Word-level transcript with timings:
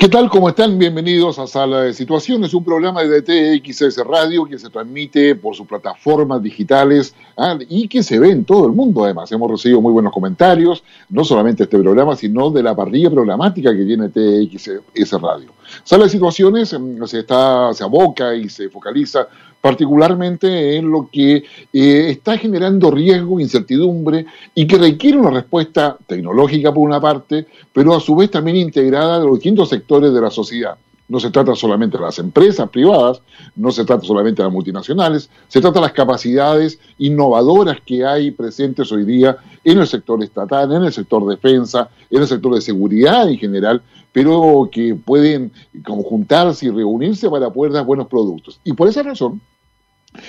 ¿Qué 0.00 0.08
tal? 0.08 0.30
¿Cómo 0.30 0.48
están? 0.48 0.78
Bienvenidos 0.78 1.38
a 1.38 1.46
Sala 1.46 1.82
de 1.82 1.92
Situaciones, 1.92 2.54
un 2.54 2.64
programa 2.64 3.04
de 3.04 3.20
TXS 3.20 3.98
Radio 4.06 4.46
que 4.46 4.58
se 4.58 4.70
transmite 4.70 5.34
por 5.34 5.54
sus 5.54 5.66
plataformas 5.66 6.42
digitales 6.42 7.14
ah, 7.36 7.58
y 7.68 7.86
que 7.86 8.02
se 8.02 8.18
ve 8.18 8.30
en 8.30 8.46
todo 8.46 8.64
el 8.64 8.72
mundo. 8.72 9.04
Además, 9.04 9.30
hemos 9.30 9.50
recibido 9.50 9.82
muy 9.82 9.92
buenos 9.92 10.10
comentarios, 10.10 10.82
no 11.10 11.22
solamente 11.22 11.64
este 11.64 11.78
programa, 11.78 12.16
sino 12.16 12.48
de 12.48 12.62
la 12.62 12.74
parrilla 12.74 13.10
programática 13.10 13.76
que 13.76 13.84
tiene 13.84 14.08
TXS 14.08 15.20
Radio. 15.20 15.52
Sala 15.84 16.04
de 16.04 16.10
Situaciones 16.10 16.78
mm, 16.78 17.04
se, 17.04 17.20
está, 17.20 17.72
se 17.74 17.84
aboca 17.84 18.34
y 18.34 18.48
se 18.48 18.68
focaliza 18.68 19.28
particularmente 19.60 20.76
en 20.76 20.90
lo 20.90 21.08
que 21.12 21.36
eh, 21.36 22.06
está 22.10 22.38
generando 22.38 22.90
riesgo, 22.90 23.40
incertidumbre 23.40 24.24
y 24.54 24.66
que 24.66 24.78
requiere 24.78 25.18
una 25.18 25.30
respuesta 25.30 25.98
tecnológica 26.06 26.72
por 26.72 26.88
una 26.88 27.00
parte, 27.00 27.46
pero 27.72 27.94
a 27.94 28.00
su 28.00 28.16
vez 28.16 28.30
también 28.30 28.56
integrada 28.56 29.18
de 29.18 29.26
los 29.26 29.34
distintos 29.34 29.68
sectores 29.68 30.12
de 30.12 30.20
la 30.20 30.30
sociedad. 30.30 30.76
No 31.10 31.18
se 31.18 31.30
trata 31.30 31.56
solamente 31.56 31.98
de 31.98 32.04
las 32.04 32.20
empresas 32.20 32.70
privadas, 32.70 33.20
no 33.56 33.72
se 33.72 33.84
trata 33.84 34.04
solamente 34.04 34.42
de 34.42 34.46
las 34.46 34.52
multinacionales, 34.52 35.28
se 35.48 35.60
trata 35.60 35.80
de 35.80 35.86
las 35.86 35.92
capacidades 35.92 36.78
innovadoras 36.98 37.78
que 37.84 38.06
hay 38.06 38.30
presentes 38.30 38.92
hoy 38.92 39.04
día 39.04 39.36
en 39.64 39.78
el 39.78 39.88
sector 39.88 40.22
estatal, 40.22 40.72
en 40.72 40.84
el 40.84 40.92
sector 40.92 41.26
defensa, 41.26 41.90
en 42.08 42.22
el 42.22 42.28
sector 42.28 42.54
de 42.54 42.60
seguridad 42.60 43.28
en 43.28 43.38
general, 43.38 43.82
pero 44.12 44.68
que 44.70 44.94
pueden 44.94 45.50
conjuntarse 45.84 46.66
y 46.66 46.70
reunirse 46.70 47.28
para 47.28 47.50
poder 47.50 47.72
dar 47.72 47.84
buenos 47.84 48.06
productos. 48.06 48.60
Y 48.62 48.72
por 48.74 48.86
esa 48.86 49.02
razón, 49.02 49.40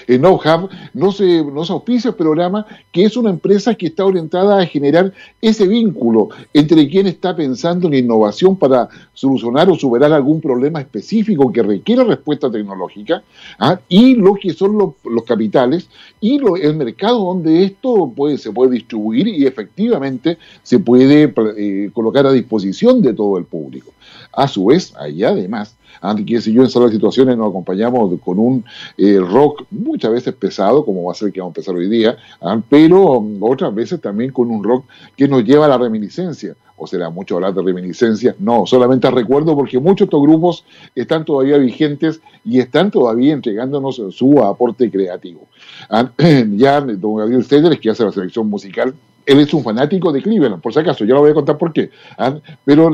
en 0.07 0.21
NoHub 0.21 0.69
no 0.93 1.11
se, 1.11 1.43
no 1.43 1.65
se 1.65 1.73
auspicia 1.73 2.09
el 2.09 2.15
programa, 2.15 2.65
que 2.91 3.03
es 3.03 3.17
una 3.17 3.29
empresa 3.29 3.73
que 3.75 3.87
está 3.87 4.05
orientada 4.05 4.59
a 4.59 4.65
generar 4.65 5.13
ese 5.41 5.67
vínculo 5.67 6.29
entre 6.53 6.87
quien 6.87 7.07
está 7.07 7.35
pensando 7.35 7.87
en 7.87 7.95
innovación 7.95 8.55
para 8.55 8.89
solucionar 9.13 9.69
o 9.69 9.75
superar 9.75 10.13
algún 10.13 10.39
problema 10.39 10.79
específico 10.79 11.51
que 11.51 11.63
requiere 11.63 12.03
respuesta 12.03 12.51
tecnológica, 12.51 13.23
¿ah? 13.59 13.79
y 13.89 14.15
lo 14.15 14.35
que 14.35 14.53
son 14.53 14.77
los, 14.77 14.91
capitales 15.25 15.87
y 16.19 16.39
el 16.61 16.75
mercado 16.75 17.19
donde 17.25 17.63
esto 17.63 18.11
puede, 18.15 18.37
se 18.37 18.51
puede 18.51 18.71
distribuir 18.71 19.27
y 19.27 19.45
efectivamente 19.45 20.37
se 20.63 20.79
puede 20.79 21.33
eh, 21.57 21.89
colocar 21.93 22.25
a 22.25 22.31
disposición 22.31 23.01
de 23.01 23.13
todo 23.13 23.37
el 23.37 23.45
público. 23.45 23.93
A 24.33 24.47
su 24.47 24.65
vez, 24.65 24.93
ahí 24.97 25.23
además 25.23 25.75
antes 26.01 26.25
que 26.25 26.41
si 26.41 26.53
yo 26.53 26.63
en 26.63 26.67
de 26.67 26.91
situaciones 26.91 27.37
nos 27.37 27.49
acompañamos 27.49 28.19
con 28.21 28.39
un 28.39 28.65
eh, 28.97 29.19
rock 29.19 29.65
muchas 29.69 30.11
veces 30.11 30.33
pesado, 30.33 30.85
como 30.85 31.03
va 31.03 31.11
a 31.11 31.15
ser 31.15 31.31
que 31.31 31.39
vamos 31.39 31.51
a 31.51 31.59
empezar 31.59 31.75
hoy 31.75 31.89
día, 31.89 32.17
¿ah? 32.41 32.59
pero 32.69 33.19
um, 33.19 33.37
otras 33.41 33.73
veces 33.73 34.01
también 34.01 34.31
con 34.31 34.49
un 34.49 34.63
rock 34.63 34.85
que 35.15 35.27
nos 35.27 35.43
lleva 35.43 35.65
a 35.65 35.69
la 35.69 35.77
reminiscencia. 35.77 36.55
O 36.83 36.87
será 36.87 37.11
mucho 37.11 37.35
hablar 37.35 37.53
de 37.53 37.61
reminiscencia. 37.61 38.35
No, 38.39 38.65
solamente 38.65 39.11
recuerdo 39.11 39.55
porque 39.55 39.77
muchos 39.77 39.99
de 39.99 40.05
estos 40.05 40.21
grupos 40.23 40.65
están 40.95 41.23
todavía 41.25 41.59
vigentes 41.59 42.21
y 42.43 42.59
están 42.59 42.89
todavía 42.89 43.33
entregándonos 43.33 44.01
su 44.09 44.39
aporte 44.43 44.89
creativo. 44.89 45.47
¿Ah? 45.89 46.09
Ya 46.51 46.81
don 46.81 47.17
Gabriel 47.17 47.43
Steiner, 47.43 47.79
que 47.79 47.91
hace 47.91 48.03
la 48.03 48.11
selección 48.11 48.49
musical, 48.49 48.95
él 49.25 49.39
es 49.39 49.53
un 49.53 49.63
fanático 49.63 50.11
de 50.11 50.21
Cleveland, 50.21 50.61
por 50.61 50.73
si 50.73 50.79
acaso, 50.79 51.05
yo 51.05 51.15
le 51.15 51.21
voy 51.21 51.31
a 51.31 51.35
contar 51.35 51.57
por 51.57 51.73
qué. 51.73 51.89
¿ah? 52.17 52.35
Pero, 52.65 52.89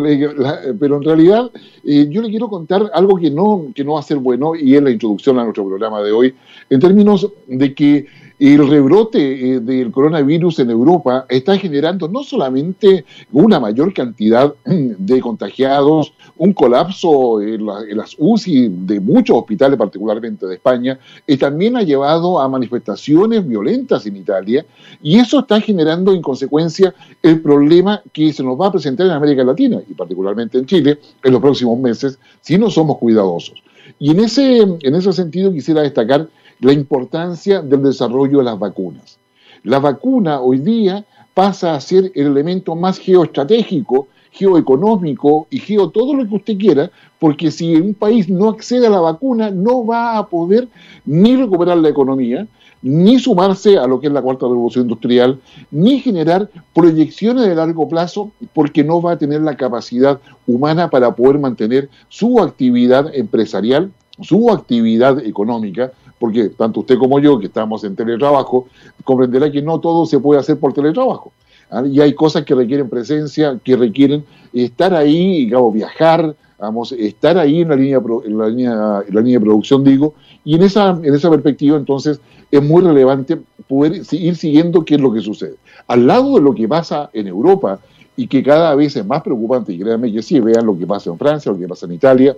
pero 0.79 0.97
en 0.97 1.03
realidad 1.03 1.51
eh, 1.83 2.07
yo 2.09 2.21
le 2.21 2.29
quiero 2.29 2.49
contar 2.49 2.89
algo 2.93 3.17
que 3.17 3.31
no, 3.31 3.67
que 3.73 3.83
no 3.83 3.93
va 3.93 3.99
a 3.99 4.03
ser 4.03 4.17
bueno 4.17 4.55
y 4.55 4.75
es 4.75 4.83
la 4.83 4.91
introducción 4.91 5.39
a 5.39 5.43
nuestro 5.43 5.65
programa 5.65 6.01
de 6.01 6.11
hoy, 6.11 6.35
en 6.69 6.79
términos 6.79 7.29
de 7.47 7.73
que 7.73 8.07
el 8.39 8.67
rebrote 8.67 9.19
eh, 9.55 9.59
del 9.59 9.91
coronavirus 9.91 10.59
en 10.59 10.69
Europa 10.69 11.25
está 11.27 11.57
generando 11.57 12.07
no 12.07 12.23
solamente 12.23 13.05
una 13.31 13.59
mayor 13.59 13.93
cantidad 13.93 14.53
de 14.65 15.21
contagiados, 15.21 16.13
un 16.37 16.53
colapso 16.53 17.41
en, 17.41 17.65
las 17.65 18.15
UCI 18.17 18.69
de 18.69 18.99
muchos 18.99 19.37
hospitales, 19.37 19.77
particularmente 19.77 20.45
de 20.45 20.55
España, 20.55 20.99
y 21.25 21.37
también 21.37 21.77
ha 21.77 21.81
llevado 21.81 22.39
a 22.39 22.47
manifestaciones 22.47 23.47
violentas 23.47 24.05
en 24.05 24.17
Italia, 24.17 24.65
y 25.01 25.17
eso 25.17 25.39
está 25.39 25.59
generando 25.59 26.13
en 26.13 26.21
consecuencia 26.21 26.93
el 27.23 27.41
problema 27.41 28.01
que 28.13 28.31
se 28.33 28.43
nos 28.43 28.59
va 28.59 28.67
a 28.67 28.71
presentar 28.71 29.07
en 29.07 29.13
América 29.13 29.43
Latina, 29.43 29.81
y 29.89 29.93
particularmente 29.95 30.59
en 30.59 30.67
Chile, 30.67 30.99
en 31.23 31.31
los 31.31 31.41
próximos 31.41 31.79
meses, 31.79 32.19
si 32.41 32.57
no 32.57 32.69
somos 32.69 32.97
cuidadosos. 32.99 33.63
Y 33.99 34.11
en 34.11 34.19
ese, 34.19 34.59
en 34.59 34.95
ese 34.95 35.11
sentido 35.13 35.51
quisiera 35.51 35.81
destacar 35.81 36.27
la 36.59 36.73
importancia 36.73 37.61
del 37.61 37.83
desarrollo 37.83 38.39
de 38.39 38.43
las 38.43 38.59
vacunas. 38.59 39.19
La 39.63 39.79
vacuna 39.79 40.39
hoy 40.41 40.59
día 40.59 41.05
pasa 41.33 41.75
a 41.75 41.81
ser 41.81 42.11
el 42.15 42.27
elemento 42.27 42.75
más 42.75 42.97
geoestratégico, 42.97 44.07
geoeconómico 44.31 45.47
y 45.49 45.59
geo 45.59 45.89
todo 45.89 46.13
lo 46.13 46.27
que 46.27 46.35
usted 46.35 46.57
quiera, 46.57 46.91
porque 47.19 47.51
si 47.51 47.75
un 47.75 47.93
país 47.93 48.29
no 48.29 48.49
accede 48.49 48.87
a 48.87 48.91
la 48.91 48.99
vacuna, 48.99 49.51
no 49.51 49.85
va 49.85 50.17
a 50.17 50.27
poder 50.27 50.67
ni 51.05 51.35
recuperar 51.35 51.77
la 51.77 51.89
economía, 51.89 52.47
ni 52.81 53.19
sumarse 53.19 53.77
a 53.77 53.87
lo 53.87 53.99
que 53.99 54.07
es 54.07 54.13
la 54.13 54.21
cuarta 54.21 54.45
revolución 54.47 54.85
industrial, 54.85 55.39
ni 55.71 55.99
generar 55.99 56.49
proyecciones 56.73 57.47
de 57.47 57.55
largo 57.55 57.89
plazo, 57.89 58.31
porque 58.53 58.83
no 58.83 59.01
va 59.01 59.13
a 59.13 59.17
tener 59.17 59.41
la 59.41 59.57
capacidad 59.57 60.19
humana 60.45 60.89
para 60.89 61.15
poder 61.15 61.39
mantener 61.39 61.89
su 62.07 62.39
actividad 62.39 63.13
empresarial, 63.15 63.91
su 64.21 64.51
actividad 64.51 65.19
económica, 65.19 65.91
porque 66.19 66.49
tanto 66.49 66.81
usted 66.81 66.97
como 66.97 67.19
yo, 67.19 67.39
que 67.39 67.47
estamos 67.47 67.83
en 67.83 67.95
teletrabajo, 67.95 68.67
comprenderá 69.03 69.51
que 69.51 69.61
no 69.61 69.79
todo 69.79 70.05
se 70.05 70.19
puede 70.19 70.39
hacer 70.39 70.59
por 70.59 70.73
teletrabajo. 70.73 71.31
¿ah? 71.69 71.83
Y 71.85 72.01
hay 72.01 72.13
cosas 72.13 72.43
que 72.43 72.55
requieren 72.55 72.89
presencia, 72.89 73.59
que 73.63 73.75
requieren 73.75 74.25
estar 74.53 74.93
ahí, 74.93 75.45
digamos, 75.45 75.73
viajar, 75.73 76.35
vamos, 76.59 76.91
estar 76.91 77.37
ahí 77.37 77.61
en 77.61 77.69
la 77.69 77.75
línea, 77.75 78.01
en 78.25 78.37
la 78.37 78.47
línea, 78.49 78.75
la 79.09 79.21
línea 79.21 79.39
de 79.39 79.45
producción, 79.45 79.83
digo, 79.83 80.15
y 80.43 80.55
en 80.55 80.63
esa, 80.63 80.89
en 80.91 81.13
esa 81.13 81.29
perspectiva, 81.29 81.77
entonces, 81.77 82.19
es 82.49 82.63
muy 82.63 82.81
relevante 82.81 83.37
poder 83.67 84.01
ir 84.11 84.35
siguiendo 84.35 84.85
qué 84.85 84.95
es 84.95 85.01
lo 85.01 85.11
que 85.11 85.19
sucede. 85.19 85.55
Al 85.87 86.07
lado 86.07 86.35
de 86.35 86.41
lo 86.41 86.55
que 86.55 86.67
pasa 86.67 87.09
en 87.13 87.27
Europa, 87.27 87.79
y 88.15 88.27
que 88.27 88.41
cada 88.41 88.73
vez 88.73 88.95
es 88.95 89.05
más 89.05 89.21
preocupante, 89.21 89.73
y 89.73 89.79
créanme 89.79 90.11
que 90.11 90.23
sí, 90.23 90.39
vean 90.39 90.65
lo 90.65 90.77
que 90.77 90.87
pasa 90.87 91.11
en 91.11 91.17
Francia, 91.17 91.51
lo 91.51 91.59
que 91.59 91.67
pasa 91.67 91.85
en 91.85 91.93
Italia, 91.93 92.35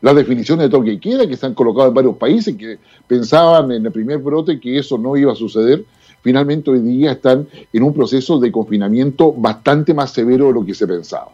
las 0.00 0.14
definiciones 0.14 0.66
de 0.66 0.70
toque 0.70 1.00
queda 1.00 1.26
que 1.26 1.36
se 1.36 1.46
han 1.46 1.54
colocado 1.54 1.88
en 1.88 1.94
varios 1.94 2.16
países 2.16 2.56
que 2.56 2.78
pensaban 3.06 3.70
en 3.72 3.86
el 3.86 3.92
primer 3.92 4.18
brote 4.18 4.60
que 4.60 4.78
eso 4.78 4.98
no 4.98 5.16
iba 5.16 5.32
a 5.32 5.36
suceder, 5.36 5.84
finalmente 6.22 6.70
hoy 6.70 6.80
día 6.80 7.12
están 7.12 7.46
en 7.72 7.82
un 7.82 7.94
proceso 7.94 8.38
de 8.38 8.50
confinamiento 8.50 9.32
bastante 9.32 9.94
más 9.94 10.12
severo 10.12 10.46
de 10.46 10.52
lo 10.54 10.64
que 10.64 10.74
se 10.74 10.86
pensaba. 10.86 11.32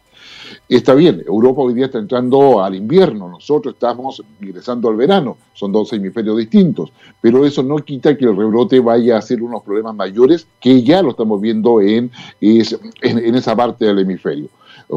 Está 0.68 0.94
bien, 0.94 1.22
Europa 1.26 1.62
hoy 1.62 1.72
día 1.72 1.86
está 1.86 1.98
entrando 1.98 2.62
al 2.62 2.74
invierno, 2.74 3.28
nosotros 3.28 3.74
estamos 3.74 4.22
ingresando 4.40 4.88
al 4.88 4.96
verano, 4.96 5.38
son 5.54 5.72
dos 5.72 5.92
hemisferios 5.94 6.36
distintos, 6.36 6.92
pero 7.20 7.46
eso 7.46 7.62
no 7.62 7.76
quita 7.76 8.16
que 8.16 8.26
el 8.26 8.36
rebrote 8.36 8.80
vaya 8.80 9.16
a 9.16 9.22
ser 9.22 9.42
unos 9.42 9.62
problemas 9.62 9.94
mayores 9.94 10.46
que 10.60 10.82
ya 10.82 11.02
lo 11.02 11.10
estamos 11.10 11.40
viendo 11.40 11.80
en, 11.80 12.10
en 12.40 13.34
esa 13.34 13.56
parte 13.56 13.86
del 13.86 14.00
hemisferio 14.00 14.48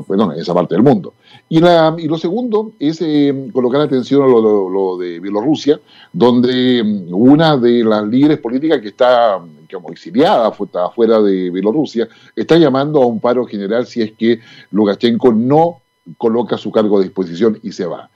perdón, 0.03 0.33
en 0.33 0.39
esa 0.39 0.53
parte 0.53 0.75
del 0.75 0.83
mundo. 0.83 1.13
Y, 1.47 1.59
la, 1.59 1.95
y 1.97 2.07
lo 2.07 2.17
segundo 2.17 2.71
es 2.79 3.01
eh, 3.01 3.49
colocar 3.53 3.81
atención 3.81 4.23
a 4.23 4.27
lo, 4.27 4.97
de 4.97 5.19
Bielorrusia, 5.19 5.79
donde 6.11 6.83
mm, 6.83 7.13
una 7.13 7.57
de 7.57 7.83
las 7.83 8.03
líderes 8.05 8.39
políticas 8.39 8.81
que 8.81 8.89
está 8.89 9.39
como 9.71 9.89
exiliada 9.89 10.47
afuera 10.47 11.21
de 11.21 11.49
Bielorrusia 11.49 12.07
está 12.35 12.57
llamando 12.57 13.01
a 13.01 13.05
un 13.05 13.19
paro 13.19 13.45
general 13.45 13.85
si 13.85 14.01
es 14.01 14.13
que 14.13 14.39
Lukashenko 14.71 15.33
no 15.33 15.81
coloca 16.17 16.57
su 16.57 16.71
cargo 16.71 16.99
a 16.99 17.01
disposición 17.01 17.59
y 17.63 17.71
se 17.71 17.85
va 17.85 18.09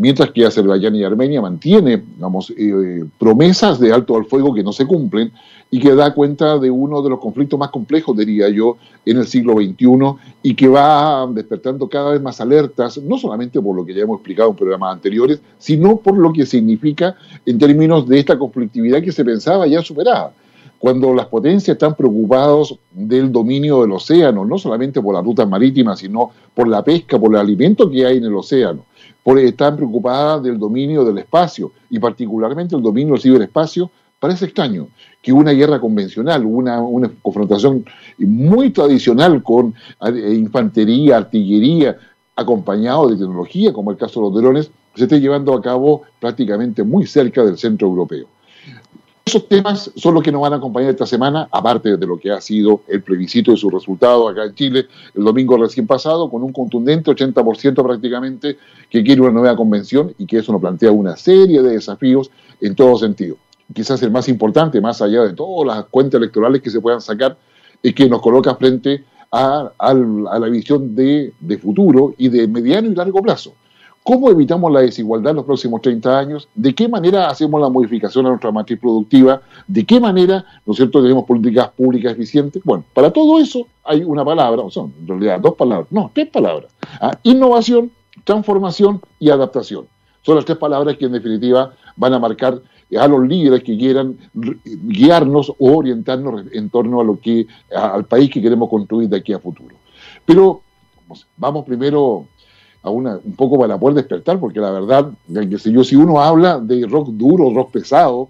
mientras 0.00 0.30
que 0.30 0.46
Azerbaiyán 0.46 0.96
y 0.96 1.04
Armenia 1.04 1.42
mantienen 1.42 2.02
vamos, 2.18 2.50
eh, 2.56 3.04
promesas 3.18 3.78
de 3.78 3.92
alto 3.92 4.16
al 4.16 4.24
fuego 4.24 4.54
que 4.54 4.62
no 4.62 4.72
se 4.72 4.86
cumplen 4.86 5.30
y 5.70 5.78
que 5.78 5.94
da 5.94 6.14
cuenta 6.14 6.58
de 6.58 6.70
uno 6.70 7.02
de 7.02 7.10
los 7.10 7.20
conflictos 7.20 7.58
más 7.58 7.68
complejos, 7.68 8.16
diría 8.16 8.48
yo, 8.48 8.78
en 9.04 9.18
el 9.18 9.26
siglo 9.26 9.54
XXI 9.54 9.86
y 10.42 10.54
que 10.54 10.68
va 10.68 11.28
despertando 11.30 11.86
cada 11.86 12.12
vez 12.12 12.22
más 12.22 12.40
alertas, 12.40 12.96
no 12.96 13.18
solamente 13.18 13.60
por 13.60 13.76
lo 13.76 13.84
que 13.84 13.92
ya 13.92 14.02
hemos 14.02 14.16
explicado 14.16 14.50
en 14.50 14.56
programas 14.56 14.94
anteriores, 14.94 15.42
sino 15.58 15.98
por 15.98 16.16
lo 16.16 16.32
que 16.32 16.46
significa 16.46 17.14
en 17.44 17.58
términos 17.58 18.08
de 18.08 18.20
esta 18.20 18.38
conflictividad 18.38 19.02
que 19.02 19.12
se 19.12 19.22
pensaba 19.22 19.66
ya 19.66 19.82
superada. 19.82 20.32
Cuando 20.78 21.12
las 21.12 21.26
potencias 21.26 21.74
están 21.74 21.94
preocupadas 21.94 22.74
del 22.90 23.30
dominio 23.30 23.82
del 23.82 23.92
océano, 23.92 24.46
no 24.46 24.56
solamente 24.56 25.02
por 25.02 25.14
las 25.14 25.22
rutas 25.22 25.46
marítimas, 25.46 25.98
sino 25.98 26.30
por 26.54 26.68
la 26.68 26.82
pesca, 26.82 27.18
por 27.18 27.32
el 27.32 27.36
alimento 27.36 27.90
que 27.90 28.06
hay 28.06 28.16
en 28.16 28.24
el 28.24 28.34
océano, 28.34 28.86
por, 29.22 29.38
están 29.38 29.76
preocupadas 29.76 30.42
del 30.42 30.58
dominio 30.58 31.04
del 31.04 31.18
espacio 31.18 31.72
y 31.88 31.98
particularmente 31.98 32.76
el 32.76 32.82
dominio 32.82 33.14
del 33.14 33.22
ciberespacio, 33.22 33.90
parece 34.18 34.46
extraño 34.46 34.88
que 35.22 35.32
una 35.32 35.52
guerra 35.52 35.80
convencional, 35.80 36.44
una, 36.44 36.80
una 36.80 37.10
confrontación 37.22 37.84
muy 38.18 38.70
tradicional 38.70 39.42
con 39.42 39.74
eh, 40.06 40.34
infantería, 40.34 41.18
artillería, 41.18 41.96
acompañado 42.36 43.08
de 43.08 43.16
tecnología, 43.16 43.72
como 43.72 43.90
el 43.90 43.96
caso 43.96 44.20
de 44.20 44.26
los 44.26 44.42
drones, 44.42 44.70
se 44.94 45.04
esté 45.04 45.20
llevando 45.20 45.54
a 45.54 45.62
cabo 45.62 46.02
prácticamente 46.18 46.82
muy 46.82 47.06
cerca 47.06 47.44
del 47.44 47.58
centro 47.58 47.88
europeo. 47.88 48.26
Esos 49.30 49.46
temas 49.46 49.92
son 49.94 50.14
los 50.14 50.24
que 50.24 50.32
nos 50.32 50.42
van 50.42 50.54
a 50.54 50.56
acompañar 50.56 50.90
esta 50.90 51.06
semana, 51.06 51.48
aparte 51.52 51.96
de 51.96 52.04
lo 52.04 52.18
que 52.18 52.32
ha 52.32 52.40
sido 52.40 52.82
el 52.88 53.00
plebiscito 53.00 53.52
de 53.52 53.56
su 53.56 53.70
resultado 53.70 54.28
acá 54.28 54.42
en 54.44 54.54
Chile 54.56 54.86
el 55.14 55.22
domingo 55.22 55.56
recién 55.56 55.86
pasado, 55.86 56.28
con 56.28 56.42
un 56.42 56.52
contundente 56.52 57.12
80% 57.12 57.80
prácticamente 57.80 58.56
que 58.90 59.04
quiere 59.04 59.20
una 59.20 59.30
nueva 59.30 59.54
convención 59.54 60.12
y 60.18 60.26
que 60.26 60.38
eso 60.38 60.50
nos 60.50 60.60
plantea 60.60 60.90
una 60.90 61.16
serie 61.16 61.62
de 61.62 61.74
desafíos 61.74 62.28
en 62.60 62.74
todo 62.74 62.96
sentido. 62.98 63.36
Quizás 63.72 64.02
el 64.02 64.10
más 64.10 64.28
importante, 64.28 64.80
más 64.80 65.00
allá 65.00 65.22
de 65.22 65.32
todas 65.32 65.76
las 65.76 65.84
cuentas 65.86 66.18
electorales 66.18 66.60
que 66.60 66.70
se 66.70 66.80
puedan 66.80 67.00
sacar, 67.00 67.38
es 67.80 67.94
que 67.94 68.08
nos 68.08 68.20
coloca 68.20 68.56
frente 68.56 69.04
a, 69.30 69.70
la 69.78 70.48
visión 70.48 70.96
de 70.96 71.58
futuro 71.62 72.14
y 72.18 72.28
de 72.30 72.48
mediano 72.48 72.90
y 72.90 72.96
largo 72.96 73.22
plazo. 73.22 73.54
¿Cómo 74.02 74.30
evitamos 74.30 74.72
la 74.72 74.80
desigualdad 74.80 75.30
en 75.30 75.36
los 75.36 75.44
próximos 75.44 75.82
30 75.82 76.18
años? 76.18 76.48
¿De 76.54 76.74
qué 76.74 76.88
manera 76.88 77.28
hacemos 77.28 77.60
la 77.60 77.68
modificación 77.68 78.24
a 78.26 78.30
nuestra 78.30 78.50
matriz 78.50 78.80
productiva? 78.80 79.42
¿De 79.66 79.84
qué 79.84 80.00
manera, 80.00 80.44
¿no 80.64 80.72
es 80.72 80.78
cierto?, 80.78 81.02
tenemos 81.02 81.24
políticas 81.24 81.68
públicas 81.68 82.12
eficientes. 82.12 82.62
Bueno, 82.64 82.82
para 82.94 83.12
todo 83.12 83.38
eso 83.38 83.66
hay 83.84 84.02
una 84.02 84.24
palabra, 84.24 84.62
o 84.62 84.70
son 84.70 84.94
en 85.00 85.06
realidad 85.06 85.40
dos 85.40 85.54
palabras, 85.54 85.88
no, 85.90 86.10
tres 86.14 86.28
palabras. 86.30 86.72
¿ah? 87.00 87.16
Innovación, 87.24 87.90
transformación 88.24 89.02
y 89.18 89.28
adaptación. 89.28 89.86
Son 90.22 90.36
las 90.36 90.46
tres 90.46 90.58
palabras 90.58 90.96
que 90.96 91.04
en 91.04 91.12
definitiva 91.12 91.74
van 91.96 92.14
a 92.14 92.18
marcar 92.18 92.60
a 92.98 93.06
los 93.06 93.26
líderes 93.26 93.62
que 93.62 93.76
quieran 93.76 94.16
guiarnos 94.34 95.50
o 95.50 95.76
orientarnos 95.76 96.44
en 96.52 96.70
torno 96.70 97.00
a 97.00 97.04
lo 97.04 97.20
que 97.20 97.46
al 97.74 98.04
país 98.04 98.30
que 98.30 98.42
queremos 98.42 98.68
construir 98.68 99.08
de 99.08 99.18
aquí 99.18 99.32
a 99.32 99.38
futuro. 99.38 99.76
Pero 100.24 100.62
vamos 101.36 101.64
primero 101.64 102.26
a 102.82 102.90
una, 102.90 103.18
un 103.22 103.32
poco 103.34 103.58
para 103.58 103.78
poder 103.78 103.96
despertar, 103.96 104.38
porque 104.40 104.60
la 104.60 104.70
verdad, 104.70 105.10
que 105.32 105.58
si, 105.58 105.72
yo, 105.72 105.84
si 105.84 105.96
uno 105.96 106.20
habla 106.20 106.58
de 106.58 106.86
rock 106.86 107.08
duro, 107.10 107.52
rock 107.52 107.72
pesado, 107.72 108.28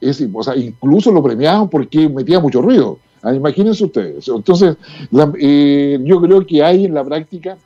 es, 0.00 0.26
o 0.32 0.42
sea, 0.42 0.56
incluso 0.56 1.12
lo 1.12 1.22
premiaban 1.22 1.68
porque 1.68 2.08
metía 2.08 2.40
mucho 2.40 2.60
ruido. 2.60 2.98
Imagínense 3.24 3.84
ustedes. 3.84 4.26
Entonces, 4.28 4.76
eh, 5.38 5.98
yo 6.02 6.20
creo 6.20 6.44
que 6.44 6.62
hay 6.62 6.86
en 6.86 6.94
la 6.94 7.04
práctica 7.04 7.56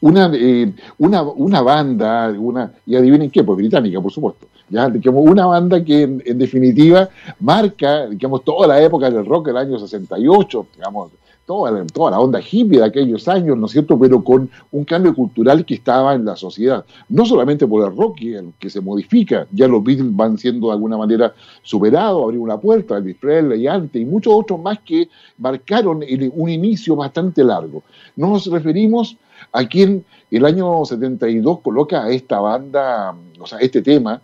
una, 0.00 0.30
eh, 0.34 0.72
una, 0.98 1.22
una, 1.22 1.62
banda, 1.62 2.34
una, 2.36 2.72
y 2.86 2.96
adivinen 2.96 3.30
qué, 3.30 3.44
pues 3.44 3.56
británica, 3.58 4.00
por 4.00 4.10
supuesto, 4.10 4.46
¿ya? 4.70 4.88
Digamos, 4.88 5.22
una 5.24 5.46
banda 5.46 5.84
que 5.84 6.02
en, 6.02 6.22
en, 6.24 6.38
definitiva 6.38 7.08
marca 7.40 8.06
digamos, 8.06 8.42
toda 8.42 8.66
la 8.66 8.82
época 8.82 9.10
del 9.10 9.26
rock 9.26 9.46
del 9.48 9.58
año 9.58 9.78
68, 9.78 10.66
digamos, 10.76 11.10
toda, 11.46 11.84
toda 11.86 12.12
la 12.12 12.20
onda 12.20 12.40
hippie 12.40 12.78
de 12.78 12.84
aquellos 12.84 13.28
años, 13.28 13.56
¿no 13.56 13.66
es 13.66 13.72
cierto?, 13.72 13.98
pero 13.98 14.22
con 14.22 14.50
un 14.72 14.84
cambio 14.84 15.14
cultural 15.14 15.64
que 15.64 15.74
estaba 15.74 16.14
en 16.14 16.24
la 16.24 16.36
sociedad. 16.36 16.84
No 17.08 17.24
solamente 17.24 17.66
por 17.66 17.86
el 17.86 17.96
rock 17.96 18.18
que, 18.58 18.70
se 18.70 18.80
modifica, 18.80 19.46
ya 19.52 19.68
los 19.68 19.82
Beatles 19.84 20.14
van 20.14 20.38
siendo 20.38 20.68
de 20.68 20.72
alguna 20.74 20.96
manera 20.96 21.34
superados, 21.62 22.22
abrir 22.22 22.40
una 22.40 22.58
puerta, 22.58 22.96
Elvis 22.96 23.16
Presley 23.16 23.66
antes, 23.66 24.00
y 24.00 24.04
muchos 24.04 24.32
otros 24.34 24.60
más 24.60 24.78
que 24.80 25.08
marcaron 25.38 26.02
un 26.32 26.48
inicio 26.48 26.96
bastante 26.96 27.44
largo. 27.44 27.82
Nos 28.16 28.46
referimos 28.46 29.16
a 29.52 29.66
quien 29.66 30.04
el 30.30 30.44
año 30.44 30.84
72 30.84 31.60
coloca 31.60 32.04
a 32.04 32.10
esta 32.10 32.40
banda, 32.40 33.14
o 33.38 33.46
sea, 33.46 33.58
este 33.58 33.82
tema. 33.82 34.20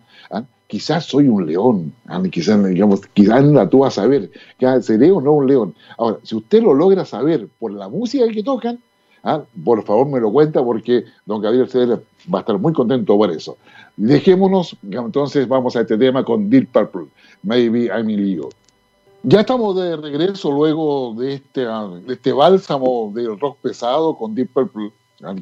Quizás 0.71 1.03
soy 1.03 1.27
un 1.27 1.45
león, 1.45 1.93
ah, 2.07 2.23
quizás, 2.31 2.63
digamos, 2.63 3.01
quizás 3.13 3.39
anda 3.39 3.67
tú 3.67 3.83
a 3.83 3.91
saber, 3.91 4.31
que 4.57 4.81
seré 4.81 5.11
o 5.11 5.19
no 5.19 5.33
un 5.33 5.45
león. 5.45 5.75
Ahora, 5.97 6.19
si 6.23 6.33
usted 6.33 6.63
lo 6.63 6.73
logra 6.73 7.03
saber 7.03 7.49
por 7.59 7.73
la 7.73 7.89
música 7.89 8.25
que 8.29 8.41
tocan, 8.41 8.79
¿ah? 9.21 9.41
por 9.65 9.83
favor 9.83 10.07
me 10.07 10.21
lo 10.21 10.31
cuenta 10.31 10.63
porque 10.63 11.03
don 11.25 11.41
Gabriel 11.41 11.67
Cedel 11.67 11.99
va 12.33 12.37
a 12.37 12.39
estar 12.39 12.57
muy 12.57 12.71
contento 12.71 13.17
por 13.17 13.29
eso. 13.29 13.57
Dejémonos, 13.97 14.77
entonces 14.89 15.45
vamos 15.45 15.75
a 15.75 15.81
este 15.81 15.97
tema 15.97 16.23
con 16.23 16.49
Deep 16.49 16.71
Purple, 16.71 17.07
Maybe 17.43 17.87
I'm 17.87 18.09
in 18.09 18.25
Leo. 18.25 18.47
Ya 19.23 19.41
estamos 19.41 19.75
de 19.75 19.97
regreso 19.97 20.53
luego 20.53 21.13
de 21.17 21.33
este, 21.33 21.65
de 21.65 22.13
este 22.13 22.31
bálsamo 22.31 23.11
del 23.13 23.37
rock 23.37 23.57
pesado 23.61 24.15
con 24.15 24.33
Deep 24.33 24.53
Purple 24.53 24.91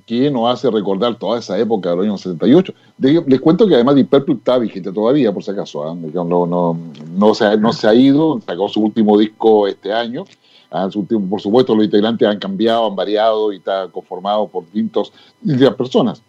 que 0.05 0.29
nos 0.29 0.53
hace 0.53 0.69
recordar 0.69 1.15
toda 1.17 1.39
esa 1.39 1.57
época 1.57 1.89
de 1.89 1.95
los 1.95 2.05
años 2.05 2.21
78. 2.21 2.73
les 2.99 3.39
cuento 3.39 3.67
que 3.67 3.75
además 3.75 3.95
Deep 3.95 4.09
Purple 4.09 4.35
está 4.35 4.57
vigente 4.57 4.91
todavía, 4.91 5.31
por 5.31 5.43
si 5.43 5.51
acaso. 5.51 5.83
¿ah? 5.83 5.95
No, 5.95 6.45
no, 6.45 6.77
no, 7.15 7.33
se, 7.33 7.57
no 7.57 7.73
se 7.73 7.87
ha 7.87 7.93
ido, 7.93 8.41
sacó 8.45 8.67
su 8.67 8.81
último 8.81 9.17
disco 9.17 9.67
este 9.67 9.93
año. 9.93 10.25
¿ah? 10.71 10.89
por 11.29 11.41
supuesto, 11.41 11.75
los 11.75 11.85
integrantes 11.85 12.27
han 12.27 12.39
cambiado, 12.39 12.87
han 12.87 12.95
variado 12.95 13.53
y 13.53 13.57
está 13.57 13.87
conformado 13.87 14.47
por 14.47 14.65
distintas 14.65 15.11
personas. 15.77 16.21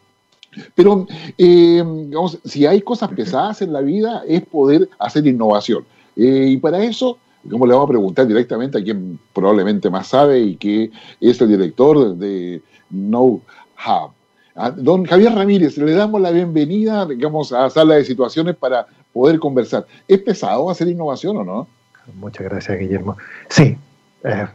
Pero, 0.74 1.06
eh, 1.38 1.84
digamos, 2.06 2.38
si 2.44 2.66
hay 2.66 2.80
cosas 2.82 3.10
pesadas 3.10 3.62
en 3.62 3.72
la 3.72 3.80
vida, 3.80 4.22
es 4.26 4.44
poder 4.44 4.88
hacer 4.98 5.26
innovación. 5.26 5.84
Eh, 6.16 6.48
y 6.50 6.56
para 6.56 6.82
eso, 6.82 7.18
como 7.48 7.66
le 7.66 7.72
vamos 7.72 7.88
a 7.88 7.92
preguntar 7.92 8.26
directamente 8.26 8.78
a 8.78 8.82
quien 8.82 9.18
probablemente 9.32 9.88
más 9.90 10.08
sabe 10.08 10.40
y 10.40 10.56
que 10.56 10.90
es 11.20 11.40
el 11.40 11.48
director 11.48 12.16
de, 12.16 12.62
no 12.90 13.40
Have. 13.76 14.12
Ah, 14.56 14.70
don 14.70 15.04
Javier 15.04 15.32
Ramírez, 15.32 15.78
le 15.78 15.92
damos 15.92 16.20
la 16.20 16.30
bienvenida, 16.30 17.06
digamos, 17.06 17.52
a 17.52 17.70
Sala 17.70 17.94
de 17.94 18.04
Situaciones 18.04 18.56
para 18.56 18.86
poder 19.12 19.38
conversar. 19.38 19.86
¿Es 20.06 20.18
pesado 20.18 20.68
hacer 20.68 20.88
innovación 20.88 21.36
o 21.38 21.44
no? 21.44 21.68
Muchas 22.14 22.44
gracias, 22.44 22.78
Guillermo. 22.78 23.16
Sí, 23.48 23.76
eh, 24.24 24.46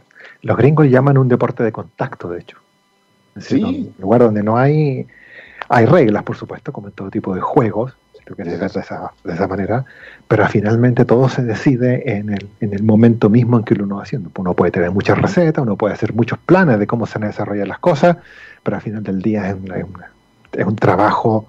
los 0.42 0.56
gringos 0.56 0.88
llaman 0.88 1.18
un 1.18 1.28
deporte 1.28 1.62
de 1.62 1.72
contacto, 1.72 2.28
de 2.28 2.40
hecho. 2.40 2.58
Es 3.34 3.48
decir, 3.48 3.64
un 3.64 3.94
lugar 3.98 4.20
donde 4.20 4.42
no 4.42 4.56
hay, 4.56 5.06
hay 5.68 5.86
reglas, 5.86 6.22
por 6.22 6.36
supuesto, 6.36 6.72
como 6.72 6.88
en 6.88 6.94
todo 6.94 7.10
tipo 7.10 7.34
de 7.34 7.40
juegos, 7.40 7.94
lo 8.26 8.36
que 8.36 8.44
de 8.44 8.66
esa, 8.66 9.12
de 9.24 9.32
esa 9.32 9.46
manera, 9.46 9.84
pero 10.28 10.46
finalmente 10.48 11.04
todo 11.04 11.28
se 11.28 11.42
decide 11.42 12.16
en 12.18 12.30
el, 12.30 12.48
en 12.60 12.74
el 12.74 12.82
momento 12.82 13.30
mismo 13.30 13.58
en 13.58 13.64
que 13.64 13.74
uno 13.74 13.96
va 13.96 14.02
haciendo. 14.02 14.30
Uno 14.36 14.54
puede 14.54 14.72
tener 14.72 14.90
muchas 14.90 15.18
recetas, 15.18 15.62
uno 15.62 15.76
puede 15.76 15.94
hacer 15.94 16.12
muchos 16.12 16.38
planes 16.38 16.78
de 16.78 16.86
cómo 16.86 17.06
se 17.06 17.14
van 17.18 17.24
a 17.24 17.26
desarrollar 17.28 17.68
las 17.68 17.78
cosas, 17.78 18.16
pero 18.62 18.76
al 18.76 18.82
final 18.82 19.02
del 19.02 19.22
día 19.22 19.50
es, 19.50 19.56
es 20.52 20.66
un 20.66 20.76
trabajo 20.76 21.46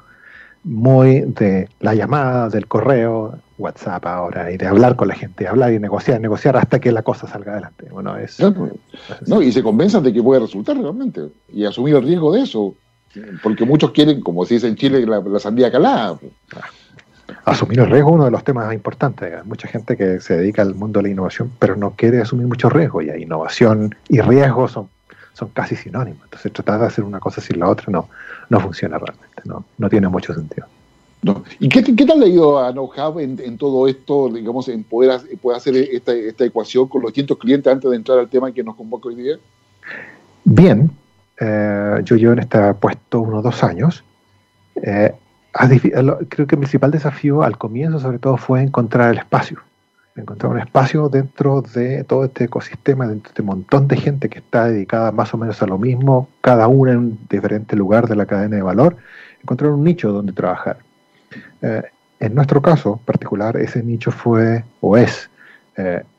muy 0.64 1.22
de 1.22 1.70
la 1.80 1.96
llamada, 1.96 2.50
del 2.50 2.68
correo, 2.68 3.40
WhatsApp 3.58 4.06
ahora, 4.06 4.52
y 4.52 4.58
de 4.58 4.68
hablar 4.68 4.96
con 4.96 5.08
la 5.08 5.16
gente, 5.16 5.48
hablar 5.48 5.74
y 5.74 5.80
negociar, 5.80 6.20
negociar 6.22 6.58
hasta 6.58 6.80
que 6.80 6.92
la 6.92 7.02
cosa 7.02 7.28
salga 7.28 7.54
adelante. 7.54 7.88
Bueno, 7.90 8.18
es, 8.18 8.40
no, 9.26 9.42
y 9.42 9.52
se 9.52 9.64
convenzan 9.64 10.04
de 10.04 10.14
que 10.14 10.22
puede 10.22 10.42
resultar 10.42 10.78
realmente, 10.78 11.22
y 11.52 11.66
asumir 11.66 11.96
el 11.96 12.04
riesgo 12.04 12.34
de 12.34 12.42
eso. 12.42 12.76
Porque 13.42 13.66
muchos 13.66 13.92
quieren, 13.92 14.22
como 14.22 14.46
se 14.46 14.56
dice 14.56 14.68
en 14.68 14.76
Chile, 14.76 15.06
la, 15.06 15.40
sandía 15.40 15.72
calada. 15.72 16.20
Asumir 17.46 17.80
el 17.80 17.90
riesgo 17.90 18.10
es 18.10 18.16
uno 18.16 18.26
de 18.26 18.32
los 18.32 18.44
temas 18.44 18.74
importantes. 18.74 19.34
Hay 19.34 19.48
mucha 19.48 19.68
gente 19.68 19.98
que 19.98 20.20
se 20.20 20.38
dedica 20.38 20.62
al 20.62 20.76
mundo 20.76 21.00
de 21.00 21.04
la 21.04 21.10
innovación, 21.10 21.52
pero 21.60 21.76
no 21.76 21.92
quiere 21.92 22.22
asumir 22.22 22.48
mucho 22.48 22.70
riesgo. 22.70 23.02
Y 23.02 23.10
innovación 23.10 23.96
y 24.10 24.22
riesgo 24.22 24.68
son, 24.68 24.90
son 25.34 25.50
casi 25.50 25.76
sinónimos. 25.76 26.24
Entonces, 26.26 26.52
tratar 26.54 26.80
de 26.80 26.88
hacer 26.88 27.04
una 27.04 27.20
cosa 27.20 27.42
sin 27.42 27.60
la 27.60 27.70
otra 27.70 27.86
no, 27.90 28.10
no 28.50 28.60
funciona 28.60 28.98
realmente. 28.98 29.42
No, 29.46 29.66
no 29.78 29.90
tiene 29.90 30.08
mucho 30.08 30.34
sentido. 30.34 30.68
¿Y 31.60 31.68
qué, 31.68 31.84
qué 31.84 32.06
tal 32.06 32.20
le 32.20 32.28
ha 32.28 32.30
ido 32.30 32.60
a 32.60 32.72
KnowHow 32.72 33.20
en, 33.20 33.40
en, 33.40 33.58
todo 33.58 33.88
esto, 33.88 34.30
digamos, 34.30 34.68
en 34.70 34.84
poder, 34.84 35.20
poder 35.42 35.58
hacer 35.58 35.76
esta, 35.76 36.14
esta, 36.14 36.46
ecuación 36.46 36.88
con 36.88 37.02
los 37.02 37.10
distintos 37.10 37.38
clientes 37.38 37.72
antes 37.72 37.90
de 37.90 37.98
entrar 37.98 38.20
al 38.20 38.30
tema 38.30 38.52
que 38.52 38.64
nos 38.64 38.76
convoca 38.76 39.10
hoy 39.10 39.16
día? 39.16 39.38
Bien, 40.44 40.90
eh, 41.40 42.02
yo 42.04 42.16
llevo 42.16 42.34
en 42.34 42.40
este 42.40 42.74
puesto 42.76 43.22
unos 43.22 43.44
dos 43.44 43.64
años. 43.64 44.04
Eh, 44.76 45.14
creo 46.30 46.48
que 46.48 46.56
el 46.56 46.60
principal 46.60 46.92
desafío 46.92 47.44
al 47.44 47.58
comienzo, 47.58 48.00
sobre 48.00 48.20
todo, 48.20 48.38
fue 48.38 48.62
encontrar 48.62 49.12
el 49.12 49.20
espacio. 49.20 49.60
Encontrar 50.16 50.52
un 50.52 50.60
espacio 50.60 51.10
dentro 51.10 51.62
de 51.62 52.04
todo 52.04 52.26
este 52.26 52.46
ecosistema, 52.46 53.08
dentro 53.08 53.30
de 53.30 53.30
este 53.30 53.44
montón 53.44 53.88
de 53.88 53.98
gente 53.98 54.30
que 54.30 54.40
está 54.40 54.66
dedicada 54.66 55.12
más 55.12 55.32
o 55.34 55.38
menos 55.38 55.62
a 55.62 55.68
lo 55.68 55.78
mismo, 55.78 56.28
cada 56.42 56.68
una 56.68 56.94
en 56.94 56.98
un 56.98 57.20
diferente 57.30 57.76
lugar 57.76 58.08
de 58.08 58.16
la 58.16 58.26
cadena 58.26 58.56
de 58.56 58.64
valor. 58.64 58.98
Encontrar 59.44 59.72
un 59.72 59.84
nicho 59.84 60.12
donde 60.12 60.34
trabajar. 60.34 60.78
Eh, 61.62 61.84
en 62.20 62.34
nuestro 62.34 62.64
caso 62.64 63.00
particular, 63.06 63.58
ese 63.58 63.84
nicho 63.84 64.10
fue 64.12 64.64
o 64.82 64.98
es 64.98 65.30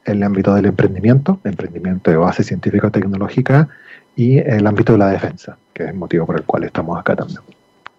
el 0.05 0.23
ámbito 0.23 0.55
del 0.55 0.67
emprendimiento, 0.67 1.41
emprendimiento 1.43 2.13
de 2.13 2.17
base 2.17 2.45
científica 2.45 2.91
tecnológica 2.91 3.69
y 4.19 4.37
el 4.39 4.67
ámbito 4.67 4.95
de 4.95 4.99
la 4.99 5.11
defensa, 5.11 5.57
que 5.73 5.85
es 5.85 5.91
el 5.91 5.95
motivo 5.95 6.27
por 6.27 6.35
el 6.35 6.43
cual 6.43 6.65
estamos 6.65 6.99
acá 6.99 7.15
también. 7.15 7.39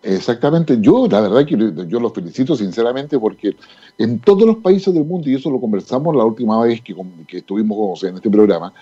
Exactamente, 0.03 0.77
yo 0.81 1.07
la 1.07 1.21
verdad 1.21 1.45
que 1.45 1.55
yo 1.87 1.99
los 1.99 2.13
felicito 2.13 2.57
sinceramente 2.57 3.17
porque 3.17 3.55
en 3.97 4.19
todos 4.19 4.45
los 4.45 4.57
países 4.57 4.93
del 4.93 5.05
mundo, 5.05 5.29
y 5.29 5.35
eso 5.35 5.49
lo 5.49 5.61
conversamos 5.61 6.13
la 6.13 6.25
última 6.25 6.61
vez 6.61 6.81
que, 6.81 6.93
que 7.25 7.37
estuvimos 7.37 8.03
en 8.03 8.15
este 8.15 8.29
programa, 8.29 8.73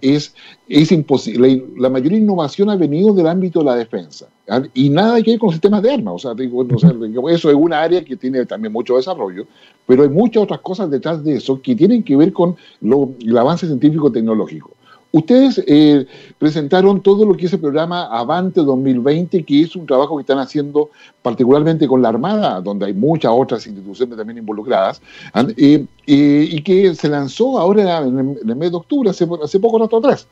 es, 0.00 0.34
es 0.68 0.90
imposible, 0.90 1.64
la, 1.76 1.88
mayor 1.88 2.14
innovación 2.14 2.68
ha 2.68 2.74
venido 2.74 3.14
del 3.14 3.28
ámbito 3.28 3.60
de 3.60 3.64
la 3.66 3.76
defensa 3.76 4.26
y 4.74 4.90
nada 4.90 5.22
que 5.22 5.32
ver 5.32 5.40
con 5.40 5.50
sistemas 5.50 5.82
de 5.82 5.92
armas, 5.92 6.14
o 6.14 6.18
sea, 6.18 6.32
eso 7.30 7.48
es 7.48 7.56
una 7.56 7.80
área 7.80 8.04
que 8.04 8.16
tiene 8.16 8.44
también 8.44 8.72
mucho 8.72 8.96
desarrollo, 8.96 9.46
pero 9.86 10.02
hay 10.02 10.08
muchas 10.08 10.42
otras 10.42 10.60
cosas 10.60 10.90
detrás 10.90 11.22
de 11.22 11.36
eso 11.36 11.62
que 11.62 11.76
tienen 11.76 12.02
que 12.02 12.16
ver 12.16 12.32
con 12.32 12.56
lo, 12.80 13.10
el 13.20 13.38
avance 13.38 13.66
científico-tecnológico. 13.68 14.72
Ustedes 15.12 15.62
eh, 15.66 16.06
presentaron 16.38 17.02
todo 17.02 17.26
lo 17.26 17.34
que 17.34 17.44
es 17.44 17.52
el 17.52 17.60
programa 17.60 18.06
Avante 18.06 18.62
2020, 18.62 19.42
que 19.42 19.60
es 19.60 19.76
un 19.76 19.86
trabajo 19.86 20.16
que 20.16 20.22
están 20.22 20.38
haciendo 20.38 20.88
particularmente 21.20 21.86
con 21.86 22.00
la 22.00 22.08
Armada, 22.08 22.62
donde 22.62 22.86
hay 22.86 22.94
muchas 22.94 23.30
otras 23.34 23.66
instituciones 23.66 24.16
también 24.16 24.38
involucradas, 24.38 25.02
y 25.54 26.62
que 26.62 26.94
se 26.94 27.08
lanzó 27.10 27.58
ahora 27.58 27.98
en 27.98 28.38
el, 28.42 28.56
mes 28.56 28.70
de 28.70 28.76
octubre, 28.78 29.10
hace, 29.10 29.28
hace 29.44 29.60
poco 29.60 29.78
rato 29.78 29.98
atrás, 29.98 30.26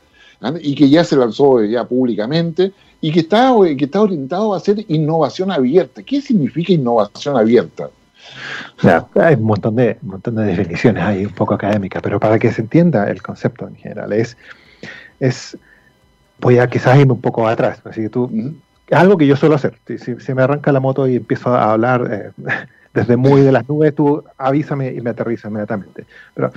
y 0.61 0.73
que 0.73 0.89
ya 0.89 1.03
se 1.03 1.15
lanzó 1.15 1.63
ya 1.63 1.85
públicamente, 1.85 2.71
y 3.01 3.11
que 3.11 3.19
está, 3.19 3.53
que 3.77 3.85
está 3.85 4.01
orientado 4.01 4.53
a 4.53 4.57
hacer 4.57 4.83
innovación 4.87 5.51
abierta. 5.51 6.01
¿Qué 6.01 6.21
significa 6.21 6.73
innovación 6.73 7.37
abierta? 7.37 7.91
hay 9.15 9.35
un 9.35 9.43
montón 9.43 9.75
de, 9.75 9.97
montón 10.01 10.35
de 10.35 10.45
definiciones 10.45 11.03
ahí, 11.03 11.25
un 11.25 11.33
poco 11.33 11.53
académicas, 11.53 12.01
pero 12.01 12.19
para 12.19 12.39
que 12.39 12.51
se 12.51 12.61
entienda 12.61 13.09
el 13.09 13.21
concepto 13.21 13.67
en 13.67 13.75
general, 13.75 14.13
es 14.13 14.37
es, 15.21 15.57
voy 16.39 16.57
a 16.57 16.67
quizás 16.67 16.99
irme 16.99 17.13
un 17.13 17.21
poco 17.21 17.47
atrás, 17.47 17.79
así 17.85 18.01
que 18.01 18.09
tú, 18.09 18.29
es 18.87 18.97
algo 18.97 19.17
que 19.17 19.27
yo 19.27 19.37
suelo 19.37 19.55
hacer, 19.55 19.75
si, 19.87 19.97
si, 19.97 20.33
me 20.33 20.41
arranca 20.41 20.71
la 20.73 20.81
moto 20.81 21.07
y 21.07 21.15
empiezo 21.15 21.55
a 21.55 21.71
hablar 21.71 22.09
eh, 22.11 22.31
desde 22.93 23.15
muy 23.15 23.41
de 23.41 23.51
las 23.51 23.69
nubes, 23.69 23.95
tú 23.95 24.23
avísame 24.37 24.91
y 24.91 24.99
me 24.99 25.11
aterriza 25.11 25.47
inmediatamente. 25.47 26.05
Pero 26.33 26.51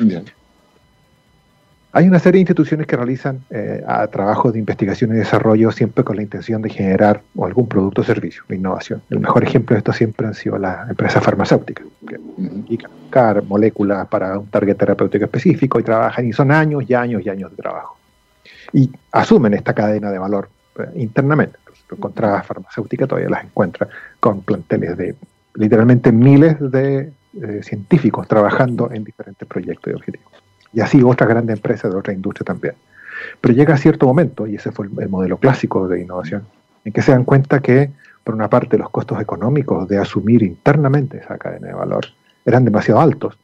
hay 1.92 2.09
una 2.09 2.18
serie 2.18 2.38
de 2.38 2.40
instituciones 2.40 2.88
que 2.88 2.97
realizan 2.97 3.44
eh, 3.50 3.85
trabajos 4.11 4.52
de 4.52 4.59
investigación 4.59 5.14
y 5.14 5.18
desarrollo 5.18 5.71
siempre 5.71 6.02
con 6.02 6.16
la 6.16 6.23
intención 6.23 6.61
de 6.61 6.71
generar 6.71 7.23
algún 7.40 7.68
producto 7.68 8.00
o 8.00 8.04
servicio, 8.04 8.42
de 8.49 8.56
innovación. 8.56 9.00
El 9.11 9.21
mejor 9.21 9.44
ejemplo 9.44 9.75
de 9.75 9.78
esto 9.78 9.92
siempre 9.92 10.26
han 10.26 10.35
sido 10.35 10.59
las 10.59 10.90
empresas 10.90 11.23
farmacéuticas, 11.23 11.87
que 12.09 12.16
indican 12.37 12.90
buscar 13.00 13.44
moléculas 13.44 14.09
para 14.09 14.37
un 14.40 14.47
target 14.49 14.76
terapéutico 14.76 15.26
específico 15.26 15.78
y 15.78 15.85
trabajan, 15.85 16.26
y 16.26 16.33
son 16.33 16.50
años 16.50 16.83
y 16.88 16.94
años 16.94 17.23
y 17.25 17.28
años 17.28 17.52
de 17.52 17.59
trabajo 17.59 17.97
y 18.75 18.90
asumen 19.12 19.54
esta 19.54 19.73
cadena 19.73 20.11
de 20.11 20.19
valor 20.19 20.50
eh, 20.78 20.90
internamente. 20.97 21.59
Entonces, 21.88 22.47
farmacéutica 22.47 23.07
todavía 23.07 23.31
las 23.31 23.45
encuentra 23.45 23.88
con 24.21 24.43
planteles 24.43 24.99
de 24.99 25.14
literalmente 25.54 26.11
miles 26.11 26.57
de 26.73 27.12
eh, 27.40 27.61
científicos 27.62 28.26
trabajando 28.26 28.90
en 28.90 29.04
diferentes 29.04 29.47
proyectos 29.49 29.93
y 29.93 29.97
objetivos. 29.97 30.33
Y 30.73 30.81
así 30.81 31.02
otras 31.02 31.28
grandes 31.28 31.57
empresas 31.57 31.93
de 31.93 31.99
otra 31.99 32.12
industria 32.12 32.45
también. 32.45 32.75
Pero 33.40 33.54
llega 33.54 33.75
a 33.75 33.78
cierto 33.78 34.07
momento, 34.07 34.47
y 34.49 34.57
ese 34.57 34.73
fue 34.73 34.87
el, 34.87 35.09
modelo 35.09 35.38
clásico 35.38 35.87
de 35.87 36.00
innovación, 36.02 36.45
en 36.85 36.93
que 36.93 37.00
se 37.00 37.12
dan 37.12 37.25
cuenta 37.25 37.61
que, 37.61 37.93
por 38.25 38.35
una 38.35 38.50
parte, 38.50 38.76
los 38.76 38.90
costos 38.90 39.21
económicos 39.21 39.87
de 39.87 39.99
asumir 39.99 40.43
internamente 40.43 41.19
esa 41.19 41.38
cadena 41.38 41.69
de 41.69 41.75
valor 41.75 42.07
eran 42.45 42.64
demasiado 42.64 43.00
altos. 43.00 43.38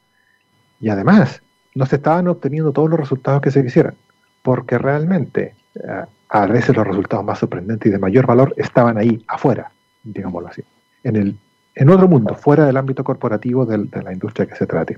Y 0.81 0.89
además, 0.89 1.41
no 1.73 1.85
se 1.85 1.95
estaban 1.95 2.27
obteniendo 2.27 2.73
todos 2.73 2.89
los 2.89 2.99
resultados 2.99 3.41
que 3.41 3.51
se 3.51 3.63
quisieran 3.63 3.95
porque 4.41 4.77
realmente 4.77 5.55
eh, 5.75 6.05
a 6.29 6.45
veces 6.47 6.75
los 6.75 6.87
resultados 6.87 7.25
más 7.25 7.39
sorprendentes 7.39 7.89
y 7.89 7.91
de 7.91 7.99
mayor 7.99 8.25
valor 8.25 8.53
estaban 8.57 8.97
ahí, 8.97 9.23
afuera, 9.27 9.71
digámoslo 10.03 10.49
así, 10.49 10.63
en, 11.03 11.15
el, 11.15 11.37
en 11.75 11.89
otro 11.89 12.07
mundo, 12.07 12.35
fuera 12.35 12.65
del 12.65 12.77
ámbito 12.77 13.03
corporativo 13.03 13.65
de 13.65 14.01
la 14.01 14.13
industria 14.13 14.45
que 14.45 14.55
se 14.55 14.65
trate. 14.65 14.97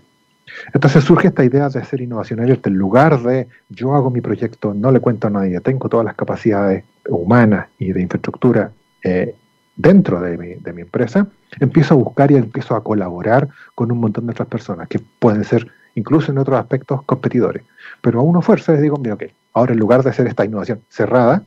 Entonces 0.73 1.03
surge 1.03 1.27
esta 1.29 1.43
idea 1.43 1.69
de 1.69 1.79
hacer 1.79 2.01
innovación 2.01 2.39
abierta. 2.39 2.69
En 2.69 2.75
lugar 2.75 3.21
de 3.21 3.47
yo 3.69 3.95
hago 3.95 4.09
mi 4.09 4.21
proyecto, 4.21 4.73
no 4.73 4.91
le 4.91 4.99
cuento 4.99 5.27
a 5.27 5.29
nadie, 5.29 5.59
tengo 5.61 5.89
todas 5.89 6.05
las 6.05 6.15
capacidades 6.15 6.83
humanas 7.07 7.67
y 7.79 7.91
de 7.91 8.01
infraestructura 8.01 8.71
eh, 9.03 9.35
dentro 9.75 10.19
de 10.19 10.37
mi, 10.37 10.53
de 10.55 10.73
mi, 10.73 10.81
empresa, 10.81 11.27
empiezo 11.59 11.95
a 11.95 11.97
buscar 11.97 12.31
y 12.31 12.35
empiezo 12.35 12.75
a 12.75 12.83
colaborar 12.83 13.49
con 13.75 13.91
un 13.91 13.99
montón 13.99 14.27
de 14.27 14.31
otras 14.31 14.47
personas 14.47 14.87
que 14.87 14.99
pueden 15.19 15.43
ser 15.43 15.67
incluso 15.95 16.31
en 16.31 16.37
otros 16.37 16.59
aspectos 16.59 17.03
competidores. 17.03 17.63
Pero 18.01 18.19
a 18.19 18.23
uno 18.23 18.41
fuerza 18.41 18.73
les 18.73 18.81
digo, 18.81 18.97
mira, 18.97 19.15
ok, 19.15 19.23
ahora 19.53 19.73
en 19.73 19.79
lugar 19.79 20.03
de 20.03 20.09
hacer 20.09 20.27
esta 20.27 20.45
innovación 20.45 20.81
cerrada, 20.89 21.43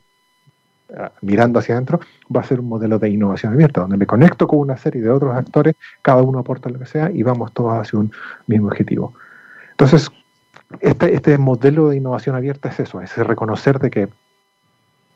ah, 0.97 1.11
mirando 1.21 1.59
hacia 1.59 1.75
adentro, 1.75 1.99
va 2.33 2.41
a 2.41 2.43
ser 2.43 2.59
un 2.59 2.69
modelo 2.69 2.99
de 2.99 3.09
innovación 3.09 3.53
abierta, 3.53 3.81
donde 3.81 3.97
me 3.97 4.05
conecto 4.05 4.47
con 4.47 4.59
una 4.59 4.77
serie 4.77 5.01
de 5.01 5.09
otros 5.09 5.35
actores, 5.35 5.75
cada 6.01 6.21
uno 6.21 6.39
aporta 6.39 6.69
lo 6.69 6.79
que 6.79 6.85
sea 6.85 7.11
y 7.11 7.23
vamos 7.23 7.53
todos 7.53 7.73
hacia 7.73 7.99
un 7.99 8.11
mismo 8.47 8.67
objetivo. 8.67 9.13
Entonces, 9.71 10.09
este, 10.79 11.13
este 11.13 11.37
modelo 11.37 11.89
de 11.89 11.97
innovación 11.97 12.35
abierta 12.35 12.69
es 12.69 12.79
eso, 12.79 13.01
es 13.01 13.15
reconocer 13.17 13.79
de 13.79 13.89
que 13.89 14.09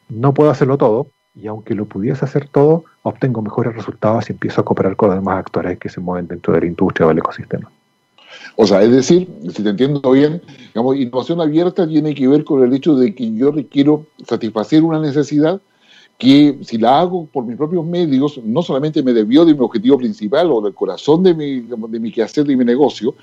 no 0.09 0.33
puedo 0.33 0.51
hacerlo 0.51 0.77
todo, 0.77 1.07
y 1.33 1.47
aunque 1.47 1.75
lo 1.75 1.85
pudiese 1.85 2.25
hacer 2.25 2.47
todo, 2.47 2.83
obtengo 3.03 3.41
mejores 3.41 3.73
resultados 3.73 4.25
si 4.25 4.33
empiezo 4.33 4.61
a 4.61 4.65
cooperar 4.65 4.95
con 4.95 5.09
los 5.09 5.17
demás 5.17 5.39
actores 5.39 5.79
que 5.79 5.89
se 5.89 6.01
mueven 6.01 6.27
dentro 6.27 6.53
de 6.53 6.61
la 6.61 6.65
industria 6.65 7.05
o 7.05 7.09
del 7.09 7.19
ecosistema. 7.19 7.71
O 8.55 8.67
sea, 8.67 8.81
es 8.83 8.91
decir, 8.91 9.27
si 9.53 9.63
te 9.63 9.69
entiendo 9.69 10.00
bien, 10.12 10.41
digamos, 10.74 10.98
innovación 10.98 11.41
abierta 11.41 11.88
tiene 11.88 12.13
que 12.13 12.27
ver 12.27 12.43
con 12.43 12.63
el 12.63 12.74
hecho 12.74 12.95
de 12.95 13.15
que 13.15 13.33
yo 13.33 13.51
requiero 13.51 14.05
satisfacer 14.27 14.83
una 14.83 15.00
necesidad 15.00 15.62
que 16.17 16.60
si 16.62 16.77
la 16.77 17.00
hago 17.00 17.25
por 17.25 17.45
mis 17.45 17.57
propios 17.57 17.83
medios, 17.83 18.39
no 18.43 18.62
solamente 18.62 19.01
me 19.01 19.12
desvío 19.12 19.43
de 19.43 19.55
mi 19.55 19.62
objetivo 19.62 19.98
principal 19.98 20.51
o 20.51 20.62
del 20.62 20.75
corazón 20.75 21.24
de 21.24 21.33
mi, 21.33 21.62
de 21.62 22.00
mi 22.00 22.12
quehacer, 22.12 22.45
de 22.45 22.55
mi 22.55 22.63
negocio, 22.63 23.15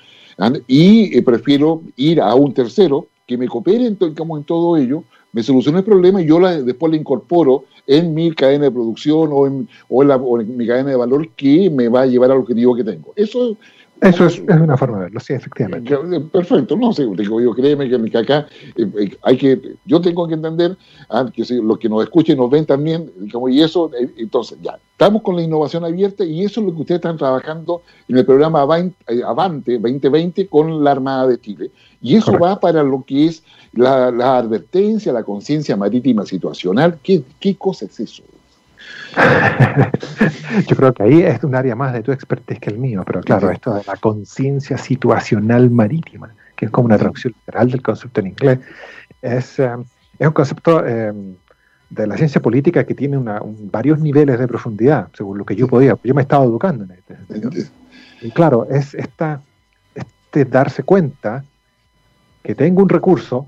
y 0.67 1.17
eh, 1.17 1.21
prefiero 1.21 1.81
ir 1.95 2.19
a 2.21 2.35
un 2.35 2.53
tercero 2.53 3.07
que 3.25 3.37
me 3.37 3.47
coopere 3.47 3.85
en, 3.85 3.95
todo 3.95 4.75
ello, 4.75 5.03
me 5.31 5.43
solucione 5.43 5.79
el 5.79 5.85
problema 5.85 6.21
y 6.21 6.25
yo 6.25 6.39
la, 6.39 6.61
después 6.61 6.91
la 6.91 6.97
incorporo 6.97 7.65
en 7.87 8.13
mi 8.13 8.31
cadena 8.31 8.65
de 8.65 8.71
producción 8.71 9.29
o 9.31 9.47
en, 9.47 9.69
o 9.87 10.01
en, 10.01 10.07
la, 10.09 10.17
o 10.17 10.41
en 10.41 10.57
mi 10.57 10.67
cadena 10.67 10.89
de 10.89 10.95
valor 10.95 11.29
que 11.37 11.69
me 11.69 11.87
va 11.87 12.01
a 12.01 12.05
llevar 12.05 12.31
al 12.31 12.39
objetivo 12.39 12.75
que 12.75 12.83
tengo. 12.83 13.13
Eso 13.15 13.55
eso 14.01 14.25
es, 14.27 14.39
una 14.39 14.77
forma 14.77 14.97
de 14.97 15.03
verlo, 15.05 15.19
sí, 15.19 15.33
efectivamente. 15.33 15.93
Eh, 15.93 16.19
perfecto, 16.31 16.77
no 16.77 16.93
sé, 16.93 17.05
digo, 17.17 17.41
yo 17.41 17.53
créeme 17.53 17.89
que 17.89 18.17
acá 18.17 18.47
eh, 18.77 18.89
eh, 18.97 19.17
hay 19.23 19.37
que, 19.37 19.75
yo 19.85 19.99
tengo 19.99 20.25
que 20.27 20.35
entender 20.35 20.77
ah, 21.09 21.29
que 21.33 21.43
los 21.61 21.77
que 21.79 21.89
nos 21.89 22.03
escuchen 22.03 22.37
nos 22.37 22.49
ven 22.49 22.65
también, 22.65 23.11
digamos, 23.17 23.51
y 23.51 23.61
eso, 23.61 23.91
entonces 24.17 24.57
ya, 24.61 24.79
estamos 24.91 25.21
con 25.21 25.35
la 25.35 25.41
innovación 25.41 25.83
abierta 25.83 26.23
y 26.23 26.43
eso 26.43 26.61
es 26.61 26.67
lo 26.67 26.75
que 26.75 26.81
ustedes 26.81 26.99
están 26.99 27.17
trabajando 27.17 27.81
en 28.07 28.17
el 28.17 28.25
programa 28.25 28.61
Avante 28.61 29.73
2020 29.79 30.47
con 30.47 30.83
la 30.83 30.91
Armada 30.91 31.27
de 31.27 31.39
Chile. 31.39 31.71
Y 32.01 32.15
eso 32.15 32.31
va 32.39 32.59
para 32.59 32.81
lo 32.83 33.03
que 33.03 33.25
es 33.25 33.43
la, 33.73 34.07
advertencia, 34.37 35.11
la 35.11 35.23
conciencia 35.23 35.75
marítima 35.75 36.25
situacional. 36.25 36.97
¿Qué, 37.03 37.23
¿Qué 37.39 37.55
cosa 37.55 37.85
es 37.85 37.99
eso? 37.99 38.23
Yo 40.67 40.75
creo 40.75 40.93
que 40.93 41.03
ahí 41.03 41.21
es 41.21 41.43
un 41.43 41.55
área 41.55 41.75
más 41.75 41.93
de 41.93 42.01
tu 42.01 42.11
expertise 42.11 42.59
que 42.59 42.69
el 42.69 42.77
mío, 42.77 43.03
pero 43.05 43.21
claro, 43.21 43.49
esto 43.49 43.73
de 43.73 43.83
la 43.85 43.95
conciencia 43.95 44.77
situacional 44.77 45.69
marítima, 45.69 46.33
que 46.55 46.65
es 46.65 46.71
como 46.71 46.87
una 46.87 46.97
traducción 46.97 47.33
literal 47.39 47.71
del 47.71 47.81
concepto 47.81 48.19
en 48.19 48.27
inglés, 48.27 48.59
es, 49.21 49.59
eh, 49.59 49.71
es 50.17 50.27
un 50.27 50.33
concepto 50.33 50.85
eh, 50.85 51.13
de 51.89 52.07
la 52.07 52.17
ciencia 52.17 52.41
política 52.41 52.85
que 52.85 52.93
tiene 52.93 53.17
una, 53.17 53.41
varios 53.43 53.99
niveles 53.99 54.39
de 54.39 54.47
profundidad, 54.47 55.09
según 55.13 55.37
lo 55.37 55.45
que 55.45 55.55
yo 55.55 55.67
podía. 55.67 55.97
Yo 56.03 56.13
me 56.13 56.21
he 56.21 56.23
estado 56.23 56.43
educando 56.43 56.83
en 56.83 56.91
este 56.91 57.15
sentido. 57.15 57.51
Y 58.21 58.31
claro, 58.31 58.67
es 58.69 58.93
esta, 58.93 59.41
este 59.95 60.45
darse 60.45 60.83
cuenta 60.83 61.43
que 62.43 62.53
tengo 62.53 62.83
un 62.83 62.89
recurso, 62.89 63.47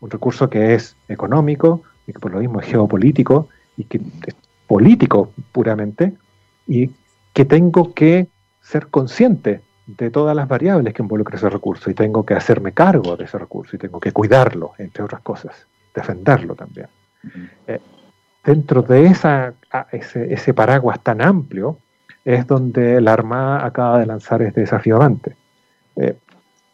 un 0.00 0.10
recurso 0.10 0.48
que 0.48 0.74
es 0.74 0.96
económico 1.08 1.82
y 2.06 2.12
que 2.12 2.18
por 2.18 2.32
lo 2.32 2.38
mismo 2.38 2.60
es 2.60 2.66
geopolítico 2.66 3.48
y 3.76 3.84
que 3.84 4.00
político 4.70 5.32
puramente 5.50 6.12
y 6.64 6.92
que 7.32 7.44
tengo 7.44 7.92
que 7.92 8.28
ser 8.62 8.86
consciente 8.86 9.62
de 9.84 10.10
todas 10.10 10.36
las 10.36 10.46
variables 10.46 10.94
que 10.94 11.02
involucra 11.02 11.36
ese 11.36 11.50
recurso 11.50 11.90
y 11.90 11.94
tengo 11.94 12.24
que 12.24 12.34
hacerme 12.34 12.70
cargo 12.70 13.16
de 13.16 13.24
ese 13.24 13.36
recurso 13.36 13.74
y 13.74 13.80
tengo 13.80 13.98
que 13.98 14.12
cuidarlo, 14.12 14.74
entre 14.78 15.02
otras 15.02 15.22
cosas, 15.22 15.66
defenderlo 15.92 16.54
también. 16.54 16.86
Eh, 17.66 17.80
dentro 18.44 18.82
de 18.82 19.06
esa, 19.06 19.54
ese, 19.90 20.54
paraguas 20.54 21.00
tan 21.02 21.20
amplio 21.20 21.78
es 22.24 22.46
donde 22.46 23.00
la 23.00 23.14
Armada 23.14 23.66
acaba 23.66 23.98
de 23.98 24.06
lanzar 24.06 24.40
este 24.40 24.60
desafío 24.60 24.94
avante. 24.94 25.34
Eh, 25.96 26.14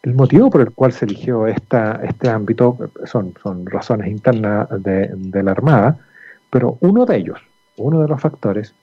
el 0.03 0.13
motivo 0.13 0.51
por 0.51 0.61
el 0.61 0.69
cual 0.69 0.93
se 0.93 1.05
eligió 1.05 1.47
esta, 1.47 1.99
este 2.03 2.29
ámbito 2.29 2.77
son, 3.05 3.33
son 3.41 3.65
razones 3.65 4.07
internas 4.07 4.67
de, 4.83 5.09
de 5.15 5.41
la 5.41 5.49
Armada, 5.49 5.97
pero 6.51 6.77
uno 6.81 7.03
de 7.03 7.17
ellos, 7.17 7.39
uno 7.77 8.01
de 8.01 8.07
los 8.07 8.19
factores 8.19 8.73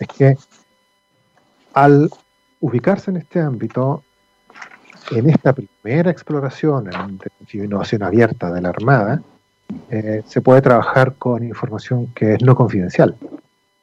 es 0.00 0.08
que 0.08 0.36
al 1.74 2.10
ubicarse 2.60 3.10
en 3.10 3.18
este 3.18 3.40
ámbito, 3.40 4.02
en 5.10 5.30
esta 5.30 5.52
primera 5.52 6.10
exploración 6.10 6.88
en 6.92 7.18
innovación 7.52 8.02
abierta 8.02 8.52
de 8.52 8.60
la 8.60 8.68
Armada, 8.70 9.22
eh, 9.90 10.22
se 10.26 10.40
puede 10.40 10.62
trabajar 10.62 11.14
con 11.14 11.42
información 11.44 12.08
que 12.14 12.34
es 12.34 12.42
no 12.42 12.54
confidencial, 12.54 13.16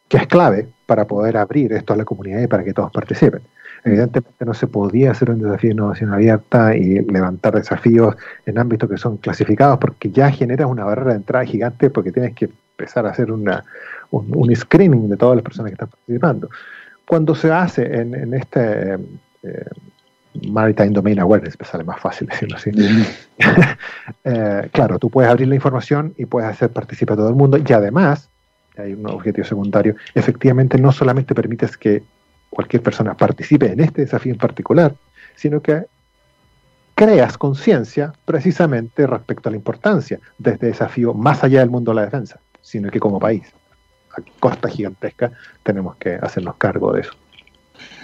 que 0.08 0.18
es 0.18 0.28
clave 0.28 0.70
para 0.86 1.06
poder 1.06 1.38
abrir 1.38 1.74
esto 1.74 1.94
a 1.94 1.98
la 1.98 2.06
comunidad 2.06 2.42
y 2.42 2.48
para 2.48 2.64
que 2.64 2.74
todos 2.74 2.92
participen. 2.92 3.42
Evidentemente 3.84 4.46
no 4.46 4.54
se 4.54 4.68
podía 4.68 5.12
hacer 5.12 5.32
un 5.32 5.42
desafío 5.42 5.70
de 5.70 5.74
innovación 5.74 6.14
abierta 6.14 6.76
y 6.76 7.00
levantar 7.06 7.56
desafíos 7.56 8.16
en 8.46 8.60
ámbitos 8.60 8.90
que 8.90 8.98
son 8.98 9.18
clasificados 9.18 9.78
porque 9.80 10.12
ya 10.12 10.30
generas 10.32 10.70
una 10.70 10.84
barrera 10.84 11.12
de 11.12 11.18
entrada 11.18 11.46
gigante 11.46 11.90
porque 11.90 12.12
tienes 12.12 12.36
que 12.36 12.50
empezar 12.80 13.06
a 13.06 13.10
hacer 13.10 13.32
una, 13.32 13.64
un, 14.12 14.56
screening 14.56 15.10
de 15.10 15.18
todas 15.18 15.36
las 15.36 15.44
personas 15.44 15.72
que 15.72 15.74
están 15.74 15.90
participando. 15.90 16.50
Cuando 17.06 17.36
se 17.36 17.52
hace 17.52 17.84
en, 18.00 18.34
este, 18.34 18.94
eh, 19.44 19.66
Maritime 20.48 20.90
Domain 20.90 21.20
Awareness, 21.20 21.60
me 21.60 21.66
sale 21.66 21.84
más 21.84 22.00
fácil 22.00 22.28
decirlo 22.28 22.56
así. 22.56 22.72
Eh, 24.24 24.70
claro, 24.72 24.98
tú 24.98 25.10
puedes 25.10 25.30
abrir 25.30 25.48
la 25.48 25.56
información 25.56 26.14
y 26.18 26.26
puedes 26.26 26.50
hacer 26.50 26.72
participar 26.72 27.14
a 27.14 27.18
todo 27.18 27.30
el 27.30 27.36
mundo 27.36 27.58
y 27.58 27.74
además, 27.74 28.30
hay 28.76 28.94
un 28.94 29.08
objetivo 29.08 29.46
secundario, 29.46 29.96
efectivamente 30.16 30.78
no 30.80 30.92
solamente 30.92 31.36
permites 31.36 31.78
que 31.78 32.04
cualquier 32.50 32.82
persona 32.82 33.14
participe 33.16 33.72
en 33.72 33.80
este 33.80 34.02
desafío 34.02 34.34
en 34.34 34.40
particular, 34.40 34.96
sino 35.36 35.62
que 35.62 35.86
creas 36.96 37.38
conciencia 37.38 38.14
precisamente 38.26 39.08
respecto 39.08 39.48
a 39.48 39.52
la 39.52 39.58
importancia 39.58 40.20
de 40.38 40.52
este 40.52 40.66
desafío 40.66 41.14
más 41.14 41.44
allá 41.44 41.60
del 41.60 41.70
mundo 41.70 41.92
de 41.92 41.96
la 41.96 42.06
defensa, 42.06 42.42
sino 42.62 42.90
que 42.90 43.00
como 43.00 43.20
país, 43.20 43.44
a 44.12 44.22
costa 44.40 44.70
gigantesca, 44.70 45.32
tenemos 45.64 45.96
que 45.98 46.16
hacernos 46.16 46.56
cargo 46.56 46.94
de 46.94 47.02
eso. 47.02 47.12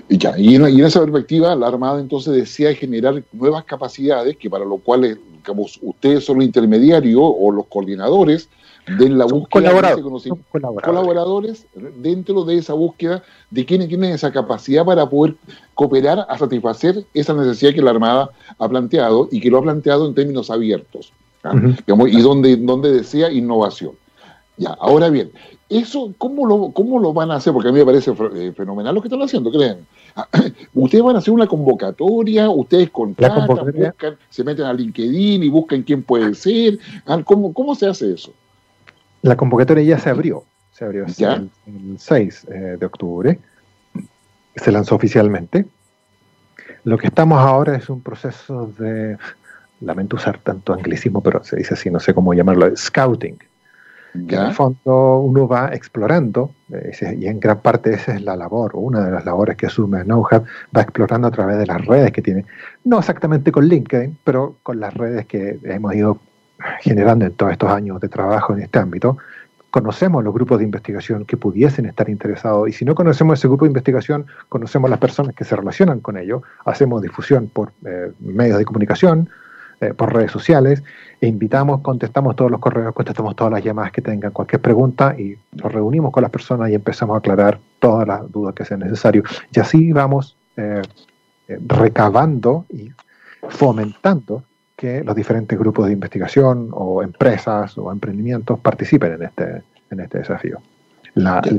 Y, 0.08 0.18
ya, 0.18 0.38
y, 0.38 0.56
en, 0.56 0.66
esa 0.86 1.02
perspectiva, 1.02 1.56
la 1.56 1.68
Armada 1.68 2.00
entonces 2.00 2.34
desea 2.34 2.74
generar 2.74 3.24
nuevas 3.32 3.66
capacidades, 3.66 4.38
que 4.38 4.50
para 4.50 4.64
lo 4.64 4.78
cual 4.78 5.20
digamos, 5.38 5.80
ustedes 5.82 6.24
son 6.24 6.38
los 6.38 6.46
intermediarios 6.46 7.22
o 7.22 7.52
los 7.52 7.66
coordinadores 7.68 8.50
de 8.88 9.10
la 9.10 9.26
búsqueda 9.26 9.74
de 9.74 9.94
ese 9.94 10.02
conocimiento. 10.02 10.46
Colaboradores. 10.52 11.66
dentro 11.98 12.46
de 12.46 12.58
esa 12.58 12.74
búsqueda 12.74 13.24
de 13.50 13.66
quiénes 13.66 13.88
tienen 13.88 14.12
esa 14.12 14.32
capacidad 14.32 14.86
para 14.86 15.10
poder 15.10 15.36
cooperar 15.74 16.26
a 16.30 16.38
satisfacer 16.38 17.04
esa 17.14 17.34
necesidad 17.34 17.74
que 17.74 17.82
la 17.82 17.92
Armada 17.92 18.30
ha 18.58 18.70
planteado 18.70 19.28
y 19.32 19.42
que 19.42 19.50
lo 19.50 19.58
ha 19.58 19.64
planteado 19.64 20.08
en 20.08 20.14
términos 20.14 20.50
abiertos. 20.50 21.12
y 21.88 22.22
donde, 22.22 22.58
donde 22.58 22.92
desea 22.92 23.32
innovación. 23.32 23.94
Ya, 24.58 24.70
ahora 24.80 25.10
bien, 25.10 25.32
eso, 25.70 26.14
¿cómo 26.18 26.46
lo, 26.46 26.72
¿cómo 26.72 27.00
lo 27.00 27.12
van 27.12 27.32
a 27.32 27.36
hacer? 27.36 27.52
Porque 27.52 27.70
a 27.70 27.72
mí 27.72 27.80
me 27.80 27.86
parece 27.86 28.12
eh, 28.36 28.54
fenomenal 28.56 28.94
lo 28.96 29.02
que 29.02 29.08
están 29.08 29.22
haciendo, 29.22 29.52
creen. 29.52 29.86
Ustedes 30.74 31.04
van 31.04 31.16
a 31.16 31.20
hacer 31.20 31.34
una 31.34 31.48
convocatoria, 31.48 32.50
ustedes 32.50 32.90
contratan, 32.90 33.48
buscan, 33.48 34.18
se 34.30 34.44
meten 34.44 34.66
a 34.66 34.74
LinkedIn 34.74 35.44
y 35.44 35.50
buscan 35.50 35.84
quién 35.84 36.04
puede 36.04 36.34
ser. 36.36 36.80
Ah, 37.06 37.22
¿Cómo, 37.24 37.54
cómo 37.54 37.76
se 37.76 37.88
hace 37.88 38.14
eso? 38.14 38.34
La 39.24 39.36
convocatoria 39.36 39.84
ya 39.84 40.00
se 40.00 40.10
abrió, 40.10 40.46
se 40.72 40.86
abrió 40.86 41.06
el, 41.06 41.50
6 41.98 42.48
eh, 42.50 42.78
de 42.80 42.86
octubre, 42.86 43.40
se 44.56 44.72
lanzó 44.72 44.96
oficialmente. 44.96 45.66
Lo 46.84 46.98
que 46.98 47.08
estamos 47.08 47.40
ahora 47.40 47.76
es 47.76 47.90
un 47.90 48.02
proceso 48.02 48.68
de, 48.78 49.18
lamento 49.82 50.16
usar 50.16 50.38
tanto 50.38 50.74
anglicismo, 50.74 51.22
pero 51.22 51.44
se 51.44 51.58
dice 51.58 51.74
así, 51.74 51.90
no 51.90 52.00
sé 52.00 52.14
cómo 52.14 52.34
llamarlo, 52.34 52.74
scouting 52.78 53.38
en 54.16 54.34
el 54.34 54.54
fondo 54.54 55.20
uno 55.20 55.48
va 55.48 55.70
explorando, 55.74 56.52
y 56.70 57.28
en 57.28 57.40
gran 57.40 57.60
parte 57.60 57.94
esa 57.94 58.16
es 58.16 58.22
la 58.22 58.36
labor, 58.36 58.72
o 58.76 58.80
una 58.80 59.06
de 59.06 59.12
las 59.12 59.26
labores 59.26 59.56
que 59.58 59.68
asume 59.68 60.04
NoHub, 60.04 60.44
va 60.76 60.82
explorando 60.82 61.28
a 61.28 61.32
través 61.32 61.58
de 61.58 61.66
las 61.66 61.86
redes 61.86 62.12
que 62.12 62.22
tiene, 62.22 62.46
no 62.84 63.00
exactamente 63.00 63.52
con 63.52 63.66
LinkedIn, 63.66 64.18
pero 64.24 64.58
con 64.64 64.80
las 64.80 64.94
redes 64.94 65.26
que 65.26 65.60
hemos 65.64 65.94
ido 65.94 66.20
generando 66.82 67.26
en 67.26 67.34
todos 67.34 67.52
estos 67.52 67.70
años 67.70 68.00
de 68.00 68.10
trabajo 68.10 68.54
en 68.54 68.62
este 68.62 68.80
ámbito, 68.80 69.18
conocemos 69.76 70.24
los 70.24 70.34
grupos 70.34 70.60
de 70.60 70.64
investigación 70.64 71.26
que 71.26 71.36
pudiesen 71.36 71.86
estar 71.86 72.10
interesados 72.10 72.70
y 72.70 72.72
si 72.72 72.86
no 72.86 72.96
conocemos 72.96 73.38
ese 73.38 73.50
grupo 73.50 73.66
de 73.66 73.72
investigación, 73.72 74.26
conocemos 74.48 74.90
las 74.90 75.00
personas 75.00 75.36
que 75.36 75.44
se 75.44 75.54
relacionan 75.54 76.00
con 76.00 76.18
ello, 76.18 76.44
hacemos 76.64 77.02
difusión 77.02 77.50
por 77.50 77.74
eh, 77.86 78.14
medios 78.22 78.58
de 78.58 78.64
comunicación, 78.64 79.30
eh, 79.86 79.94
por 79.94 80.14
redes 80.14 80.32
sociales 80.32 80.84
e 81.22 81.28
invitamos, 81.28 81.82
contestamos 81.82 82.36
todos 82.36 82.52
los 82.52 82.60
correos, 82.60 82.94
contestamos 82.94 83.36
todas 83.36 83.54
las 83.54 83.64
llamadas 83.64 83.92
que 83.92 84.02
tengan 84.02 84.32
cualquier 84.32 84.62
pregunta 84.62 85.16
y 85.18 85.38
nos 85.52 85.72
reunimos 85.72 86.12
con 86.12 86.24
las 86.24 86.32
personas 86.32 86.70
y 86.70 86.76
empezamos 86.76 87.16
a 87.16 87.18
aclarar 87.20 87.60
todas 87.80 88.08
las 88.08 88.32
dudas 88.32 88.56
que 88.56 88.66
sean 88.66 88.82
necesarias. 88.82 89.24
Y 89.54 89.60
así 89.60 89.92
vamos 89.92 90.38
eh, 90.58 90.82
eh, 91.48 91.60
recabando 91.68 92.66
y 92.70 92.90
fomentando 93.50 94.44
que 94.76 95.04
los 95.04 95.16
diferentes 95.16 95.58
grupos 95.58 95.88
de 95.88 95.94
investigación 95.94 96.70
o 96.72 97.02
empresas 97.02 97.78
o 97.78 97.92
emprendimientos 97.92 98.60
participen 98.60 99.14
en 99.14 99.24
este, 99.24 99.64
en 99.92 100.00
este 100.00 100.20
desafío. 100.20 100.60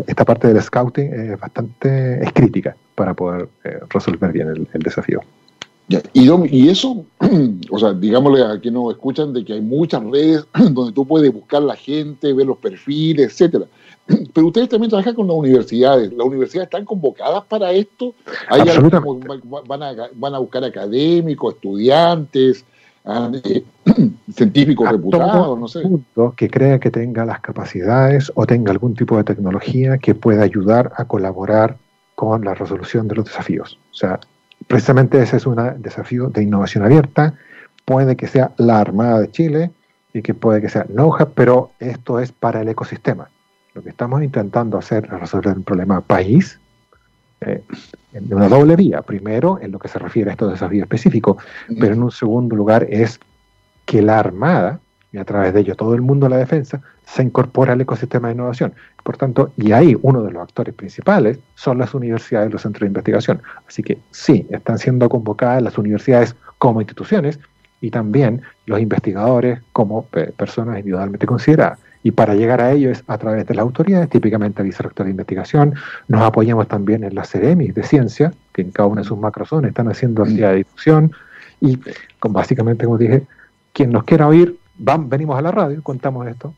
esta 0.07 0.25
parte 0.25 0.49
del 0.49 0.61
scouting 0.61 1.13
es 1.15 1.41
bastante 1.41 2.23
es 2.23 2.33
crítica 2.33 2.77
para 2.95 3.15
poder 3.15 3.49
resolver 3.89 4.33
bien 4.33 4.69
el 4.73 4.83
desafío. 4.83 5.23
Y, 5.89 6.29
y, 6.51 6.69
eso, 6.69 7.05
o 7.71 7.79
sea, 7.79 7.93
digámosle 7.93 8.43
a 8.43 8.59
quienes 8.61 8.81
nos 8.81 8.93
escuchan 8.93 9.33
de 9.33 9.45
que 9.45 9.53
hay 9.53 9.61
muchas 9.61 10.03
redes 10.05 10.45
donde 10.73 10.93
tú 10.93 11.07
puedes 11.07 11.33
buscar 11.33 11.63
la 11.63 11.77
gente, 11.77 12.33
ver 12.33 12.47
los 12.47 12.59
perfiles, 12.59 13.33
etcétera. 13.33 13.67
Pero 14.35 14.49
ustedes 14.49 14.69
también 14.69 14.91
trabajan 14.91 15.15
con 15.15 15.27
las 15.27 15.37
universidades. 15.37 16.13
¿Las 16.13 16.27
universidades 16.27 16.67
están 16.67 16.85
convocadas 16.85 17.45
para 17.45 17.73
esto? 17.73 18.15
¿Hay 18.49 18.63
van, 19.67 19.83
a, 19.83 19.95
van 20.15 20.35
a 20.35 20.39
buscar 20.39 20.65
académicos, 20.65 21.55
estudiantes, 21.55 22.65
eh, 23.45 23.63
científicos 24.35 24.91
reputados, 24.91 25.57
no 25.57 25.69
sé. 25.69 25.83
que 26.37 26.51
crea 26.51 26.81
que 26.81 26.91
tenga 26.91 27.25
las 27.25 27.41
capacidades 27.41 28.33
o 28.35 28.47
tenga 28.47 28.73
algún 28.73 28.97
tipo 28.97 29.17
de 29.17 29.23
tecnología 29.23 29.99
que 29.99 30.17
pueda 30.17 30.43
ayudar 30.43 30.93
a 30.97 31.05
colaborar 31.05 31.77
con 32.17 32.45
la 32.45 32.55
resolución 32.55 33.07
de 33.07 33.15
los 33.15 33.27
desafíos. 33.27 33.79
O 33.93 33.95
sea, 33.95 34.19
Precisamente 34.67 35.21
ese 35.23 35.37
es 35.37 35.47
un 35.47 35.57
desafío 35.79 36.29
de 36.29 36.43
innovación 36.43 36.85
abierta. 36.85 37.35
Puede 37.85 38.17
que 38.17 38.27
sea 38.27 38.53
la 38.57 38.81
Armada 38.81 39.21
de 39.21 39.31
Chile 39.31 39.71
y 40.13 40.23
que 40.23 40.35
puede 40.35 40.61
que 40.61 40.69
sea 40.69 40.87
NOJA, 40.89 41.31
pero 41.31 41.71
esto 41.79 42.19
es 42.21 42.33
para 42.33 42.63
el 42.63 42.69
ecosistema. 42.69 43.29
Lo 43.75 43.83
que 43.83 43.91
estamos 43.91 44.23
intentando 44.23 44.79
hacer 44.79 45.05
es 45.05 45.21
resolver 45.21 45.57
un 45.57 45.63
problema 45.63 46.01
país 46.01 46.59
eh, 47.43 47.63
de 48.13 48.35
una 48.35 48.49
doble 48.49 48.75
vía. 48.77 49.03
Primero, 49.03 49.59
en 49.61 49.73
lo 49.73 49.79
que 49.79 49.89
se 49.89 49.99
refiere 49.99 50.31
a 50.31 50.33
estos 50.33 50.51
desafíos 50.51 50.85
específicos, 50.85 51.37
pero 51.79 51.95
en 51.95 52.03
un 52.03 52.11
segundo 52.11 52.57
lugar 52.57 52.87
es 52.89 53.21
que 53.85 54.01
la 54.01 54.19
Armada 54.19 54.81
y 55.17 55.19
a 55.19 55.25
través 55.25 55.55
de 55.55 55.61
ello 55.61 55.75
todo 55.75 55.95
el 55.95 56.03
mundo 56.03 56.27
de 56.27 56.31
la 56.31 56.37
defensa, 56.37 56.83
se 57.07 57.23
incorpora 57.23 57.73
al 57.73 57.81
ecosistema 57.81 58.29
de 58.29 58.35
innovación. 58.35 58.75
Por 59.03 59.17
tanto, 59.17 59.51
y 59.57 59.73
ahí 59.73 59.97
uno 60.03 60.23
de 60.23 60.31
los 60.31 60.43
actores 60.43 60.75
principales 60.75 61.39
son 61.55 61.79
las 61.79 61.95
universidades 61.95 62.51
y 62.51 62.53
los 62.53 62.61
centros 62.61 62.83
de 62.83 62.89
investigación. 62.89 63.41
Así 63.67 63.83
que 63.83 63.99
sí, 64.11 64.47
están 64.51 64.79
siendo 64.79 65.09
convocadas 65.09 65.63
las 65.63 65.79
universidades 65.79 66.37
como 66.59 66.83
instituciones 66.83 67.41
y 67.81 67.91
también 67.91 68.43
los 68.67 68.79
investigadores 68.79 69.61
como 69.73 70.05
personas 70.05 70.77
individualmente 70.77 71.27
consideradas. 71.27 71.79
Y 72.03 72.11
para 72.11 72.35
llegar 72.35 72.61
a 72.61 72.73
ello 72.73 72.91
es 72.91 73.03
a 73.07 73.17
través 73.17 73.47
de 73.47 73.55
las 73.55 73.63
autoridades, 73.63 74.11
típicamente 74.11 74.61
el 74.61 74.69
vicerrector 74.69 75.07
de 75.07 75.13
investigación. 75.13 75.75
Nos 76.09 76.21
apoyamos 76.21 76.69
también 76.69 77.05
en 77.05 77.15
las 77.15 77.31
CEREMIS 77.31 77.75
de 77.75 77.83
ciencia, 77.83 78.35
que 78.53 78.63
en 78.63 78.71
cada 78.71 78.87
una 78.87 79.01
de 79.01 79.09
sus 79.09 79.19
macrozonas 79.19 79.71
están 79.71 79.89
haciendo 79.89 80.23
actividad 80.23 80.51
de 80.51 80.57
difusión. 80.57 81.13
Y 81.61 81.79
con 82.19 82.35
básicamente, 82.35 82.85
como 82.85 82.99
dije, 82.99 83.23
quien 83.73 83.91
nos 83.91 84.05
quiera 84.05 84.29
oír, 84.29 84.57
venimos 84.79 85.39
a 85.39 85.43
la 85.43 85.51
radio, 85.51 85.83
contamos 85.83 86.27
esto. 86.27 86.55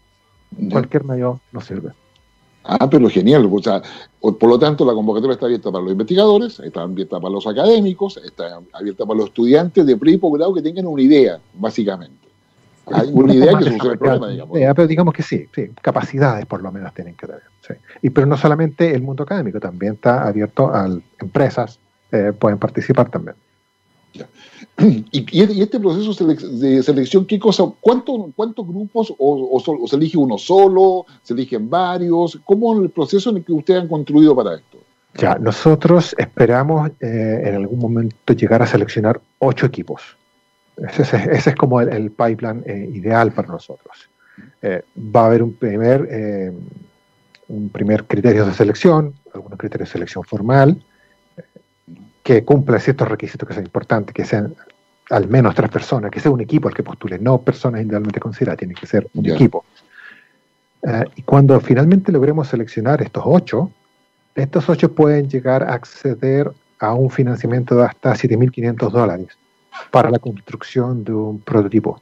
Cualquier 0.71 1.05
medio 1.05 1.41
nos 1.53 1.65
sirve. 1.65 1.93
Ah, 2.65 2.89
pero 2.91 3.09
genial. 3.09 3.49
O 3.51 3.63
sea, 3.63 3.83
por 4.21 4.45
lo 4.45 4.59
tanto, 4.59 4.85
la 4.85 4.93
convocatoria 4.93 5.35
está 5.35 5.47
abierta 5.47 5.71
para 5.71 5.83
los 5.83 5.93
investigadores, 5.93 6.61
está 6.61 6.83
abierta 6.83 7.19
para 7.19 7.33
los 7.33 7.47
académicos, 7.47 8.19
está 8.19 8.61
abierta 8.73 9.07
para 9.07 9.19
los 9.19 9.29
estudiantes 9.29 9.87
de 9.87 9.97
pre 9.97 10.13
y 10.13 10.17
posgrado 10.19 10.53
que 10.53 10.63
tengan 10.63 10.87
una 10.87 11.03
idea, 11.03 11.41
básicamente. 11.55 12.29
Hay 12.93 13.11
una 13.13 13.35
idea 13.35 13.57
que 13.59 13.65
solucione 13.65 13.93
el 13.93 13.99
problema, 13.99 14.29
digamos. 14.29 14.59
pero 14.77 14.87
digamos 14.87 15.15
que 15.15 15.23
sí, 15.23 15.47
sí, 15.55 15.71
capacidades 15.81 16.47
por 16.47 16.63
lo 16.63 16.73
menos 16.73 16.93
tienen 16.95 17.15
que 17.15 17.27
tener. 17.27 17.43
Y, 18.01 18.11
pero 18.11 18.27
no 18.27 18.37
solamente 18.37 18.95
el 18.95 19.03
mundo 19.03 19.25
académico, 19.25 19.61
también 19.61 19.95
está 19.95 20.27
abierto 20.27 20.75
a 20.75 20.89
empresas, 21.21 21.79
eh, 22.13 22.33
pueden 22.39 22.59
participar 22.59 23.11
también. 23.11 23.37
Y, 25.11 25.61
este 25.61 25.81
proceso 25.81 26.25
de 26.25 26.83
selección, 26.83 27.27
¿qué 27.27 27.39
cosa? 27.39 27.65
¿Cuántos 27.81 28.67
grupos 28.67 29.13
o, 29.19 29.87
se 29.89 29.97
elige 29.97 30.17
uno 30.17 30.39
solo? 30.39 31.05
¿Se 31.23 31.35
eligen 31.35 31.69
varios? 31.69 32.39
¿Cómo 32.45 32.75
es 32.75 32.83
el 32.83 32.91
proceso 32.91 33.31
en 33.31 33.39
el 33.39 33.45
que 33.45 33.53
ustedes 33.53 33.83
han 33.83 33.89
construido 33.89 34.37
para 34.37 34.55
esto? 34.55 34.79
Ya, 35.15 35.35
nosotros 35.37 36.15
esperamos 36.17 36.91
eh, 37.01 37.43
en 37.45 37.55
algún 37.57 37.79
momento 37.81 38.33
llegar 38.35 38.63
a 38.63 38.67
seleccionar 38.67 39.21
ocho 39.39 39.67
equipos. 39.67 40.03
Ese, 40.77 41.29
es, 41.33 41.57
como 41.57 41.81
el, 41.81 42.13
pipeline 42.13 42.63
eh, 42.65 42.89
ideal 42.95 43.33
para 43.33 43.49
nosotros. 43.49 44.09
Eh, 44.63 44.83
va 44.97 45.23
a 45.23 45.27
haber 45.27 45.43
un 45.43 45.55
primer, 45.55 46.55
un 47.49 47.69
primer 47.71 48.05
criterio 48.05 48.47
de 48.47 48.55
selección, 48.55 49.13
algunos 49.35 49.59
criterios 49.59 49.89
de 49.89 49.93
selección 49.95 50.23
formal, 50.23 50.81
que 52.29 52.45
cumpla 52.45 52.79
ciertos 52.79 53.09
requisitos 53.09 53.49
que 53.49 53.55
son 53.55 53.65
importantes, 53.65 54.15
que 54.15 54.23
sean 54.23 54.55
al 55.09 55.29
menos 55.29 55.55
tres 55.55 55.71
personas, 55.71 56.11
que 56.11 56.21
sea 56.21 56.31
un 56.31 56.43
equipo 56.43 56.69
el 56.69 56.75
que 56.75 56.83
postule, 56.83 57.19
no 57.19 57.41
personas 57.41 57.81
individualmente 57.81 58.21
consideradas, 58.21 58.59
tiene 58.59 58.75
que 58.75 58.87
ser 58.87 59.09
un 59.15 59.25
equipo. 59.25 59.65
Eh, 60.83 61.05
y 61.17 61.23
cuando 61.23 61.59
finalmente 61.59 62.13
logremos 62.13 62.49
seleccionar 62.49 63.01
estos 63.01 63.23
ocho, 63.25 63.71
estos 64.35 64.69
ocho 64.69 64.93
pueden 64.95 65.31
llegar 65.31 65.63
a 65.63 65.73
acceder 65.73 66.53
a 66.81 66.93
un 66.93 67.09
financiamiento 67.09 67.77
de 67.77 67.87
hasta 67.87 68.13
7.500 68.13 68.91
dólares 68.91 69.29
para 69.91 70.11
la 70.11 70.19
construcción 70.19 71.05
de 71.05 71.15
un 71.15 71.41
prototipo. 71.41 71.99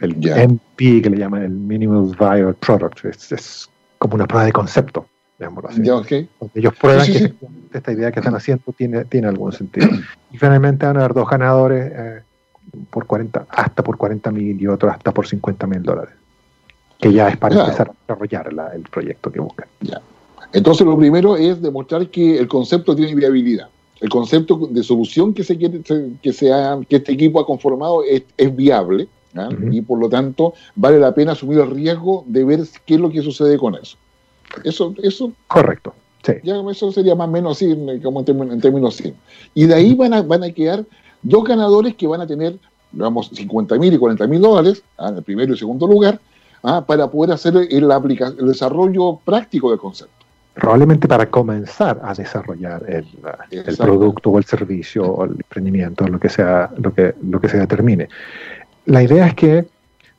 el 0.00 0.16
MP, 0.26 1.02
que 1.02 1.10
le 1.10 1.18
llaman 1.18 1.42
el 1.42 1.50
Minimum 1.50 2.12
Viable 2.12 2.54
Product, 2.54 3.04
es, 3.04 3.68
como 3.98 4.14
una 4.14 4.26
prueba 4.26 4.46
de 4.46 4.52
concepto 4.52 5.06
Ellos 6.54 6.74
prueban 6.80 7.06
que 7.06 7.32
esta 7.72 7.92
idea 7.92 8.12
que 8.12 8.20
están 8.20 8.34
haciendo 8.34 8.72
tiene, 8.76 9.04
tiene 9.04 9.28
algún 9.28 9.52
sentido. 9.52 9.88
Y 10.32 10.36
finalmente 10.36 10.84
van 10.84 10.96
a 10.96 11.00
haber 11.04 11.14
dos 11.14 11.30
ganadores 11.30 11.92
eh, 11.94 12.22
por 12.90 13.06
40, 13.06 13.46
hasta 13.48 13.84
por 13.84 13.96
40 13.96 14.32
mil 14.32 14.60
y 14.60 14.66
otro 14.66 14.90
hasta 14.90 15.12
por 15.12 15.28
50 15.28 15.64
mil 15.68 15.80
dólares. 15.80 16.12
Que 16.98 17.12
ya 17.12 17.28
es 17.28 17.36
para 17.36 17.60
empezar 17.60 17.90
a 17.90 17.92
desarrollar 18.00 18.72
el 18.74 18.82
proyecto 18.82 19.30
que 19.30 19.38
buscan. 19.38 19.68
Ya. 19.80 20.00
Entonces 20.52 20.86
lo 20.86 20.96
primero 20.96 21.36
es 21.36 21.60
demostrar 21.62 22.08
que 22.08 22.38
el 22.38 22.48
concepto 22.48 22.96
tiene 22.96 23.14
viabilidad. 23.14 23.68
El 24.00 24.08
concepto 24.08 24.68
de 24.70 24.82
solución 24.82 25.34
que 25.34 25.44
se 25.44 25.56
quiere 25.56 25.80
que 26.20 26.32
sea 26.32 26.78
que 26.88 26.96
este 26.96 27.12
equipo 27.12 27.40
ha 27.40 27.46
conformado 27.46 28.02
es, 28.04 28.24
viable 28.54 29.08
y 29.70 29.80
por 29.80 29.98
lo 29.98 30.08
tanto 30.08 30.54
vale 30.76 30.98
la 30.98 31.14
pena 31.14 31.32
asumir 31.32 31.58
el 31.58 31.70
riesgo 31.70 32.24
de 32.26 32.44
ver 32.44 32.60
qué 32.86 32.94
es 32.94 33.00
lo 33.00 33.10
que 33.10 33.22
sucede 33.22 33.56
con 33.56 33.74
eso. 33.74 33.96
Eso, 34.62 34.94
eso. 35.02 35.32
Correcto. 35.48 35.94
Sí. 36.24 36.32
Ya 36.42 36.56
eso 36.70 36.90
sería 36.90 37.14
más 37.14 37.28
o 37.28 37.30
menos 37.30 37.56
así, 37.56 37.76
como 38.02 38.20
en, 38.20 38.60
términos, 38.60 39.00
en 39.00 39.14
Y 39.54 39.66
de 39.66 39.74
ahí 39.74 39.94
van 39.94 40.14
a, 40.14 40.22
van 40.22 40.42
a 40.42 40.50
quedar 40.50 40.84
dos 41.22 41.44
ganadores 41.44 41.94
que 41.96 42.06
van 42.06 42.20
a 42.22 42.26
tener, 42.26 42.56
digamos, 42.92 43.28
50 43.32 43.76
mil 43.78 43.92
y 43.92 43.98
40 43.98 44.26
mil 44.26 44.40
dólares, 44.40 44.82
¿ah? 44.96 45.08
en 45.10 45.16
el 45.16 45.22
primero 45.22 45.52
y 45.52 45.58
segundo 45.58 45.86
lugar, 45.86 46.18
¿ah? 46.62 46.82
para 46.86 47.08
poder 47.08 47.32
hacer 47.32 47.54
el, 47.56 47.90
el 47.90 48.46
desarrollo 48.46 49.18
práctico 49.24 49.70
del 49.70 49.78
concepto. 49.78 50.24
Probablemente 50.54 51.08
para 51.08 51.28
comenzar 51.28 52.00
a 52.02 52.14
desarrollar 52.14 52.84
el, 52.88 53.06
el 53.50 53.76
producto 53.76 54.30
o 54.30 54.38
el 54.38 54.44
servicio 54.44 55.04
o 55.04 55.24
el 55.24 55.32
emprendimiento, 55.32 56.06
lo 56.06 56.20
que 56.20 56.28
sea, 56.28 56.70
lo 56.78 56.94
que, 56.94 57.14
lo 57.22 57.40
que 57.40 57.48
se 57.48 57.58
determine. 57.58 58.08
La 58.86 59.02
idea 59.02 59.26
es 59.26 59.34
que 59.34 59.66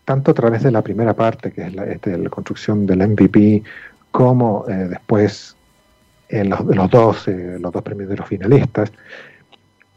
tanto 0.06 0.32
a 0.32 0.34
través 0.34 0.63
de 0.63 0.71
la 0.71 0.82
primera 0.82 1.13
parte, 1.13 1.52
que 1.52 1.63
es 1.63 1.74
la, 1.74 1.86
este, 1.86 2.17
la 2.17 2.30
construcción 2.30 2.86
del 2.86 3.08
MVP, 3.08 3.63
como 4.15 4.63
eh, 4.69 4.88
después 4.88 5.58
en 6.30 6.49
los, 6.49 6.63
los, 6.63 6.89
dos, 6.89 7.28
eh, 7.28 7.58
los 7.60 7.69
dos 7.69 7.82
primeros 7.84 8.25
finalistas, 8.25 8.89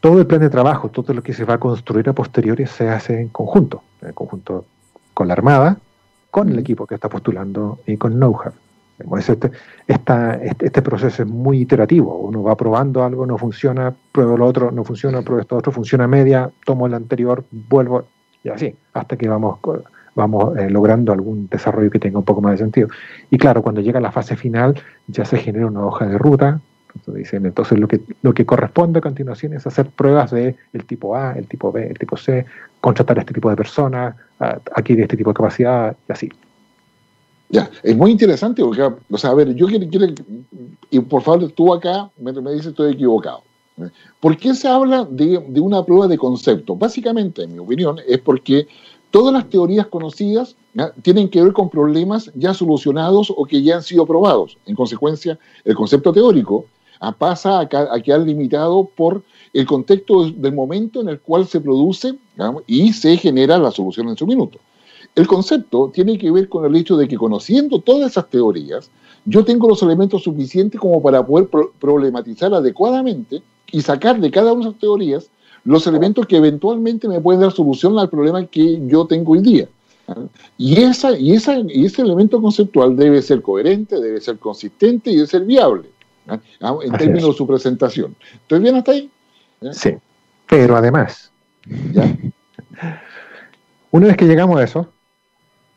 todo 0.01 0.19
el 0.19 0.27
plan 0.27 0.41
de 0.41 0.51
trabajo, 0.51 0.89
todo 0.89 1.15
lo 1.15 1.23
que 1.23 1.33
se 1.33 1.45
va 1.45 1.55
a 1.55 1.61
construir 1.61 2.09
a 2.09 2.13
posteriori 2.13 2.67
se 2.67 2.89
hace 2.89 3.21
en 3.21 3.29
conjunto, 3.29 3.81
en 4.03 4.13
conjunto 4.15 4.65
con 5.15 5.29
la 5.29 5.35
Armada, 5.35 5.79
con 6.33 6.49
el 6.49 6.59
equipo 6.59 6.85
que 6.85 6.97
está 6.97 7.09
postulando 7.09 7.79
y 7.87 7.97
con 7.97 8.15
know-how. 8.15 8.51
Este, 9.19 9.53
este, 9.87 10.67
este, 10.67 10.83
proceso 10.83 11.23
es 11.23 11.29
muy 11.29 11.61
iterativo. 11.61 12.19
Uno 12.19 12.43
va 12.43 12.57
probando 12.57 13.05
algo, 13.05 13.25
no 13.25 13.39
funciona, 13.39 13.95
pruebo 14.11 14.37
lo 14.37 14.47
otro, 14.47 14.73
no 14.73 14.83
funciona, 14.83 15.23
pruebo 15.23 15.43
esto 15.43 15.57
otro, 15.59 15.71
funciona 15.71 16.09
media, 16.09 16.51
tomo 16.65 16.89
el 16.89 16.95
anterior, 16.95 17.45
vuelvo, 17.53 18.07
y 18.43 18.49
así, 18.49 18.75
hasta 18.95 19.17
que 19.17 19.29
vamos 19.29 19.61
vamos 20.19 20.57
eh, 20.59 20.69
logrando 20.69 21.13
algún 21.13 21.49
desarrollo 21.49 21.91
que 21.91 21.99
tenga 21.99 22.19
un 22.19 22.25
poco 22.25 22.43
más 22.43 22.53
de 22.53 22.59
sentido. 22.59 22.89
Y 23.31 23.39
claro, 23.39 23.63
cuando 23.63 23.81
llega 23.81 24.01
la 24.01 24.13
fase 24.13 24.37
final 24.37 24.75
ya 25.07 25.25
se 25.25 25.39
genera 25.39 25.67
una 25.67 25.87
hoja 25.87 26.07
de 26.07 26.19
ruta. 26.19 26.61
Dicen, 27.07 27.47
entonces 27.47 27.79
lo 27.79 27.87
que, 27.87 28.01
lo 28.23 28.35
que 28.35 28.45
corresponde 28.45 28.99
a 28.99 29.03
continuación 29.03 29.53
es 29.53 29.67
hacer 29.67 29.87
pruebas 29.87 30.33
de 30.33 30.57
el 30.73 30.85
tipo 30.85 31.15
A, 31.15 31.33
el 31.35 31.47
tipo 31.47 31.71
B, 31.71 31.87
el 31.87 31.99
tipo 31.99 32.17
C, 32.17 32.45
contratar 32.81 33.19
a 33.19 33.21
este 33.21 33.35
tipo 33.35 33.49
de 33.49 33.57
personas, 33.57 34.17
adquirir 34.39 35.03
este 35.03 35.17
tipo 35.17 35.31
de 35.31 35.35
capacidad 35.35 35.97
y 36.09 36.13
así. 36.13 36.29
Ya, 37.51 37.71
es 37.83 37.97
muy 37.97 38.11
interesante 38.11 38.63
porque, 38.63 38.83
o 38.83 39.19
sea, 39.19 39.31
a 39.31 39.35
ver, 39.35 39.55
yo 39.55 39.67
quiero, 39.67 39.89
quiero 39.89 40.07
y 40.91 41.01
por 41.01 41.23
favor 41.23 41.51
tú 41.53 41.73
acá 41.73 42.11
me, 42.19 42.33
me 42.33 42.53
dices 42.53 42.69
estoy 42.69 42.93
equivocado. 42.93 43.43
¿Por 44.21 44.37
qué 44.37 44.55
se 44.55 44.67
habla 44.67 45.07
de, 45.09 45.43
de, 45.49 45.61
una 45.61 45.85
prueba 45.85 46.09
de 46.09 46.19
concepto? 46.19 46.75
Básicamente, 46.75 47.45
en 47.45 47.53
mi 47.53 47.59
opinión, 47.61 47.99
es 48.07 48.19
porque 48.19 48.67
Todas 49.11 49.33
las 49.33 49.49
teorías 49.49 49.87
conocidas 49.87 50.57
tienen 51.03 51.29
que 51.29 51.43
ver 51.43 51.53
con 51.53 51.71
problemas 51.71 52.31
ya 52.35 52.53
solucionados 52.53 53.33
o 53.35 53.45
que 53.45 53.63
ya 53.63 53.77
han 53.77 53.83
sido 53.83 54.07
probados. 54.07 54.59
En 54.67 54.77
consecuencia, 54.77 55.39
el 55.65 55.75
concepto 55.75 56.13
teórico 56.13 56.67
ah, 57.01 57.13
pasa 57.13 57.61
a, 57.61 57.69
quedar 57.69 58.21
limitado 58.21 58.85
por 58.85 59.23
el 59.55 59.67
contexto 59.67 60.31
del 60.31 60.53
momento 60.53 61.01
en 61.01 61.09
el 61.09 61.21
cual 61.21 61.47
se 61.47 61.61
produce 61.61 62.15
y 62.67 62.93
se 62.93 63.17
genera 63.17 63.57
la 63.59 63.71
solución 63.71 64.09
en 64.09 64.17
su 64.17 64.27
minuto. 64.27 64.59
El 65.15 65.27
concepto 65.27 65.91
tiene 65.93 66.19
que 66.19 66.31
ver 66.31 66.49
con 66.49 66.65
el 66.67 66.77
hecho 66.77 66.97
de 66.97 67.09
que 67.09 67.17
conociendo 67.17 67.81
todas 67.81 68.13
esas 68.13 68.29
teorías, 68.29 68.91
yo 69.25 69.45
tengo 69.45 69.69
los 69.69 69.83
elementos 69.83 70.23
suficientes 70.23 70.79
como 70.81 71.03
para 71.03 71.27
poder 71.27 71.49
problematizar 71.81 72.53
adecuadamente 72.53 73.43
y 73.73 73.81
sacar 73.81 74.21
de 74.21 74.31
cada 74.31 74.53
una 74.53 74.65
de 74.65 74.71
esas 74.71 74.81
teorías 74.81 75.31
los 75.65 75.87
elementos 75.87 76.27
que 76.27 76.37
eventualmente 76.37 77.09
me 77.09 77.21
pueden 77.21 77.41
dar 77.41 77.53
solución 77.53 77.99
al 77.99 78.09
problema 78.09 78.47
que 78.47 78.81
yo 78.87 79.07
tengo 79.07 79.33
hoy 79.33 79.43
día. 79.43 79.69
Y, 80.57 80.81
esa, 80.81 81.17
y, 81.19 81.33
esa, 81.33 81.59
y 81.59 81.85
ese 81.85 82.03
elemento 82.03 82.41
conceptual 82.41 82.97
debe 82.97 83.21
ser 83.21 83.43
coherente, 83.43 84.01
debe 84.01 84.21
ser 84.21 84.39
consistente 84.39 85.11
y 85.11 85.17
debe 85.17 85.27
ser 85.27 85.45
viable 85.45 85.91
en 86.83 86.93
términos 86.93 87.31
de 87.31 87.37
su 87.37 87.47
presentación. 87.47 88.17
¿Estoy 88.35 88.61
bien 88.61 88.77
hasta 88.77 88.93
ahí? 88.93 89.11
Sí, 89.73 89.95
pero 90.49 90.77
además, 90.77 91.31
una 93.91 94.07
vez 94.07 94.17
que 94.17 94.27
llegamos 94.27 94.59
a 94.59 94.65
eso, 94.65 94.89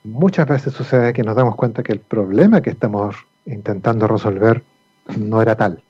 muchas 0.03 0.47
veces 0.47 0.73
sucede 0.73 1.13
que 1.13 1.23
nos 1.23 1.35
damos 1.35 1.55
cuenta 1.55 1.83
que 1.83 1.93
el 1.93 1.99
problema 1.99 2.61
que 2.61 2.69
estamos 2.69 3.15
intentando 3.45 4.07
resolver 4.07 4.63
no 5.17 5.41
era 5.41 5.55
tal. 5.55 5.83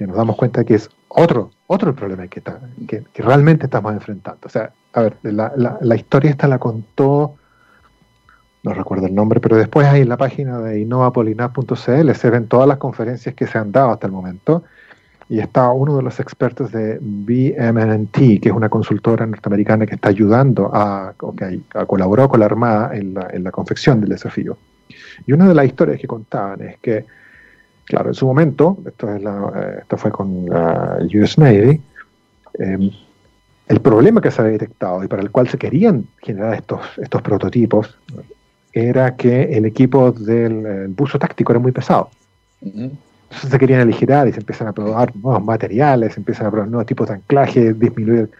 Que 0.00 0.06
nos 0.06 0.16
damos 0.16 0.36
cuenta 0.36 0.64
que 0.64 0.76
es 0.76 0.88
otro, 1.08 1.50
otro 1.66 1.94
problema 1.94 2.26
que, 2.26 2.40
que, 2.88 3.22
realmente 3.22 3.66
estamos 3.66 3.92
enfrentando. 3.92 4.40
O 4.46 4.48
sea, 4.48 4.72
a 4.94 5.02
ver, 5.02 5.18
la, 5.20 5.52
la, 5.78 5.94
historia 5.94 6.30
esta 6.30 6.48
la 6.48 6.58
contó, 6.58 7.34
no 8.62 8.72
recuerdo 8.72 9.08
el 9.08 9.14
nombre, 9.14 9.40
pero 9.40 9.58
después 9.58 9.86
ahí 9.86 10.00
en 10.00 10.08
la 10.08 10.16
página 10.16 10.58
de 10.60 10.80
innovapolinar.cl 10.80 12.14
se 12.14 12.30
ven 12.30 12.48
todas 12.48 12.66
las 12.66 12.78
conferencias 12.78 13.34
que 13.34 13.46
se 13.46 13.58
han 13.58 13.72
dado 13.72 13.90
hasta 13.90 14.06
el 14.06 14.14
momento 14.14 14.64
y 15.28 15.38
está 15.40 15.68
uno 15.68 15.98
de 15.98 16.02
los 16.02 16.18
expertos 16.18 16.72
de 16.72 16.96
BMNT, 16.98 18.40
que 18.40 18.48
es 18.48 18.54
una 18.54 18.70
consultora 18.70 19.26
norteamericana 19.26 19.84
que 19.84 19.96
está 19.96 20.08
ayudando 20.08 20.70
a, 20.72 21.12
okay, 21.20 21.62
a 21.74 21.84
colaboró 21.84 22.26
con 22.26 22.40
la 22.40 22.46
Armada 22.46 22.96
en 22.96 23.12
la, 23.12 23.28
en 23.30 23.44
la 23.44 23.50
confección 23.50 24.00
del 24.00 24.08
desafío. 24.08 24.56
Y 25.26 25.34
una 25.34 25.46
de 25.46 25.54
las 25.54 25.66
historias 25.66 26.00
que 26.00 26.06
contaban 26.06 26.62
es 26.62 26.78
que 26.78 27.04
Claro, 27.90 28.10
en 28.10 28.14
su 28.14 28.24
momento, 28.24 28.78
esto, 28.86 29.12
es 29.12 29.20
eh, 29.20 29.78
esto 29.80 29.96
fue 29.96 30.12
con 30.12 30.46
la 30.46 30.98
US 31.12 31.36
Navy, 31.38 31.80
em, 32.54 32.88
el 33.66 33.80
problema 33.80 34.20
que 34.20 34.30
se 34.30 34.40
había 34.40 34.52
detectado 34.52 35.02
y 35.02 35.08
para 35.08 35.22
el 35.22 35.32
cual 35.32 35.48
se 35.48 35.58
querían 35.58 36.06
generar 36.22 36.54
estos, 36.54 36.80
estos 36.98 37.20
prototipos 37.20 37.98
era 38.72 39.16
que 39.16 39.42
el 39.42 39.64
equipo 39.64 40.12
del 40.12 40.86
buzo 40.96 41.18
táctico 41.18 41.50
era 41.50 41.58
muy 41.58 41.72
pesado. 41.72 42.10
Entonces 42.62 43.50
se 43.50 43.58
querían 43.58 43.80
aligerar 43.80 44.28
y 44.28 44.32
se 44.32 44.38
empiezan 44.38 44.68
a 44.68 44.72
probar 44.72 45.16
nuevos 45.16 45.44
materiales, 45.44 46.14
se 46.14 46.20
empiezan 46.20 46.46
a 46.46 46.50
probar 46.52 46.68
nuevos 46.68 46.86
tipos 46.86 47.08
de 47.08 47.14
anclaje, 47.14 47.72
disminuir. 47.72 48.30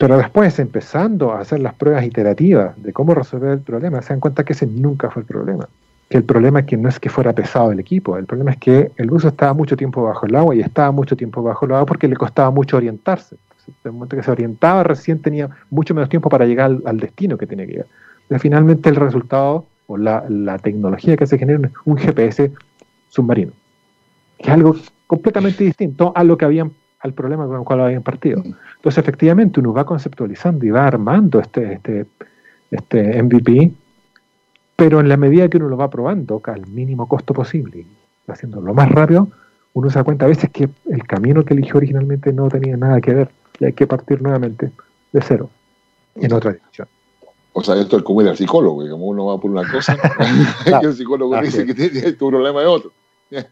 Pero 0.00 0.16
después, 0.18 0.58
empezando 0.58 1.30
a 1.30 1.42
hacer 1.42 1.60
las 1.60 1.74
pruebas 1.74 2.04
iterativas 2.04 2.74
de 2.82 2.92
cómo 2.92 3.14
resolver 3.14 3.52
el 3.52 3.60
problema, 3.60 4.02
se 4.02 4.14
dan 4.14 4.18
cuenta 4.18 4.42
que 4.42 4.54
ese 4.54 4.66
nunca 4.66 5.10
fue 5.10 5.22
el 5.22 5.28
problema 5.28 5.68
que 6.10 6.18
el 6.18 6.24
problema 6.24 6.58
es 6.58 6.66
que 6.66 6.76
no 6.76 6.88
es 6.88 6.98
que 6.98 7.08
fuera 7.08 7.32
pesado 7.32 7.70
el 7.70 7.78
equipo, 7.78 8.18
el 8.18 8.26
problema 8.26 8.50
es 8.50 8.56
que 8.56 8.90
el 8.96 9.08
buzo 9.08 9.28
estaba 9.28 9.54
mucho 9.54 9.76
tiempo 9.76 10.02
bajo 10.02 10.26
el 10.26 10.34
agua 10.34 10.56
y 10.56 10.60
estaba 10.60 10.90
mucho 10.90 11.16
tiempo 11.16 11.40
bajo 11.40 11.66
el 11.66 11.72
agua 11.72 11.86
porque 11.86 12.08
le 12.08 12.16
costaba 12.16 12.50
mucho 12.50 12.76
orientarse. 12.76 13.36
en 13.68 13.74
el 13.84 13.92
momento 13.92 14.16
que 14.16 14.24
se 14.24 14.30
orientaba, 14.32 14.82
recién 14.82 15.22
tenía 15.22 15.48
mucho 15.70 15.94
menos 15.94 16.08
tiempo 16.08 16.28
para 16.28 16.46
llegar 16.46 16.78
al, 16.84 16.98
destino 16.98 17.38
que 17.38 17.46
tenía 17.46 17.64
que 17.64 17.72
llegar. 17.72 17.86
Finalmente 18.40 18.88
el 18.88 18.96
resultado 18.96 19.66
o 19.86 19.96
la, 19.96 20.58
tecnología 20.58 21.16
que 21.16 21.28
se 21.28 21.38
genera 21.38 21.68
es 21.68 21.72
un 21.84 21.96
GPS 21.96 22.50
submarino, 23.08 23.52
que 24.38 24.48
es 24.48 24.50
algo 24.50 24.74
completamente 25.06 25.62
distinto 25.62 26.12
a 26.16 26.24
lo 26.24 26.36
que 26.36 26.44
habían 26.44 26.72
al 26.98 27.14
problema 27.14 27.46
con 27.46 27.60
el 27.60 27.64
cual 27.64 27.82
habían 27.82 28.02
partido. 28.02 28.42
Entonces, 28.44 28.98
efectivamente, 28.98 29.60
uno 29.60 29.72
va 29.72 29.86
conceptualizando 29.86 30.66
y 30.66 30.70
va 30.70 30.88
armando 30.88 31.38
este, 31.38 31.74
este, 31.74 32.06
este 32.72 33.22
MVP 33.22 33.72
pero 34.80 34.98
en 34.98 35.10
la 35.10 35.18
medida 35.18 35.46
que 35.50 35.58
uno 35.58 35.68
lo 35.68 35.76
va 35.76 35.90
probando 35.90 36.40
al 36.42 36.66
mínimo 36.68 37.06
costo 37.06 37.34
posible, 37.34 37.84
haciendo 38.26 38.62
lo 38.62 38.72
más 38.72 38.88
rápido, 38.90 39.28
uno 39.74 39.90
se 39.90 39.98
da 39.98 40.04
cuenta 40.04 40.24
a 40.24 40.28
veces 40.28 40.48
que 40.48 40.70
el 40.88 41.06
camino 41.06 41.44
que 41.44 41.52
eligió 41.52 41.76
originalmente 41.76 42.32
no 42.32 42.48
tenía 42.48 42.78
nada 42.78 42.98
que 43.02 43.12
ver 43.12 43.30
y 43.58 43.66
hay 43.66 43.74
que 43.74 43.86
partir 43.86 44.22
nuevamente 44.22 44.72
de 45.12 45.20
cero, 45.20 45.50
en 46.14 46.32
otra 46.32 46.52
dirección. 46.52 46.88
O 47.52 47.62
sea, 47.62 47.76
esto 47.76 47.98
es 47.98 48.02
como 48.02 48.22
el 48.22 48.34
psicólogo, 48.34 48.88
como 48.88 49.04
uno 49.04 49.26
va 49.26 49.38
por 49.38 49.50
una 49.50 49.70
cosa, 49.70 49.98
y 50.82 50.86
el 50.86 50.94
psicólogo 50.94 51.38
dice 51.42 51.66
que 51.66 51.74
tiene, 51.74 52.12
tu 52.12 52.30
problema 52.30 52.62
es 52.62 52.66
otro. 52.66 52.92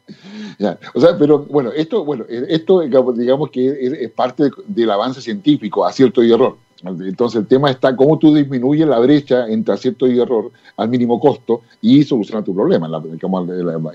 O 0.95 1.01
sea, 1.01 1.17
pero 1.19 1.41
bueno, 1.41 1.73
esto, 1.73 2.07
bueno, 2.07 2.25
esto 2.27 2.81
digamos 2.81 3.51
que 3.51 4.03
es 4.03 4.11
parte 4.13 4.51
del 4.67 4.91
avance 4.91 5.21
científico, 5.21 5.85
acierto 5.85 6.23
y 6.25 6.33
error. 6.33 6.57
Entonces 6.85 7.41
el 7.41 7.47
tema 7.47 7.71
está 7.71 7.95
cómo 7.97 8.19
tú 8.19 8.35
disminuyes 8.35 8.87
la 8.87 8.99
brecha 8.99 9.49
entre 9.49 9.75
acierto 9.75 10.07
y 10.07 10.21
error 10.21 10.51
al 10.77 10.89
mínimo 10.89 11.19
costo 11.19 11.63
y 11.81 12.05
solucionar 12.05 12.45
tu 12.45 12.55
problema 12.55 12.87
en 12.87 12.93
la, 12.93 13.03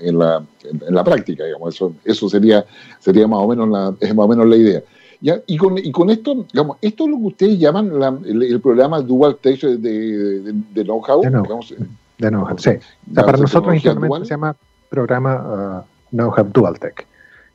en 0.00 0.18
la, 0.18 0.42
en 0.86 0.94
la, 0.94 1.04
práctica, 1.04 1.44
digamos. 1.44 1.74
Eso, 1.74 1.94
eso 2.04 2.28
sería, 2.28 2.64
sería 2.98 3.26
más 3.26 3.40
o 3.40 3.48
menos 3.48 3.68
la, 3.68 3.94
es 4.00 4.14
más 4.14 4.26
o 4.26 4.28
menos 4.28 4.46
la 4.46 4.56
idea. 4.56 4.82
¿Ya? 5.20 5.40
Y, 5.46 5.56
con, 5.56 5.78
y 5.78 5.90
con 5.90 6.10
esto, 6.10 6.44
digamos, 6.52 6.76
esto 6.82 7.04
es 7.04 7.10
lo 7.10 7.16
que 7.16 7.24
ustedes 7.24 7.58
llaman 7.58 7.90
el, 8.26 8.60
programa 8.60 9.00
Dual 9.00 9.36
Tech 9.36 9.60
de, 9.62 10.52
de, 10.74 10.84
know-how. 10.84 11.22
De 11.22 11.30
know-how, 12.28 12.58
sí. 12.58 12.70
para 13.14 13.38
nosotros 13.38 13.74
internamente 13.74 14.26
se 14.26 14.34
llama 14.34 14.54
programa 14.94 15.82
uh, 15.82 16.16
NoHub 16.16 16.52
DualTech, 16.52 17.06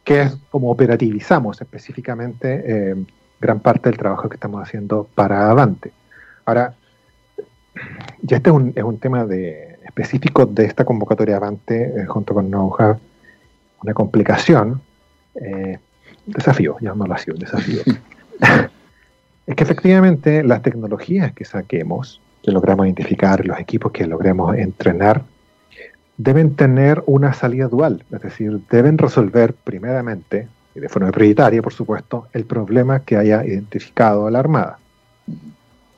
que 0.04 0.22
es 0.22 0.38
como 0.52 0.70
operativizamos 0.70 1.62
específicamente 1.62 2.64
eh, 2.66 2.96
gran 3.40 3.60
parte 3.60 3.90
del 3.90 3.98
trabajo 3.98 4.30
que 4.30 4.36
estamos 4.36 4.62
haciendo 4.62 5.08
para 5.16 5.50
Avante. 5.50 5.92
Ahora, 6.46 6.74
ya 8.22 8.38
este 8.38 8.50
es 8.50 8.56
un, 8.56 8.74
es 8.76 8.84
un 8.84 9.00
tema 9.00 9.26
de, 9.26 9.80
específico 9.84 10.46
de 10.46 10.66
esta 10.66 10.86
convocatoria 10.86 11.38
Avante 11.38 12.02
eh, 12.02 12.06
junto 12.06 12.34
con 12.34 12.50
NoHub, 12.50 12.98
una 13.84 13.94
complicación, 13.94 14.82
eh, 15.36 15.80
desafío, 16.26 16.78
llamémoslo 16.80 17.16
así, 17.16 17.32
un 17.32 17.40
desafío. 17.40 17.82
es 19.48 19.56
que 19.56 19.64
efectivamente 19.64 20.44
las 20.44 20.62
tecnologías 20.62 21.34
que 21.34 21.46
saquemos, 21.46 22.22
que 22.44 22.52
logramos 22.52 22.86
identificar, 22.86 23.46
los 23.46 23.60
equipos 23.60 23.92
que 23.92 24.06
logremos 24.06 24.56
entrenar, 24.56 25.24
deben 26.18 26.56
tener 26.56 27.02
una 27.06 27.34
salida 27.34 27.68
dual, 27.68 28.04
es 28.12 28.22
decir, 28.22 28.60
deben 28.70 28.98
resolver 28.98 29.54
primeramente, 29.54 30.48
y 30.80 30.82
de 30.82 30.90
forma 30.90 31.12
prioritaria, 31.12 31.62
por 31.62 31.74
supuesto, 31.74 32.28
el 32.34 32.46
problema 32.46 33.02
que 33.02 33.18
haya 33.18 33.46
identificado 33.46 34.30
la 34.30 34.40
Armada. 34.40 34.80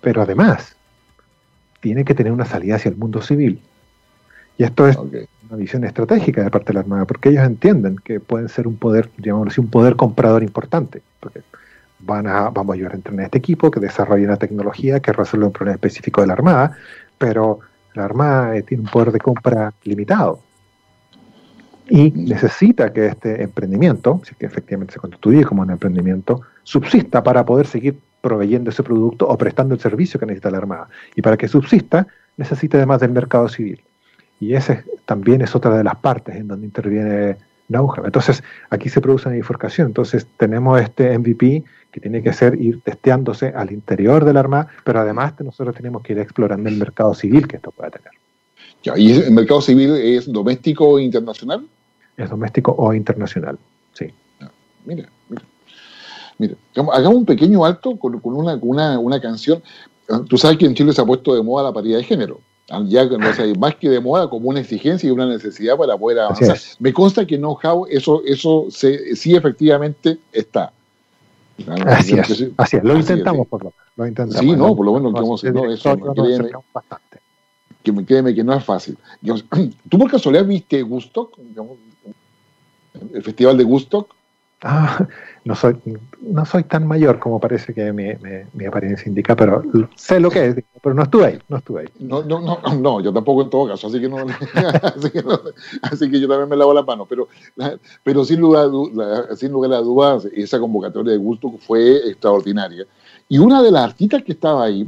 Pero 0.02 0.24
además, 0.24 0.76
tiene 1.80 2.04
que 2.04 2.16
tener 2.16 2.32
una 2.32 2.46
salida 2.46 2.76
hacia 2.76 2.90
el 2.90 2.98
mundo 2.98 3.22
civil. 3.22 3.62
Y 4.58 4.64
esto 4.64 4.88
es 4.88 4.98
una 4.98 5.58
visión 5.58 5.84
estratégica 5.84 6.44
de 6.44 6.50
parte 6.50 6.68
de 6.68 6.74
la 6.74 6.80
Armada, 6.82 7.06
porque 7.06 7.30
ellos 7.30 7.46
entienden 7.46 7.98
que 8.04 8.20
pueden 8.20 8.50
ser 8.50 8.68
un 8.68 8.78
poder, 8.78 9.10
llamémoslo 9.18 9.52
así, 9.52 9.62
un 9.62 9.70
poder 9.70 9.96
comprador 9.96 10.44
importante. 10.44 11.02
Porque 11.20 11.42
van 12.00 12.26
a, 12.26 12.50
vamos 12.50 12.74
a 12.74 12.76
ayudar 12.76 12.94
a 12.94 12.96
entrenar 12.96 13.26
este 13.26 13.38
equipo 13.38 13.70
que 13.70 13.80
desarrolle 13.80 14.26
una 14.26 14.38
tecnología 14.38 15.00
que 15.00 15.14
resuelva 15.14 15.48
un 15.48 15.54
problema 15.54 15.76
específico 15.76 16.22
de 16.22 16.28
la 16.28 16.34
Armada, 16.34 16.78
pero 17.18 17.60
la 17.94 18.06
Armada 18.06 18.58
eh, 18.58 18.64
tiene 18.64 18.84
un 18.84 18.90
poder 18.90 19.12
de 19.12 19.20
compra 19.20 19.74
limitado. 19.84 20.42
Y 21.94 22.10
necesita 22.12 22.94
que 22.94 23.08
este 23.08 23.44
emprendimiento, 23.44 24.22
si 24.24 24.34
que 24.36 24.46
efectivamente 24.46 24.94
se 24.94 25.00
constituye 25.00 25.44
como 25.44 25.62
un 25.62 25.72
emprendimiento, 25.72 26.40
subsista 26.64 27.22
para 27.22 27.46
poder 27.46 27.68
seguir 27.68 28.00
proveyendo 28.22 28.70
ese 28.70 28.82
producto 28.82 29.28
o 29.28 29.38
prestando 29.38 29.74
el 29.74 29.82
servicio 29.82 30.18
que 30.18 30.26
necesita 30.26 30.52
la 30.52 30.60
Armada. 30.60 30.88
Y 31.18 31.22
para 31.22 31.36
que 31.36 31.50
subsista, 31.50 32.08
necesita 32.38 32.78
además 32.78 33.02
del 33.02 33.12
mercado 33.12 33.50
civil. 33.50 33.82
Y 34.40 34.54
ese 34.54 34.86
también 35.06 35.42
es 35.42 35.54
otra 35.54 35.76
de 35.76 35.84
las 35.84 35.98
partes 35.98 36.38
en 36.38 36.48
donde 36.48 36.66
interviene 36.66 37.36
Nauja. 37.68 38.02
Entonces, 38.06 38.42
aquí 38.70 38.88
se 38.88 39.02
produce 39.02 39.28
una 39.28 39.36
bifurcación. 39.36 39.88
Entonces, 39.88 40.26
tenemos 40.38 40.80
este 40.80 41.20
MVP 41.20 41.66
que 41.92 42.00
tiene 42.00 42.24
que 42.24 42.32
ser 42.32 42.56
ir 42.62 42.80
testeándose 42.84 43.48
al 43.50 43.70
interior 43.70 44.24
de 44.24 44.32
la 44.32 44.40
Armada, 44.40 44.70
pero 44.86 45.02
además 45.02 45.34
nosotros 45.42 45.76
tenemos 45.76 46.04
que 46.04 46.14
ir 46.14 46.20
explorando 46.20 46.70
el 46.70 46.78
mercado 46.78 47.14
civil 47.14 47.50
que 47.50 47.58
esto 47.58 47.72
pueda 47.72 47.92
tener. 47.92 48.14
¿Y 48.98 49.12
el 49.12 49.32
mercado 49.32 49.60
civil 49.60 49.92
es 49.98 50.32
doméstico 50.32 50.88
o 50.88 50.98
internacional? 50.98 51.68
Es 52.18 52.30
doméstico 52.30 52.76
o 52.78 52.94
internacional, 52.94 53.58
sí. 53.94 54.08
mira, 54.86 55.10
mira. 55.30 55.44
Mira, 56.38 56.56
hagamos 56.76 57.20
un 57.20 57.26
pequeño 57.26 57.64
alto 57.64 57.98
con, 57.98 58.20
una, 58.24 58.56
una, 58.56 58.98
una, 58.98 59.22
canción. 59.22 59.62
Tú 60.28 60.38
sabes 60.38 60.58
que 60.58 60.66
en 60.66 60.74
Chile 60.74 60.92
se 60.92 61.00
ha 61.00 61.06
puesto 61.06 61.36
de 61.36 61.44
moda 61.44 61.66
la 61.66 61.72
paridad 61.72 62.00
de 62.00 62.04
género. 62.04 62.40
Ya 62.88 63.06
no 63.06 63.20
más 63.60 63.76
que 63.76 63.90
de 63.90 64.00
moda 64.00 64.30
como 64.30 64.50
una 64.50 64.62
exigencia 64.62 65.08
y 65.08 65.12
una 65.12 65.28
necesidad 65.28 65.78
para 65.78 65.98
poder 65.98 66.20
avanzar. 66.20 66.58
Me 66.80 66.94
consta 66.94 67.28
que 67.28 67.38
know-how, 67.38 67.86
eso, 67.90 68.24
eso 68.26 68.68
sí 68.72 69.36
efectivamente 69.36 70.18
está. 70.32 70.72
Así 71.86 72.18
es, 72.18 72.50
así 72.58 72.78
es, 72.78 72.84
lo 72.84 72.98
intentamos 72.98 73.48
por 73.48 73.64
lo 73.64 73.74
menos. 73.98 74.10
intentamos. 74.10 74.40
Sí, 74.40 74.56
no, 74.56 74.76
por 74.76 74.86
lo 74.86 74.94
menos 74.94 75.42
que 75.42 75.52
no, 75.52 75.72
eso, 75.72 75.98
créeme, 76.16 76.50
bastante. 76.74 77.20
Que, 77.84 78.06
créeme 78.06 78.34
que 78.34 78.44
no 78.44 78.54
es 78.54 78.64
fácil. 78.64 78.98
¿Tú 79.90 80.00
por 80.00 80.10
casualidad 80.10 80.46
viste 80.46 80.82
Gustock? 80.82 81.38
El 83.14 83.24
festival 83.24 83.58
de 83.58 83.64
Gustock. 83.64 84.14
Ah, 84.64 85.08
no 85.44 85.56
soy, 85.56 85.76
no 86.22 86.46
soy 86.46 86.64
tan 86.64 86.86
mayor 86.86 87.18
como 87.18 87.40
parece 87.40 87.74
que 87.74 87.92
mi, 87.92 88.10
mi, 88.54 88.66
apariencia 88.66 89.10
indica, 89.10 89.36
pero 89.36 89.64
sé 89.96 90.20
lo 90.20 90.30
que 90.30 90.46
es, 90.46 90.56
pero 90.84 90.94
no 90.94 91.02
estuve 91.02 91.26
ahí, 91.26 91.40
no 91.50 91.58
estuve 91.58 91.82
ahí. 91.82 91.88
No, 92.00 92.22
no, 92.22 92.40
no, 92.40 92.60
no 92.80 93.02
yo 93.02 93.12
tampoco 93.12 93.42
en 93.42 93.50
todo 93.50 93.70
caso, 93.70 93.88
así 93.88 94.00
que, 94.00 94.08
no, 94.08 94.18
así 95.82 96.12
que, 96.12 96.20
yo 96.20 96.28
también 96.28 96.48
me 96.48 96.56
lavo 96.56 96.76
las 96.76 96.86
manos, 96.86 97.08
pero, 97.10 97.28
pero 98.04 98.24
sin, 98.24 98.40
lugar, 98.40 98.70
sin 99.36 99.52
lugar 99.52 99.74
a 99.74 99.78
dudas, 99.78 100.26
esa 100.26 100.60
convocatoria 100.60 101.14
de 101.14 101.18
gusto 101.18 101.52
fue 101.60 101.98
extraordinaria. 102.10 102.86
Y 103.32 103.40
una 103.40 103.64
de 103.64 103.72
las 103.72 103.86
artistas 103.86 104.24
que 104.24 104.34
estaba 104.34 104.66
ahí, 104.66 104.86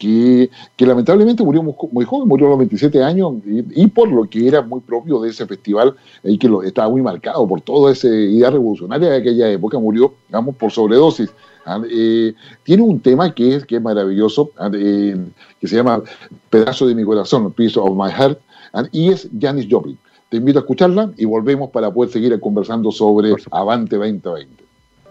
que, 0.00 0.50
que 0.74 0.84
lamentablemente 0.84 1.44
murió 1.44 1.62
muy, 1.62 2.04
joven, 2.04 2.26
murió 2.26 2.48
a 2.48 2.50
los 2.50 2.58
27 2.58 3.04
años, 3.04 3.34
y, 3.46 3.86
por 3.86 4.10
lo 4.10 4.28
que 4.28 4.48
era 4.48 4.62
muy 4.62 4.80
propio 4.80 5.20
de 5.20 5.30
ese 5.30 5.46
festival, 5.46 5.94
y 6.24 6.38
que 6.38 6.48
lo, 6.48 6.64
estaba 6.64 6.88
muy 6.88 7.02
marcado 7.02 7.46
por 7.46 7.60
toda 7.60 7.92
esa 7.92 8.08
idea 8.08 8.50
revolucionaria 8.50 9.10
de 9.10 9.16
aquella 9.18 9.48
época, 9.52 9.78
murió, 9.78 10.12
digamos, 10.26 10.56
por 10.56 10.72
sobredosis. 10.72 11.30
Eh, 11.88 12.34
tiene 12.64 12.82
un 12.82 12.98
tema 12.98 13.32
que 13.32 13.54
es, 13.54 13.64
que 13.64 13.76
es 13.76 13.82
maravilloso, 13.82 14.50
eh, 14.74 15.16
que 15.60 15.68
se 15.68 15.76
llama 15.76 16.02
Pedazo 16.50 16.84
de 16.84 16.96
mi 16.96 17.04
corazón, 17.04 17.52
Piece 17.52 17.78
of 17.78 17.96
my 17.96 18.10
heart, 18.10 18.40
y 18.90 19.12
es 19.12 19.28
Janis 19.40 19.68
Joplin. 19.70 19.96
Te 20.30 20.38
invito 20.38 20.58
a 20.58 20.62
escucharla 20.62 21.12
y 21.16 21.26
volvemos 21.26 21.70
para 21.70 21.92
poder 21.92 22.10
seguir 22.10 22.40
conversando 22.40 22.90
sobre 22.90 23.34
Avante 23.52 23.94
2020. 23.94 24.67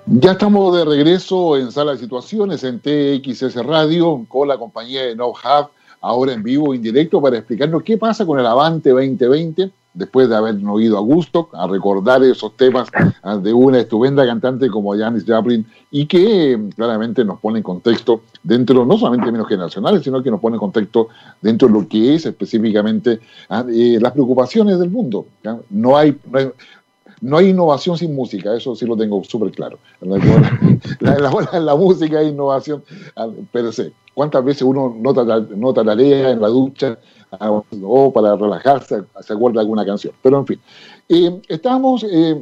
Ya 0.09 0.31
estamos 0.31 0.73
de 0.73 0.85
regreso 0.85 1.57
en 1.57 1.69
Sala 1.69 1.91
de 1.91 1.97
Situaciones, 1.97 2.63
en 2.63 2.79
TXS 2.79 3.55
Radio, 3.65 4.25
con 4.29 4.47
la 4.47 4.57
compañía 4.57 5.03
de 5.03 5.17
NoHub, 5.17 5.67
ahora 5.99 6.31
en 6.31 6.43
vivo, 6.43 6.73
en 6.73 6.81
directo, 6.81 7.21
para 7.21 7.37
explicarnos 7.37 7.83
qué 7.83 7.97
pasa 7.97 8.25
con 8.25 8.39
el 8.39 8.45
Avante 8.45 8.91
2020, 8.91 9.69
después 9.93 10.29
de 10.29 10.35
haber 10.37 10.55
oído 10.65 10.97
a 10.97 11.01
gusto, 11.01 11.49
a 11.51 11.67
recordar 11.67 12.23
esos 12.23 12.55
temas 12.55 12.87
de 13.43 13.51
una 13.51 13.79
estupenda 13.79 14.25
cantante 14.25 14.69
como 14.69 14.95
Janis 14.97 15.25
Joplin, 15.27 15.65
y 15.91 16.05
que 16.05 16.57
claramente 16.77 17.25
nos 17.25 17.41
pone 17.41 17.57
en 17.57 17.63
contexto 17.63 18.21
dentro, 18.43 18.85
no 18.85 18.97
solamente 18.97 19.25
de 19.25 19.33
menos 19.33 19.49
generacionales, 19.49 20.03
sino 20.03 20.23
que 20.23 20.31
nos 20.31 20.39
pone 20.39 20.55
en 20.55 20.61
contexto 20.61 21.09
dentro 21.41 21.67
de 21.67 21.73
lo 21.73 21.85
que 21.85 22.15
es 22.15 22.25
específicamente 22.25 23.19
ah, 23.49 23.65
eh, 23.69 23.97
las 24.01 24.13
preocupaciones 24.13 24.79
del 24.79 24.89
mundo. 24.89 25.25
No 25.43 25.63
no 25.69 25.97
hay 25.97 26.17
innovación 27.21 27.97
sin 27.97 28.15
música, 28.15 28.55
eso 28.55 28.75
sí 28.75 28.85
lo 28.85 28.95
tengo 28.95 29.23
súper 29.23 29.51
claro. 29.51 29.79
La, 30.99 31.59
la, 31.59 31.75
música 31.75 32.21
es 32.21 32.29
innovación 32.29 32.83
pero 33.51 33.71
sé 33.71 33.91
¿Cuántas 34.17 34.43
veces 34.43 34.63
uno 34.63 34.95
nota, 34.97 35.23
nota 35.55 35.83
tarea 35.83 36.31
en 36.31 36.41
la 36.41 36.47
ducha 36.47 36.97
ah, 37.33 37.61
o 37.83 38.11
para 38.11 38.35
relajarse, 38.35 39.03
se 39.21 39.33
acuerda 39.33 39.61
alguna 39.61 39.85
canción? 39.85 40.11
Pero 40.23 40.39
en 40.39 40.47
fin, 40.47 40.59
estamos, 41.47 42.03
eh, 42.03 42.35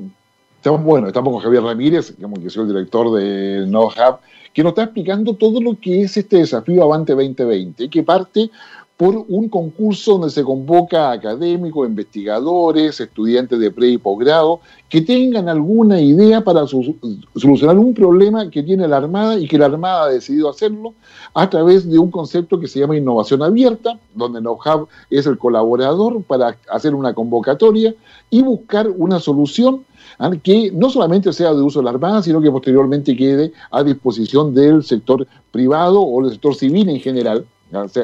estamos, 0.55 0.83
bueno, 0.85 1.07
estamos 1.07 1.33
con 1.33 1.41
Javier 1.43 1.63
Ramírez, 1.63 2.15
que 2.15 2.47
es 2.47 2.55
el 2.55 2.69
director 2.69 3.11
de 3.19 3.65
No 3.67 3.87
Hub, 3.87 4.19
que 4.53 4.63
nos 4.63 4.69
está 4.69 4.83
explicando 4.83 5.33
todo 5.33 5.59
lo 5.59 5.77
que 5.77 6.03
es 6.03 6.15
este 6.15 6.37
desafío 6.37 6.81
Avante 6.81 7.11
2020, 7.11 7.89
que 7.89 8.03
parte 8.03 8.49
por 8.97 9.25
un 9.27 9.49
concurso 9.49 10.13
donde 10.13 10.29
se 10.29 10.43
convoca 10.43 11.09
a 11.09 11.11
académicos, 11.13 11.87
investigadores, 11.87 12.99
estudiantes 13.01 13.59
de 13.59 13.69
pre 13.69 13.89
y 13.89 13.97
posgrado, 13.97 14.61
que 14.87 15.01
tengan 15.01 15.49
alguna 15.49 15.99
idea 15.99 16.41
para 16.41 16.65
solucionar 16.65 17.77
un 17.77 17.93
problema 17.93 18.49
que 18.49 18.63
tiene 18.63 18.87
la 18.87 18.97
Armada 18.97 19.37
y 19.37 19.47
que 19.47 19.57
la 19.57 19.65
Armada 19.65 20.05
ha 20.05 20.09
decidido 20.09 20.49
hacerlo 20.49 20.93
a 21.33 21.49
través 21.49 21.89
de 21.89 21.99
un 21.99 22.09
concepto 22.09 22.57
que 22.57 22.67
se 22.67 22.79
llama 22.79 22.95
innovación 22.95 23.43
abierta, 23.43 23.99
donde 24.13 24.39
NoHub 24.39 24.87
es 25.09 25.25
el 25.25 25.37
colaborador 25.37 26.23
para 26.23 26.57
hacer 26.69 26.95
una 26.95 27.13
convocatoria 27.13 27.93
y 28.29 28.41
buscar 28.43 28.89
una 28.89 29.19
solución 29.19 29.85
¿ah? 30.19 30.31
que 30.41 30.71
no 30.71 30.89
solamente 30.89 31.33
sea 31.33 31.53
de 31.53 31.61
uso 31.61 31.79
de 31.79 31.85
la 31.85 31.91
Armada, 31.91 32.23
sino 32.23 32.39
que 32.39 32.49
posteriormente 32.49 33.15
quede 33.17 33.51
a 33.71 33.83
disposición 33.83 34.53
del 34.53 34.83
sector 34.83 35.27
privado 35.51 36.01
o 36.01 36.21
del 36.21 36.31
sector 36.31 36.55
civil 36.55 36.87
en 36.87 37.01
general, 37.01 37.45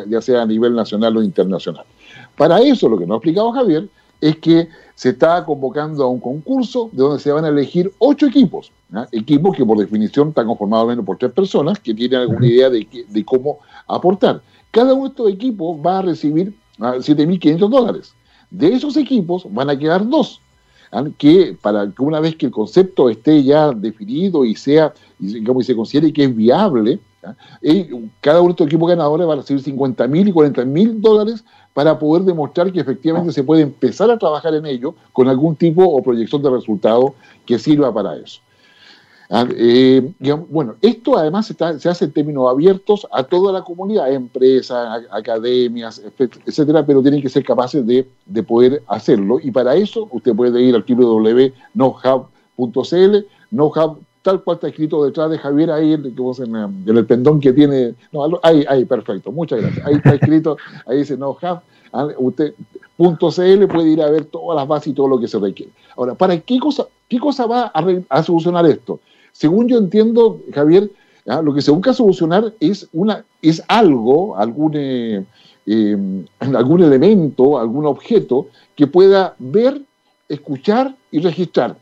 ya 0.07 0.21
sea, 0.21 0.41
a 0.41 0.45
nivel 0.45 0.75
nacional 0.75 1.17
o 1.17 1.23
internacional. 1.23 1.85
Para 2.35 2.59
eso, 2.59 2.89
lo 2.89 2.97
que 2.97 3.05
nos 3.05 3.15
ha 3.15 3.17
explicado 3.17 3.51
Javier 3.51 3.87
es 4.19 4.37
que 4.37 4.67
se 4.95 5.09
está 5.09 5.43
convocando 5.43 6.03
a 6.03 6.07
un 6.07 6.19
concurso 6.19 6.89
de 6.91 7.01
donde 7.01 7.19
se 7.19 7.31
van 7.31 7.45
a 7.45 7.49
elegir 7.49 7.91
ocho 7.97 8.27
equipos, 8.27 8.71
equipos 9.11 9.55
que 9.55 9.65
por 9.65 9.77
definición 9.77 10.29
están 10.29 10.45
conformados 10.45 10.87
menos 10.87 11.05
por 11.05 11.17
tres 11.17 11.31
personas 11.31 11.79
que 11.79 11.93
tienen 11.93 12.21
alguna 12.21 12.45
idea 12.45 12.69
de, 12.69 12.87
de 13.07 13.25
cómo 13.25 13.59
aportar. 13.87 14.41
Cada 14.69 14.93
uno 14.93 15.03
de 15.03 15.09
estos 15.09 15.29
equipos 15.29 15.77
va 15.83 15.99
a 15.99 16.01
recibir 16.03 16.53
7.500 16.77 17.69
dólares. 17.69 18.13
De 18.49 18.73
esos 18.73 18.97
equipos 18.97 19.45
van 19.49 19.69
a 19.69 19.77
quedar 19.77 20.07
dos, 20.07 20.41
que 21.17 21.57
para 21.61 21.89
que 21.89 22.03
una 22.03 22.19
vez 22.19 22.35
que 22.35 22.47
el 22.47 22.51
concepto 22.51 23.09
esté 23.09 23.43
ya 23.43 23.71
definido 23.71 24.43
y 24.45 24.55
sea, 24.55 24.93
y 25.19 25.41
se 25.63 25.75
considere 25.75 26.11
que 26.11 26.25
es 26.25 26.35
viable, 26.35 26.99
cada 28.21 28.39
uno 28.39 28.47
de 28.47 28.51
estos 28.51 28.67
equipos 28.67 28.89
ganadores 28.89 29.27
va 29.27 29.33
a 29.33 29.37
recibir 29.37 29.63
50 29.63 30.07
mil 30.07 30.27
y 30.27 30.31
40 30.31 30.65
mil 30.65 31.01
dólares 31.01 31.43
para 31.73 31.97
poder 31.97 32.23
demostrar 32.23 32.71
que 32.71 32.79
efectivamente 32.79 33.31
se 33.31 33.43
puede 33.43 33.61
empezar 33.61 34.09
a 34.11 34.17
trabajar 34.17 34.53
en 34.55 34.65
ello 34.65 34.95
con 35.13 35.27
algún 35.27 35.55
tipo 35.55 35.83
o 35.83 36.01
proyección 36.03 36.41
de 36.41 36.49
resultado 36.49 37.15
que 37.45 37.59
sirva 37.59 37.93
para 37.93 38.17
eso. 38.17 38.41
Ah, 39.33 39.47
eh, 39.55 40.11
bueno, 40.49 40.75
esto 40.81 41.17
además 41.17 41.55
se 41.79 41.87
hace 41.87 42.03
en 42.03 42.11
términos 42.11 42.51
abiertos 42.51 43.07
a 43.13 43.23
toda 43.23 43.53
la 43.53 43.63
comunidad, 43.63 44.11
empresas, 44.11 45.05
academias, 45.09 46.01
etcétera, 46.45 46.85
pero 46.85 47.01
tienen 47.01 47.21
que 47.21 47.29
ser 47.29 47.45
capaces 47.45 47.87
de, 47.87 48.05
poder 48.43 48.83
hacerlo. 48.87 49.39
Y 49.41 49.49
para 49.51 49.73
eso 49.75 50.09
usted 50.11 50.35
puede 50.35 50.61
ir 50.61 50.75
al 50.75 50.83
www.nohub.cl, 50.85 51.55
nohub 53.51 53.99
tal 54.21 54.43
cual 54.43 54.55
está 54.55 54.67
escrito 54.67 55.03
detrás 55.03 55.29
de 55.29 55.37
Javier 55.37 55.71
ahí 55.71 55.93
en, 55.93 56.05
el 56.05 57.05
pendón 57.05 57.39
que 57.39 57.53
tiene. 57.53 57.95
No, 58.11 58.39
ahí, 58.43 58.65
ahí, 58.67 58.85
perfecto, 58.85 59.31
muchas 59.31 59.61
gracias. 59.61 59.85
Ahí 59.85 59.95
está 59.95 60.15
escrito, 60.15 60.57
ahí 60.85 60.99
dice 60.99 61.17
NoHub. 61.17 61.61
Ah, 61.93 62.07
usted 62.17 62.53
.cl 62.97 63.67
puede 63.67 63.89
ir 63.89 64.01
a 64.01 64.09
ver 64.09 64.25
todas 64.25 64.55
las 64.55 64.67
bases 64.67 64.87
y 64.87 64.93
todo 64.93 65.07
lo 65.07 65.19
que 65.19 65.27
se 65.27 65.39
requiere. 65.39 65.71
Ahora, 65.95 66.15
¿para 66.15 66.39
qué 66.39 66.59
cosa, 66.59 66.87
qué 67.07 67.19
cosa 67.19 67.45
va 67.45 67.71
a 68.09 68.23
solucionar 68.23 68.65
esto? 68.65 68.99
Según 69.31 69.67
yo 69.67 69.77
entiendo, 69.77 70.41
Javier, 70.53 70.91
lo 71.25 71.53
que 71.53 71.61
se 71.61 71.71
busca 71.71 71.93
solucionar 71.93 72.53
es, 72.59 72.87
una, 72.93 73.25
es 73.41 73.63
algo, 73.67 74.35
algún, 74.37 74.73
eh, 74.75 75.23
em, 75.65 76.25
algún 76.39 76.83
elemento, 76.83 77.57
algún 77.57 77.85
objeto 77.85 78.47
que 78.75 78.87
pueda 78.87 79.35
ver, 79.39 79.81
escuchar 80.27 80.95
y 81.11 81.19
registrar. 81.19 81.77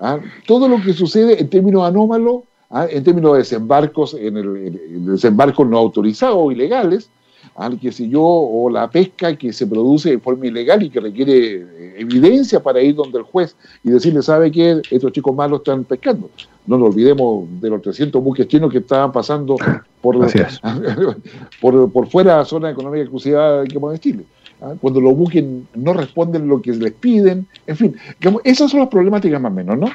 ¿Ah? 0.00 0.18
Todo 0.46 0.68
lo 0.68 0.80
que 0.82 0.92
sucede 0.92 1.40
en 1.40 1.48
términos 1.48 1.84
anómalos, 1.84 2.42
¿ah? 2.70 2.86
en 2.90 3.04
términos 3.04 3.32
de 3.32 3.38
desembarcos, 3.38 4.14
en 4.14 4.36
el, 4.36 5.06
desembarcos 5.06 5.66
no 5.66 5.78
autorizados 5.78 6.36
o 6.38 6.50
ilegales, 6.50 7.10
al 7.56 7.78
que 7.78 7.92
sé 7.92 8.08
yo, 8.08 8.22
o 8.22 8.70
la 8.70 8.90
pesca 8.90 9.36
que 9.36 9.52
se 9.52 9.66
produce 9.66 10.10
de 10.10 10.18
forma 10.18 10.46
ilegal 10.46 10.82
y 10.82 10.90
que 10.90 11.00
requiere 11.00 11.56
eh, 11.56 11.94
evidencia 11.98 12.62
para 12.62 12.80
ir 12.80 12.94
donde 12.94 13.18
el 13.18 13.24
juez 13.24 13.56
y 13.82 13.90
decirle, 13.90 14.22
¿sabe 14.22 14.50
qué? 14.50 14.80
Estos 14.90 15.12
chicos 15.12 15.34
malos 15.34 15.60
están 15.60 15.84
pescando. 15.84 16.30
No 16.66 16.78
nos 16.78 16.90
olvidemos 16.90 17.48
de 17.60 17.70
los 17.70 17.82
300 17.82 18.22
buques 18.22 18.46
chinos 18.46 18.70
que 18.70 18.78
estaban 18.78 19.12
pasando 19.12 19.56
por, 20.00 20.16
por, 21.60 21.92
por, 21.92 22.08
fuera 22.08 22.32
de 22.32 22.38
la 22.38 22.44
zona 22.44 22.70
económica 22.70 23.02
exclusiva 23.02 23.64
que 23.64 23.78
de 23.78 23.98
Chile. 23.98 24.24
¿Ah? 24.60 24.74
Cuando 24.80 25.00
los 25.00 25.16
buques 25.16 25.44
no 25.74 25.92
responden 25.92 26.48
lo 26.48 26.60
que 26.60 26.72
les 26.72 26.92
piden, 26.92 27.46
en 27.66 27.76
fin, 27.76 27.96
esas 28.44 28.70
son 28.70 28.80
las 28.80 28.88
problemáticas 28.88 29.40
más 29.40 29.52
o 29.52 29.54
menos, 29.54 29.78
¿no? 29.78 29.90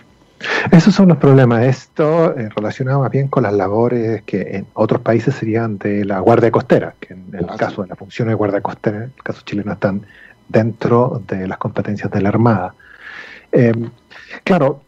Esos 0.71 0.93
son 0.93 1.07
los 1.07 1.17
problemas. 1.17 1.63
Esto 1.63 2.37
eh, 2.37 2.49
relacionado 2.55 3.01
más 3.01 3.11
bien 3.11 3.27
con 3.27 3.43
las 3.43 3.53
labores 3.53 4.23
que 4.23 4.41
en 4.41 4.67
otros 4.73 5.01
países 5.01 5.35
serían 5.35 5.77
de 5.77 6.05
la 6.05 6.19
Guardia 6.19 6.51
Costera, 6.51 6.93
que 6.99 7.13
en 7.13 7.25
el 7.33 7.45
ah, 7.49 7.55
caso 7.57 7.83
de 7.83 7.87
la 7.89 7.95
función 7.95 8.27
de 8.27 8.33
Guardia 8.33 8.61
Costera, 8.61 8.97
en 8.97 9.03
el 9.03 9.23
caso 9.23 9.41
chileno, 9.45 9.73
están 9.73 10.01
dentro 10.49 11.21
de 11.27 11.47
las 11.47 11.57
competencias 11.57 12.11
de 12.11 12.21
la 12.21 12.29
Armada. 12.29 12.75
Em, 13.51 13.89
claro, 14.43 14.81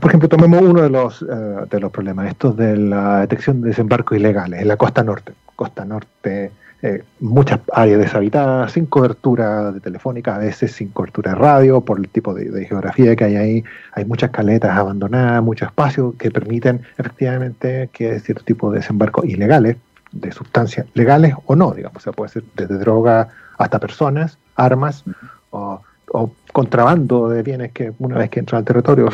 por 0.00 0.10
ejemplo, 0.10 0.28
tomemos 0.28 0.62
uno 0.62 0.82
de 0.82 0.90
los, 0.90 1.22
eh, 1.22 1.66
de 1.70 1.80
los 1.80 1.92
problemas, 1.92 2.28
estos 2.28 2.56
de 2.56 2.76
la 2.76 3.20
detección 3.20 3.60
de 3.60 3.68
desembarcos 3.68 4.16
ilegales 4.16 4.62
en 4.62 4.68
la 4.68 4.76
costa 4.76 5.04
norte. 5.04 5.32
Costa 5.54 5.84
norte 5.84 6.50
eh, 6.84 7.04
muchas 7.20 7.60
áreas 7.72 8.00
deshabitadas, 8.00 8.72
sin 8.72 8.86
cobertura 8.86 9.70
de 9.70 9.78
telefónica, 9.78 10.34
a 10.34 10.38
veces 10.38 10.72
sin 10.72 10.88
cobertura 10.88 11.30
de 11.30 11.38
radio, 11.38 11.80
por 11.80 12.00
el 12.00 12.08
tipo 12.08 12.34
de, 12.34 12.66
geografía 12.66 13.14
que 13.14 13.22
hay 13.22 13.36
ahí. 13.36 13.64
Hay 13.92 14.04
muchas 14.04 14.30
caletas 14.30 14.76
abandonadas, 14.76 15.40
mucho 15.44 15.64
espacio 15.64 16.16
que 16.18 16.32
permiten 16.32 16.82
efectivamente 16.98 17.88
que 17.92 18.18
cierto 18.18 18.42
tipo 18.42 18.72
de 18.72 18.80
desembarcos 18.80 19.26
ilegales, 19.26 19.76
de 20.10 20.32
sustancias 20.32 20.86
legales 20.94 21.36
o 21.46 21.54
no, 21.54 21.70
digamos, 21.70 21.98
o 21.98 22.00
sea, 22.00 22.12
puede 22.12 22.32
ser 22.32 22.42
desde 22.56 22.76
droga 22.78 23.28
hasta 23.58 23.78
personas, 23.78 24.38
armas 24.56 25.04
o, 25.50 25.80
contrabando 26.52 27.28
de 27.28 27.44
bienes 27.44 27.70
que 27.70 27.92
una 28.00 28.18
vez 28.18 28.28
que 28.28 28.40
entran 28.40 28.58
al 28.58 28.64
territorio 28.64 29.08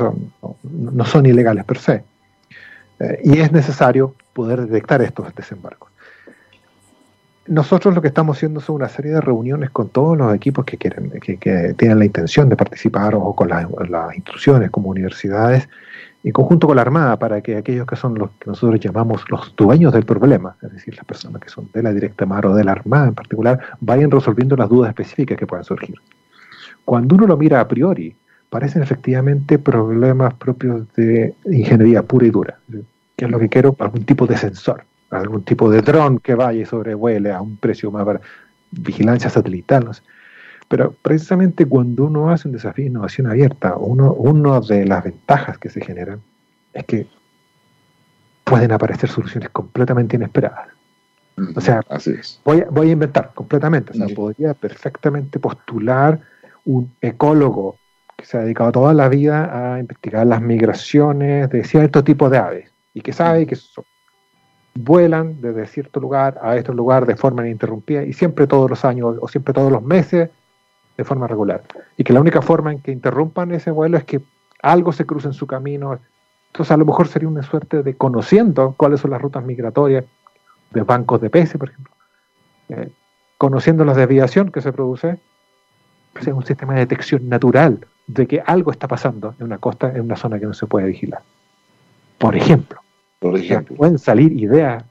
no, 0.63 1.05
son 1.05 1.27
ilegales 1.27 1.65
per 1.67 1.79
se. 1.79 2.03
Eh, 2.99 3.21
y 3.25 3.39
es 3.39 3.53
necesario 3.53 4.15
poder 4.33 4.63
detectar 4.63 5.03
estos 5.03 5.33
desembarcos 5.35 5.91
nosotros 7.49 7.95
lo 7.95 8.03
que 8.03 8.09
estamos 8.09 8.37
haciendo 8.37 8.61
son 8.61 8.77
una 8.77 8.89
serie 8.89 9.13
de 9.13 9.21
reuniones 9.21 9.71
con 9.71 9.89
todos 9.89 10.17
los 10.17 10.35
equipos 10.35 10.65
que 10.65 10.77
quieren, 10.77 11.11
que, 11.11 11.75
tienen 11.77 11.99
la 11.99 12.05
intención 12.05 12.49
de 12.49 12.57
participar 12.57 13.15
o 13.15 13.33
con 13.35 13.49
las, 13.49 13.67
instituciones 14.15 14.71
como 14.71 14.91
universidades, 14.91 15.69
en 16.25 16.33
conjunto 16.33 16.67
con 16.67 16.77
la 16.77 16.83
Armada, 16.83 17.19
para 17.19 17.41
que 17.41 17.57
aquellos 17.57 17.87
que 17.87 17.97
son 17.97 18.15
los 18.15 18.31
que 18.33 18.51
nosotros 18.51 18.79
llamamos 18.81 19.25
los 19.31 19.55
dueños 19.57 19.93
del 19.93 20.05
problema, 20.05 20.57
es 20.63 20.73
decir, 20.73 20.95
las 20.97 21.07
personas 21.07 21.41
que 21.41 21.49
son 21.49 21.71
de 21.73 21.83
la 21.83 21.93
directa 21.93 22.27
mar 22.27 22.45
o 22.47 22.55
de 22.55 22.65
la 22.65 22.73
Armada 22.73 23.09
en 23.09 23.15
particular, 23.15 23.61
vayan 23.81 24.11
resolviendo 24.11 24.57
las 24.57 24.69
dudas 24.69 24.91
específicas 24.91 25.39
que 25.39 25.47
puedan 25.47 25.65
surgir. 25.65 25.95
Cuando 26.85 27.15
uno 27.15 27.27
lo 27.27 27.37
mira 27.37 27.61
a 27.61 27.69
priori, 27.69 28.15
parecen 28.51 28.83
efectivamente 28.83 29.59
problemas 29.59 30.35
propios 30.35 30.93
de 30.95 31.35
ingeniería 31.47 32.03
pura 32.03 32.27
y 32.27 32.31
dura, 32.31 32.59
que 33.17 33.25
es 33.25 33.31
lo 33.31 33.39
que 33.39 33.49
quiero, 33.49 33.75
algún 33.79 34.05
tipo 34.05 34.27
de 34.27 34.37
sensor 34.37 34.85
algún 35.11 35.43
tipo 35.43 35.71
de 35.71 35.83
dron 35.83 36.19
que 36.19 36.35
vaya 36.35 36.63
y 36.63 36.67
sobrevuele 36.67 37.33
a 37.33 37.41
un 37.41 37.57
precio 37.57 37.91
más 37.91 38.05
para 38.05 38.21
vigilancia 38.71 39.31
satelital. 39.31 39.85
No 39.85 39.95
sé. 39.95 40.03
Pero 40.69 40.95
precisamente 41.01 41.65
cuando 41.67 42.05
uno 42.05 42.31
hace 42.31 42.49
un 42.49 42.53
desafío 42.53 42.85
de 42.85 42.91
innovación 42.91 43.27
abierta, 43.27 43.77
uno, 43.77 44.13
una 44.13 44.61
de 44.61 44.85
las 44.85 45.05
ventajas 45.05 45.57
que 45.59 45.71
se 45.71 45.81
generan 45.81 46.21
es 46.75 46.85
que 46.85 47.07
pueden 48.45 48.73
aparecer 48.73 49.09
soluciones 49.09 49.49
completamente 49.51 50.17
inesperadas. 50.17 50.69
O 51.55 51.61
sea, 51.61 51.83
Voy, 52.45 52.61
a, 52.61 52.67
voy 52.71 52.89
a 52.89 52.93
inventar 52.93 53.33
completamente. 53.35 53.93
O 53.93 53.95
sea, 53.95 54.15
podría 54.15 54.55
perfectamente 54.55 55.39
postular 55.39 56.21
un 56.65 56.93
ecólogo 57.01 57.77
que 58.17 58.25
se 58.25 58.37
ha 58.37 58.41
dedicado 58.41 58.73
toda 58.73 58.93
la 58.93 59.09
vida 59.09 59.75
a 59.75 59.79
investigar 59.79 60.27
las 60.27 60.43
migraciones 60.43 61.49
de 61.51 61.65
cierto 61.65 62.03
tipo 62.03 62.29
de 62.29 62.39
aves 62.39 62.73
y 62.93 63.01
que 63.01 63.13
sabe 63.13 63.47
que 63.47 63.55
son 63.55 63.85
vuelan 64.79 65.41
desde 65.41 65.67
cierto 65.67 65.99
lugar 65.99 66.39
a 66.41 66.57
este 66.57 66.73
lugar 66.73 67.05
de 67.05 67.17
forma 67.17 67.43
ininterrumpida 67.43 68.05
y 68.05 68.13
siempre 68.13 68.47
todos 68.47 68.71
los 68.71 68.85
años 68.85 69.17
o 69.21 69.27
siempre 69.27 69.53
todos 69.53 69.73
los 69.73 69.83
meses 69.83 70.31
de 70.97 71.05
forma 71.05 71.27
regular. 71.27 71.65
Y 71.97 72.05
que 72.05 72.13
la 72.13 72.21
única 72.21 72.43
forma 72.43 72.73
en 72.73 72.81
que 72.81 72.93
interrumpan 72.93 73.53
ese 73.53 73.73
vuelo 73.73 73.97
es 73.97 74.05
que 74.05 74.21
algo 74.63 74.93
se 74.93 75.05
cruce 75.05 75.27
en 75.27 75.35
su 75.35 75.47
camino. 75.49 75.99
Entonces 76.49 76.71
a 76.71 76.77
lo 76.77 76.85
mejor 76.85 77.09
sería 77.09 77.29
una 77.29 77.43
suerte 77.43 77.83
de 77.83 77.95
conociendo 77.95 78.75
cuáles 78.77 79.01
son 79.01 79.11
las 79.11 79.21
rutas 79.21 79.45
migratorias 79.45 80.05
de 80.71 80.83
bancos 80.83 81.21
de 81.21 81.31
peces, 81.31 81.59
por 81.59 81.71
ejemplo, 81.71 81.93
eh, 82.69 82.91
conociendo 83.37 83.85
la 83.85 83.95
desviación 83.95 84.53
que 84.53 84.61
se 84.61 84.73
produce, 84.73 85.19
es 86.21 86.27
un 86.29 86.45
sistema 86.45 86.75
de 86.75 86.81
detección 86.81 87.29
natural 87.29 87.87
de 88.07 88.27
que 88.27 88.43
algo 88.45 88.71
está 88.71 88.87
pasando 88.87 89.35
en 89.39 89.47
una 89.47 89.59
costa, 89.59 89.91
en 89.91 90.03
una 90.03 90.17
zona 90.17 90.39
que 90.39 90.47
no 90.47 90.55
se 90.55 90.67
puede 90.67 90.87
vigilar. 90.87 91.23
Por 92.19 92.37
ejemplo 92.37 92.81
por 93.19 93.37
ejemplo. 93.37 93.77
Pueden 93.77 93.99
salir 93.99 94.33
ideas. 94.33 94.85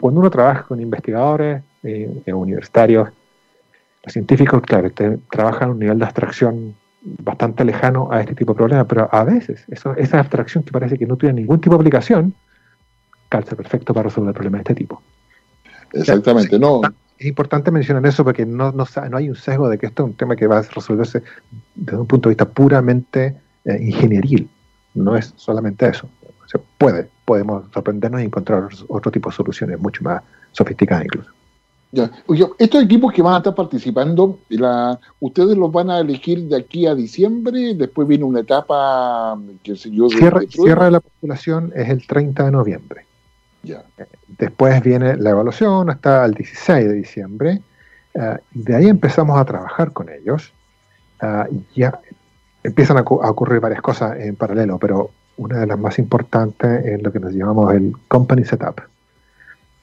cuando 0.00 0.20
uno 0.20 0.30
trabaja 0.30 0.64
con 0.64 0.80
investigadores 0.80 1.62
eh, 1.82 2.22
universitarios, 2.32 3.08
los 4.04 4.12
científicos, 4.12 4.62
claro, 4.62 4.90
trabajan 5.30 5.68
a 5.68 5.72
un 5.72 5.78
nivel 5.78 5.98
de 5.98 6.04
abstracción 6.04 6.74
bastante 7.02 7.64
lejano 7.64 8.08
a 8.10 8.20
este 8.20 8.34
tipo 8.34 8.52
de 8.52 8.58
problemas, 8.58 8.86
pero 8.86 9.08
a 9.10 9.24
veces 9.24 9.64
eso, 9.68 9.94
esa 9.96 10.20
abstracción 10.20 10.64
que 10.64 10.72
parece 10.72 10.98
que 10.98 11.06
no 11.06 11.16
tiene 11.16 11.40
ningún 11.40 11.60
tipo 11.60 11.74
de 11.74 11.80
aplicación, 11.80 12.34
calza 13.28 13.56
perfecto 13.56 13.94
para 13.94 14.08
resolver 14.08 14.34
problemas 14.34 14.60
de 14.60 14.72
este 14.72 14.74
tipo. 14.74 15.02
Exactamente, 15.92 16.58
no. 16.58 16.82
Es 17.18 17.26
importante 17.26 17.70
mencionar 17.70 18.04
eso 18.06 18.24
porque 18.24 18.46
no, 18.46 18.72
no, 18.72 18.86
no, 19.10 19.16
hay 19.16 19.28
un 19.28 19.36
sesgo 19.36 19.68
de 19.68 19.78
que 19.78 19.86
esto 19.86 20.04
es 20.04 20.10
un 20.10 20.16
tema 20.16 20.36
que 20.36 20.46
va 20.46 20.58
a 20.58 20.62
resolverse 20.62 21.22
desde 21.74 21.98
un 21.98 22.06
punto 22.06 22.28
de 22.28 22.34
vista 22.34 22.48
puramente 22.48 23.36
eh, 23.64 23.78
ingenieril. 23.80 24.48
No 24.94 25.16
es 25.16 25.32
solamente 25.36 25.86
eso. 25.86 26.08
Se 26.46 26.58
puede, 26.78 27.08
podemos 27.30 27.62
sorprendernos 27.72 28.22
y 28.22 28.24
encontrar 28.24 28.68
otro 28.88 29.12
tipo 29.12 29.30
de 29.30 29.36
soluciones 29.36 29.78
mucho 29.78 30.02
más 30.02 30.20
sofisticadas 30.50 31.04
incluso. 31.04 31.30
Ya. 31.92 32.10
estos 32.58 32.82
equipos 32.82 33.12
que 33.12 33.22
van 33.22 33.34
a 33.34 33.36
estar 33.36 33.54
participando, 33.54 34.40
la, 34.48 34.98
¿ustedes 35.20 35.56
los 35.56 35.70
van 35.70 35.90
a 35.90 36.00
elegir 36.00 36.48
de 36.48 36.56
aquí 36.56 36.88
a 36.88 36.94
diciembre? 36.96 37.74
Después 37.74 38.08
viene 38.08 38.24
una 38.24 38.40
etapa, 38.40 39.38
que 39.62 39.76
sé 39.76 39.92
yo, 39.92 40.08
de, 40.08 40.16
cierre, 40.48 40.84
de 40.86 40.90
la 40.90 40.98
postulación 40.98 41.72
es 41.76 41.88
el 41.88 42.04
30 42.04 42.46
de 42.46 42.50
noviembre. 42.50 43.06
Ya. 43.62 43.84
Después 44.26 44.82
viene 44.82 45.16
la 45.16 45.30
evaluación 45.30 45.88
hasta 45.88 46.24
el 46.24 46.34
16 46.34 46.88
de 46.88 46.94
diciembre. 46.94 47.60
Eh, 48.14 48.38
y 48.56 48.62
de 48.64 48.74
ahí 48.74 48.88
empezamos 48.88 49.38
a 49.38 49.44
trabajar 49.44 49.92
con 49.92 50.08
ellos. 50.08 50.52
Uh, 51.22 51.44
ya 51.76 52.00
empiezan 52.64 52.98
a, 52.98 53.02
ocurrir 53.02 53.60
varias 53.60 53.82
cosas 53.82 54.18
en 54.18 54.34
paralelo, 54.34 54.78
pero 54.78 55.10
una 55.40 55.60
de 55.60 55.66
las 55.66 55.78
más 55.78 55.98
importantes 55.98 56.84
es 56.84 57.02
lo 57.02 57.10
que 57.10 57.18
nos 57.18 57.32
llamamos 57.32 57.72
el 57.72 57.96
company 58.08 58.44
setup. 58.44 58.82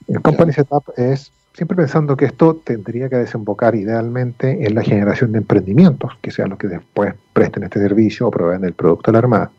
El 0.08 0.22
company 0.22 0.54
setup 0.54 0.84
es 0.96 1.32
siempre 1.52 1.76
pensando 1.76 2.16
que 2.16 2.26
esto 2.26 2.62
tendría 2.64 3.10
que 3.10 3.16
desembocar 3.16 3.74
idealmente 3.74 4.68
en 4.68 4.76
la 4.76 4.84
generación 4.84 5.32
de 5.32 5.40
emprendimientos, 5.40 6.14
que 6.22 6.30
sean 6.30 6.52
los 6.52 6.60
que 6.60 6.68
después 6.68 7.16
presten 7.34 7.64
este 7.64 7.80
servicio 7.80 8.28
o 8.28 8.32
proveen 8.32 8.66
el 8.66 8.74
producto 8.74 9.10
a 9.10 9.14
la 9.14 9.18
Armada. 9.18 9.52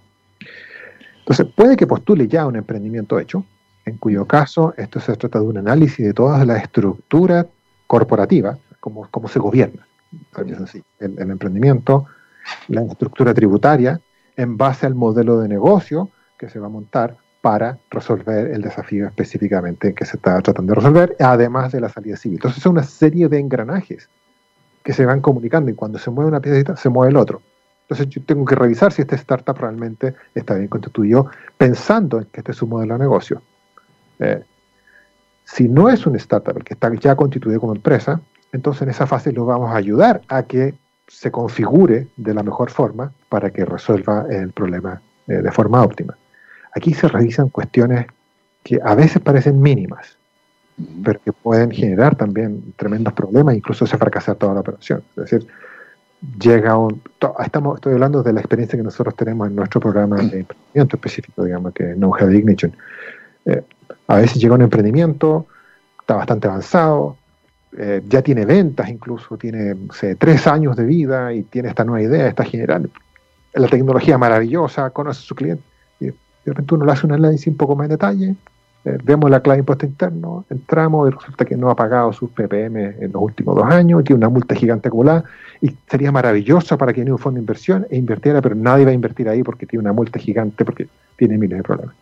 Entonces, 1.19 1.47
puede 1.57 1.77
que 1.77 1.89
postule 1.89 2.29
ya 2.29 2.47
un 2.47 2.55
emprendimiento 2.55 3.19
hecho, 3.19 3.45
en 3.85 3.99
cuyo 3.99 4.25
caso 4.25 4.75
esto 4.77 5.01
se 5.01 5.17
trata 5.17 5.41
de 5.41 5.47
un 5.47 5.59
análisis 5.59 6.07
de 6.07 6.15
toda 6.15 6.45
la 6.45 6.59
estructura 6.59 7.45
corporativa, 7.89 8.57
cómo, 8.79 9.09
cómo 9.11 9.27
se 9.27 9.41
gobierna. 9.41 9.85
el, 11.01 11.19
el 11.19 11.31
emprendimiento, 11.31 12.07
la 12.69 12.83
estructura 12.83 13.35
tributaria, 13.35 14.01
en 14.39 14.57
base 14.57 14.87
al 14.87 14.95
modelo 14.95 15.41
de 15.41 15.49
negocio, 15.49 16.11
que 16.39 16.49
se 16.49 16.61
va 16.61 16.67
a 16.67 16.71
montar 16.71 17.17
para 17.43 17.79
resolver 17.91 18.53
el 18.53 18.63
desafío 18.63 19.07
específicamente 19.07 19.95
que 19.95 20.07
se 20.07 20.17
está 20.17 20.41
tratando 20.41 20.71
de 20.71 20.77
resolver, 20.77 21.17
además 21.19 21.73
de 21.73 21.81
la 21.81 21.89
salida 21.89 22.17
civil. 22.17 22.37
Entonces, 22.37 22.59
es 22.61 22.67
una 22.67 22.85
serie 22.85 23.29
de 23.29 23.41
engranajes 23.41 24.09
que 24.85 24.93
se 24.93 25.05
van 25.05 25.21
comunicando 25.21 25.71
y 25.71 25.75
cuando 25.75 25.99
se 25.99 26.11
mueve 26.11 26.31
una 26.31 26.41
piecita, 26.41 26.77
se 26.77 26.89
mueve 26.89 27.11
el 27.11 27.17
otro. 27.17 27.43
Entonces, 27.83 28.09
yo 28.09 28.23
tengo 28.23 28.45
que 28.45 28.55
revisar 28.55 28.93
si 28.93 29.03
esta 29.03 29.17
startup 29.17 29.59
realmente 29.59 30.15
está 30.35 30.55
bien 30.55 30.69
constituido, 30.69 31.31
pensando 31.57 32.19
en 32.19 32.27
que 32.27 32.41
este 32.41 32.53
es 32.53 32.63
un 32.63 32.71
modelo 32.71 32.95
de 32.95 33.01
negocio. 33.01 33.43
Eh, 34.21 34.45
si 35.45 35.69
no 35.69 35.89
es 35.91 36.07
un 36.07 36.15
startup 36.15 36.57
el 36.57 36.65
que 36.65 36.75
está 36.75 36.95
ya 36.95 37.17
constituido 37.17 37.61
como 37.61 37.75
empresa, 37.75 38.21
entonces 38.53 38.83
en 38.83 38.91
esa 38.91 39.07
fase 39.07 39.33
lo 39.33 39.47
vamos 39.47 39.73
a 39.73 39.77
ayudar 39.77 40.21
a 40.29 40.45
que 40.45 40.75
se 41.09 41.31
configure 41.31 42.09
de 42.17 42.35
la 42.35 42.43
mejor 42.43 42.71
forma 42.71 43.13
para 43.29 43.51
que 43.51 43.65
resuelva 43.65 44.27
el 44.31 44.53
problema 44.53 45.01
eh, 45.27 45.35
de 45.35 45.51
forma 45.51 45.83
óptima. 45.83 46.17
Aquí 46.75 46.95
se 46.95 47.09
revisan 47.09 47.49
cuestiones 47.49 48.07
que 48.63 48.79
a 48.83 48.95
veces 48.95 49.21
parecen 49.21 49.61
mínimas, 49.61 50.17
pero 51.03 51.21
que 51.23 51.33
pueden 51.33 51.71
generar 51.71 52.15
también 52.15 52.73
tremendos 52.77 53.13
problemas, 53.15 53.57
incluso 53.57 53.87
se 53.87 53.99
fracasar 53.99 54.37
toda 54.37 54.55
la 54.55 54.61
operación. 54.61 55.03
Es 55.17 55.31
decir, 55.31 55.47
llega 56.39 56.77
un... 56.77 57.03
Estamos, 57.41 57.77
estoy 57.77 57.95
hablando 57.95 58.23
de 58.23 58.33
la 58.33 58.41
experiencia 58.41 58.77
que 58.77 58.83
nosotros 58.83 59.17
tenemos 59.17 59.49
en 59.49 59.57
nuestro 59.57 59.81
programa 59.81 60.17
de 60.17 60.41
emprendimiento 60.41 60.97
específico, 60.97 61.45
digamos, 61.45 61.73
que 61.73 61.95
No 61.97 62.13
Heavy 62.13 62.39
Ignition. 62.39 62.73
Eh, 63.45 63.63
a 64.07 64.17
veces 64.17 64.41
llega 64.41 64.55
un 64.55 64.63
emprendimiento, 64.63 65.47
está 66.01 66.17
bastante 66.17 66.49
avanzado, 66.49 67.18
eh, 67.77 68.03
ya 68.09 68.23
tiene 68.23 68.45
ventas 68.45 68.89
incluso, 68.89 69.37
tiene 69.37 69.77
tres 70.19 70.47
años 70.47 70.77
de 70.77 70.85
vida 70.85 71.33
y 71.33 71.43
tiene 71.43 71.69
esta 71.69 71.85
nueva 71.85 72.03
idea, 72.03 72.29
está 72.29 72.45
generando 72.45 72.89
la 73.55 73.69
tecnología 73.69 74.17
maravillosa, 74.19 74.91
conoce 74.91 75.21
a 75.21 75.23
su 75.23 75.35
cliente. 75.35 75.63
Y 76.01 76.07
de 76.07 76.15
repente 76.47 76.75
uno 76.75 76.87
le 76.87 76.93
hace 76.93 77.07
un 77.07 77.13
análisis 77.13 77.47
un 77.49 77.57
poco 77.57 77.77
más 77.77 77.87
en 77.87 77.91
detalle, 77.91 78.35
eh, 78.85 78.99
vemos 79.03 79.31
la 79.31 79.41
clave 79.41 79.57
de 79.57 79.61
impuesto 79.61 79.87
interno, 79.87 80.45
entramos 80.49 81.09
y 81.09 81.15
resulta 81.15 81.45
que 81.45 81.57
no 81.57 81.69
ha 81.69 81.75
pagado 81.75 82.13
sus 82.13 82.31
PPM 82.31 82.95
en 83.01 83.13
los 83.13 83.23
últimos 83.23 83.57
dos 83.57 83.67
años, 83.67 84.05
tiene 84.05 84.19
una 84.19 84.29
multa 84.29 84.55
gigante 84.55 84.89
acumulada 84.89 85.25
y 85.61 85.75
sería 85.91 86.13
maravilloso 86.13 86.79
para 86.79 86.93
que 86.93 87.01
tiene 87.01 87.13
un 87.13 87.19
fondo 87.19 87.37
de 87.37 87.43
inversión 87.43 87.87
e 87.91 87.97
invirtiera, 87.97 88.41
pero 88.41 88.55
nadie 88.55 88.85
va 88.85 88.93
a 88.93 88.95
invertir 88.95 89.29
ahí 89.29 89.43
porque 89.43 89.67
tiene 89.67 89.83
una 89.83 89.93
multa 89.93 90.19
gigante, 90.19 90.65
porque 90.65 90.89
tiene 91.17 91.37
miles 91.37 91.59
de 91.59 91.65
problemas. 91.65 91.95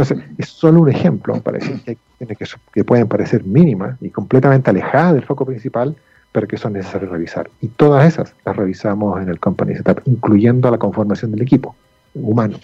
Entonces, 0.00 0.26
es 0.38 0.48
solo 0.48 0.80
un 0.80 0.88
ejemplo 0.88 1.38
para 1.42 1.58
decir 1.58 1.78
que, 1.84 1.98
que, 2.26 2.46
que 2.72 2.84
pueden 2.84 3.06
parecer 3.06 3.44
mínimas 3.44 3.98
y 4.00 4.08
completamente 4.08 4.70
alejadas 4.70 5.12
del 5.12 5.24
foco 5.24 5.44
principal, 5.44 5.94
pero 6.32 6.48
que 6.48 6.56
son 6.56 6.72
necesarias 6.72 7.10
revisar. 7.10 7.50
Y 7.60 7.68
todas 7.68 8.06
esas 8.06 8.34
las 8.46 8.56
revisamos 8.56 9.20
en 9.20 9.28
el 9.28 9.38
Company 9.38 9.74
Setup, 9.74 10.00
incluyendo 10.06 10.70
la 10.70 10.78
conformación 10.78 11.32
del 11.32 11.42
equipo 11.42 11.76
humano. 12.14 12.58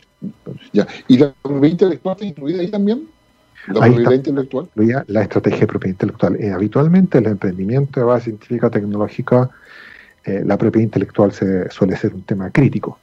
ya. 0.72 0.86
¿Y 1.08 1.18
la 1.18 1.34
propiedad 1.42 1.72
intelectual 1.72 2.14
está 2.14 2.24
incluida 2.24 2.60
ahí 2.62 2.70
también? 2.70 3.06
¿La 3.66 3.84
ahí 3.84 3.92
propiedad 3.92 4.12
intelectual? 4.12 4.68
La 5.06 5.20
estrategia 5.20 5.60
de 5.60 5.66
propiedad 5.66 5.92
intelectual. 5.92 6.36
Eh, 6.36 6.52
habitualmente, 6.52 7.18
el 7.18 7.26
emprendimiento 7.26 8.00
de 8.00 8.06
base 8.06 8.24
científica 8.24 8.68
o 8.68 8.70
tecnológica, 8.70 9.50
eh, 10.24 10.42
la 10.42 10.56
propiedad 10.56 10.84
intelectual 10.84 11.32
se, 11.32 11.68
suele 11.68 11.96
ser 11.96 12.14
un 12.14 12.22
tema 12.22 12.50
crítico 12.50 12.98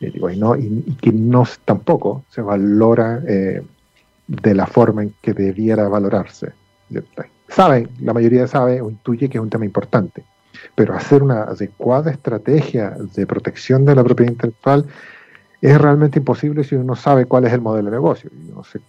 y, 0.00 0.36
no, 0.36 0.56
y, 0.56 0.96
que 1.00 1.12
no 1.12 1.44
tampoco 1.64 2.24
se 2.30 2.40
valora 2.40 3.22
eh, 3.26 3.62
de 4.26 4.54
la 4.54 4.66
forma 4.66 5.02
en 5.02 5.14
que 5.20 5.32
debiera 5.32 5.88
valorarse. 5.88 6.52
Saben, 7.48 7.88
la 8.00 8.12
mayoría 8.12 8.46
sabe 8.46 8.80
o 8.80 8.90
intuye 8.90 9.28
que 9.28 9.38
es 9.38 9.42
un 9.42 9.50
tema 9.50 9.64
importante, 9.64 10.24
pero 10.74 10.94
hacer 10.94 11.22
una 11.22 11.44
adecuada 11.44 12.10
estrategia 12.10 12.96
de 13.14 13.26
protección 13.26 13.84
de 13.84 13.94
la 13.94 14.04
propiedad 14.04 14.32
intelectual 14.32 14.86
es 15.60 15.78
realmente 15.78 16.18
imposible 16.18 16.64
si 16.64 16.74
uno 16.74 16.84
no 16.84 16.96
sabe 16.96 17.26
cuál 17.26 17.44
es 17.46 17.52
el 17.52 17.60
modelo 17.60 17.90
de 17.90 17.96
negocio. 17.96 18.30
Y 18.32 18.52
no, 18.52 18.62
sé, 18.64 18.80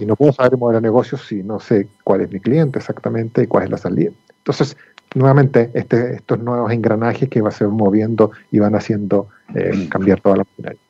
y 0.00 0.06
no 0.06 0.16
puedo 0.16 0.32
saber 0.32 0.52
el 0.54 0.58
modelo 0.58 0.80
de 0.80 0.82
negocio 0.82 1.18
si 1.18 1.42
no 1.42 1.60
sé 1.60 1.88
cuál 2.02 2.22
es 2.22 2.32
mi 2.32 2.40
cliente 2.40 2.78
exactamente 2.78 3.42
y 3.42 3.46
cuál 3.46 3.64
es 3.64 3.70
la 3.70 3.78
salida. 3.78 4.10
Entonces, 4.38 4.76
nuevamente 5.14 5.70
este, 5.74 6.16
estos 6.16 6.40
nuevos 6.40 6.72
engranajes 6.72 7.28
que 7.28 7.40
va 7.40 7.48
a 7.48 7.52
ser 7.52 7.68
moviendo 7.68 8.32
y 8.50 8.58
van 8.58 8.74
haciendo 8.74 9.28
eh, 9.54 9.88
cambiar 9.90 10.20
toda 10.20 10.38
la 10.38 10.44
maquinaria. 10.44 10.80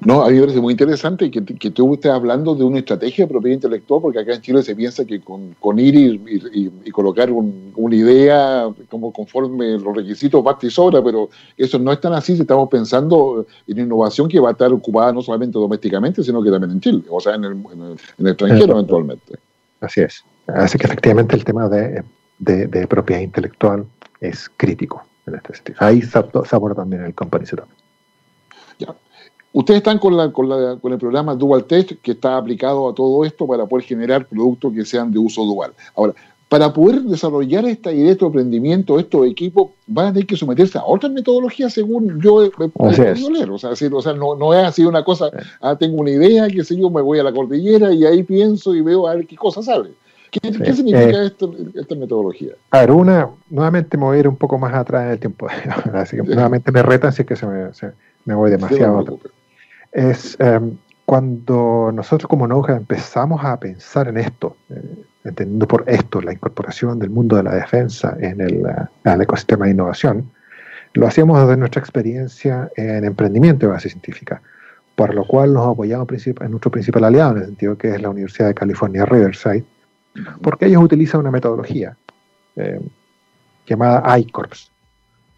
No, 0.00 0.22
a 0.22 0.28
mí 0.28 0.34
me 0.34 0.40
parece 0.42 0.60
muy 0.60 0.72
interesante 0.72 1.30
que, 1.30 1.44
que 1.44 1.70
tú 1.70 1.94
estés 1.94 2.12
hablando 2.12 2.54
de 2.54 2.62
una 2.62 2.78
estrategia 2.78 3.24
de 3.24 3.30
propiedad 3.30 3.56
intelectual, 3.56 4.00
porque 4.00 4.20
acá 4.20 4.34
en 4.34 4.42
Chile 4.42 4.62
se 4.62 4.76
piensa 4.76 5.04
que 5.04 5.20
con, 5.20 5.54
con 5.58 5.78
ir 5.78 5.94
y, 5.96 6.90
colocar 6.92 7.30
una 7.30 7.94
idea 7.94 8.68
como 8.88 9.12
conforme 9.12 9.78
los 9.78 9.96
requisitos 9.96 10.42
basta 10.42 10.66
y 10.66 10.70
sobra, 10.70 11.02
pero 11.02 11.28
eso 11.56 11.78
no 11.78 11.92
es 11.92 12.00
tan 12.00 12.12
así 12.12 12.34
si 12.34 12.42
estamos 12.42 12.68
pensando 12.68 13.46
en 13.66 13.78
innovación 13.78 14.28
que 14.28 14.40
va 14.40 14.50
a 14.50 14.52
estar 14.52 14.72
ocupada 14.72 15.12
no 15.12 15.22
solamente 15.22 15.58
domésticamente, 15.58 16.22
sino 16.22 16.42
que 16.42 16.50
también 16.50 16.72
en 16.72 16.80
Chile, 16.80 17.02
o 17.08 17.20
sea, 17.20 17.34
en 17.34 17.44
el, 17.44 17.52
en 17.52 17.98
el 18.18 18.26
extranjero 18.26 18.72
eventualmente. 18.74 19.38
Así 19.80 20.00
es. 20.00 20.24
Así 20.46 20.78
que 20.78 20.86
efectivamente 20.86 21.36
el 21.36 21.44
tema 21.44 21.68
de 21.68 22.02
de, 22.38 22.86
propiedad 22.86 23.20
intelectual 23.20 23.86
es 24.20 24.48
crítico 24.56 25.04
en 25.26 25.34
este 25.36 25.54
sentido. 25.54 25.78
Ahí 25.80 26.02
se, 26.02 26.18
aborda 26.18 26.76
también 26.76 27.04
el 27.04 27.14
company 27.14 27.46
setup. 27.46 27.68
Ya. 28.78 28.94
Ustedes 29.58 29.78
están 29.78 29.98
con, 29.98 30.16
la, 30.16 30.30
con, 30.30 30.48
la, 30.48 30.76
con, 30.76 30.92
el 30.92 31.00
programa 31.00 31.34
Dual 31.34 31.64
Test 31.64 31.94
que 32.00 32.12
está 32.12 32.36
aplicado 32.36 32.88
a 32.88 32.94
todo 32.94 33.24
esto 33.24 33.44
para 33.44 33.66
poder 33.66 33.84
generar 33.84 34.24
productos 34.24 34.72
que 34.72 34.84
sean 34.84 35.10
de 35.10 35.18
uso 35.18 35.44
dual. 35.44 35.72
Ahora, 35.96 36.14
para 36.48 36.72
poder 36.72 37.02
desarrollar 37.02 37.64
esta 37.64 37.90
idea, 37.90 38.12
este 38.12 38.24
emprendimiento, 38.24 39.00
estos 39.00 39.26
equipos, 39.26 39.70
van 39.88 40.06
a 40.06 40.12
tener 40.12 40.28
que 40.28 40.36
someterse 40.36 40.78
a 40.78 40.84
otras 40.84 41.10
metodologías 41.10 41.72
según 41.72 42.20
yo 42.22 42.44
he 42.44 42.50
podido 42.50 43.30
leer. 43.30 43.50
O 43.50 43.58
sea, 43.58 43.70
o 43.70 44.00
sea 44.00 44.12
no, 44.12 44.36
no, 44.36 44.54
es 44.54 44.64
así 44.64 44.84
una 44.84 45.02
cosa, 45.02 45.28
ah, 45.60 45.74
tengo 45.74 46.02
una 46.02 46.10
idea, 46.10 46.46
qué 46.46 46.62
sé 46.62 46.76
yo, 46.76 46.88
me 46.88 47.02
voy 47.02 47.18
a 47.18 47.24
la 47.24 47.32
cordillera 47.32 47.92
y 47.92 48.04
ahí 48.04 48.22
pienso 48.22 48.76
y 48.76 48.80
veo 48.80 49.08
a 49.08 49.16
ver 49.16 49.26
qué 49.26 49.34
cosa 49.34 49.60
sale. 49.60 49.90
¿Qué, 50.30 50.52
significa 50.72 51.24
eh, 51.24 51.32
esta 51.74 51.94
metodología? 51.96 52.52
A 52.70 52.82
ver, 52.82 52.92
una, 52.92 53.28
nuevamente 53.50 53.96
me 53.96 54.04
voy 54.04 54.18
a 54.18 54.20
ir 54.20 54.28
un 54.28 54.36
poco 54.36 54.56
más 54.56 54.72
atrás 54.72 55.06
en 55.06 55.10
el 55.10 55.18
tiempo, 55.18 55.48
así 55.94 56.16
que 56.16 56.22
nuevamente 56.22 56.70
me 56.70 56.80
retan 56.80 57.12
si 57.12 57.22
es 57.22 57.26
que 57.26 57.34
se 57.34 57.44
me, 57.44 57.70
me 58.24 58.36
voy 58.36 58.52
demasiado 58.52 59.00
atrás. 59.00 59.18
Es 59.92 60.36
em, 60.40 60.76
cuando 61.04 61.90
nosotros 61.92 62.28
como 62.28 62.46
Noja 62.46 62.76
empezamos 62.76 63.42
a 63.44 63.58
pensar 63.58 64.08
en 64.08 64.18
esto, 64.18 64.56
eh, 64.70 65.04
entendiendo 65.24 65.66
por 65.66 65.84
esto 65.86 66.20
la 66.20 66.32
incorporación 66.32 66.98
del 66.98 67.10
mundo 67.10 67.36
de 67.36 67.44
la 67.44 67.54
defensa 67.54 68.16
en 68.20 68.40
el, 68.40 68.62
el 69.04 69.20
ecosistema 69.20 69.66
de 69.66 69.72
innovación, 69.72 70.30
lo 70.94 71.06
hacíamos 71.06 71.40
desde 71.40 71.56
nuestra 71.56 71.80
experiencia 71.80 72.70
en 72.76 73.04
emprendimiento 73.04 73.66
de 73.66 73.72
base 73.72 73.88
científica, 73.88 74.42
por 74.96 75.14
lo 75.14 75.24
cual 75.24 75.54
nos 75.54 75.66
apoyamos 75.68 76.08
en 76.26 76.50
nuestro 76.50 76.70
principal 76.70 77.04
aliado, 77.04 77.36
en 77.36 77.38
el 77.38 77.46
sentido 77.46 77.78
que 77.78 77.90
es 77.94 78.02
la 78.02 78.10
Universidad 78.10 78.48
de 78.48 78.54
California 78.54 79.04
Riverside, 79.04 79.64
porque 80.42 80.66
ellos 80.66 80.82
utilizan 80.82 81.20
una 81.20 81.30
metodología 81.30 81.96
eh, 82.56 82.80
llamada 83.66 84.18
ICORPS. 84.18 84.72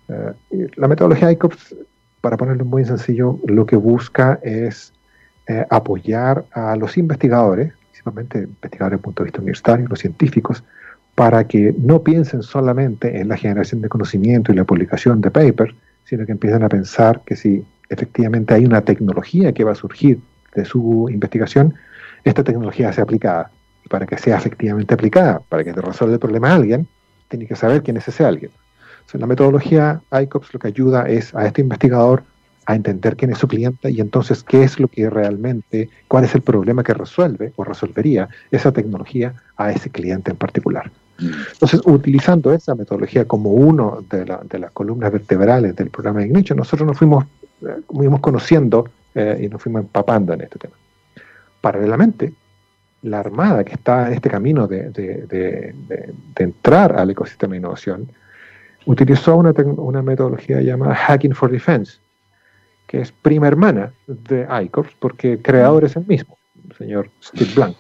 Eh, 0.09 0.71
la 0.77 0.89
metodología 0.89 1.31
ICORPS, 1.33 1.77
para 2.21 2.37
ponerlo 2.37 2.65
muy 2.65 2.85
sencillo, 2.85 3.39
lo 3.47 3.67
que 3.67 3.77
busca 3.77 4.39
es 4.43 4.93
eh, 5.47 5.65
apoyar 5.71 6.45
a 6.53 6.77
los 6.77 6.97
investigadores, 6.99 7.73
principalmente 7.91 8.39
investigadores 8.39 8.93
desde 8.93 9.01
el 9.01 9.05
punto 9.05 9.23
de 9.23 9.27
vista 9.27 9.41
universitario, 9.41 9.89
los 9.89 9.99
científicos, 9.99 10.63
para 11.15 11.47
que 11.47 11.75
no 11.79 12.03
piensen 12.03 12.43
solamente 12.43 13.21
en 13.21 13.29
la 13.29 13.37
generación 13.37 13.81
de 13.81 13.89
conocimiento 13.89 14.53
y 14.53 14.57
la 14.57 14.65
publicación 14.65 15.21
de 15.21 15.31
papers, 15.31 15.75
sino 16.05 16.25
que 16.27 16.33
empiecen 16.33 16.63
a 16.63 16.69
pensar 16.69 17.23
que 17.25 17.37
si 17.37 17.65
efectivamente 17.89 18.55
hay 18.55 18.65
una 18.65 18.83
tecnología 18.83 19.53
que 19.53 19.65
va 19.65 19.73
a 19.73 19.75
surgir 19.75 20.21
de 20.55 20.65
su 20.65 21.09
investigación, 21.11 21.75
esta 22.25 22.45
tecnología 22.45 22.93
sea 22.93 23.05
aplicada 23.05 23.51
para 23.89 24.07
que 24.07 24.17
sea 24.17 24.37
efectivamente 24.37 24.95
aplicada, 24.95 25.41
para 25.49 25.65
que 25.65 25.73
te 25.73 25.81
resuelva 25.81 26.15
el 26.15 26.21
problema 26.21 26.53
a 26.53 26.55
alguien, 26.55 26.87
tiene 27.29 27.47
que 27.47 27.57
saber 27.57 27.83
quién 27.83 27.97
es 27.97 28.07
ese 28.07 28.25
alguien. 28.25 28.53
La 29.15 29.27
metodología 29.27 30.01
ICOPS 30.13 30.55
lo 30.55 30.61
que 30.61 30.69
ayuda 30.69 31.09
es 31.09 31.35
a 31.35 31.47
este 31.47 31.61
investigador 31.61 32.23
a 32.67 32.77
entender 32.77 33.17
quién 33.17 33.33
es 33.33 33.39
su 33.39 33.49
cliente 33.49 33.91
y 33.91 34.01
entonces 34.01 34.45
qué 34.45 34.63
es 34.63 34.79
lo 34.79 34.89
que 34.89 35.11
realmente, 35.11 35.89
cuál 36.09 36.25
es 36.25 36.35
el 36.35 36.43
problema 36.43 36.85
que 36.85 36.95
resuelve 36.95 37.53
o 37.57 37.65
resolvería 37.65 38.29
esa 38.51 38.71
tecnología 38.73 39.35
a 39.57 39.73
ese 39.73 39.91
cliente 39.91 40.31
en 40.31 40.37
particular. 40.37 40.91
Entonces, 41.19 41.83
utilizando 41.85 42.53
esa 42.53 42.75
metodología 42.75 43.27
como 43.27 43.51
uno 43.51 44.03
de, 44.11 44.25
las 44.59 44.71
columnas 44.73 45.13
vertebrales 45.13 45.77
del 45.77 45.91
programa 45.91 46.21
de 46.21 46.27
Ignition, 46.27 46.57
nosotros 46.57 46.87
nos 46.87 46.97
fuimos, 46.97 47.27
eh, 47.63 47.81
fuimos 47.89 48.21
conociendo 48.21 48.89
eh, 49.15 49.43
y 49.43 49.49
nos 49.49 49.63
fuimos 49.63 49.83
empapando 49.83 50.33
en 50.33 50.43
este 50.43 50.59
tema. 50.59 50.75
Paralelamente, 51.61 52.33
la 53.03 53.21
Armada, 53.21 53.65
que 53.65 53.75
está 53.75 54.09
en 54.09 54.15
este 54.15 54.31
camino 54.31 54.67
de, 54.67 55.75
entrar 56.37 56.97
al 56.97 57.11
ecosistema 57.11 57.53
de 57.53 57.59
innovación, 57.59 58.09
utilizó 58.87 59.37
una, 59.37 59.53
una, 59.77 60.03
metodología 60.03 60.61
llamada 60.61 60.95
Hacking 60.95 61.35
for 61.35 61.51
Defense, 61.51 61.99
que 62.87 63.01
es 63.01 63.13
prima 63.13 63.49
hermana 63.49 63.93
de 64.07 64.47
ICORPS, 64.65 64.95
porque 64.99 65.33
el 65.35 65.43
creador 65.43 65.85
es 65.85 65.97
el 65.97 66.07
mismo, 66.07 66.39
el 66.69 66.77
señor 66.77 67.11
Steve 67.23 67.51
Blank, 67.55 67.77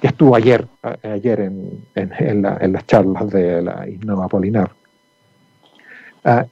que, 0.00 0.06
estuvo 0.06 0.34
ayer, 0.36 0.66
ayer 1.02 1.40
en, 1.40 2.42
las 2.72 2.86
charlas 2.86 3.30
de 3.30 3.62
la 3.62 3.88
Innova 3.88 4.28
Polinar. 4.28 4.70
Ah, 6.24 6.46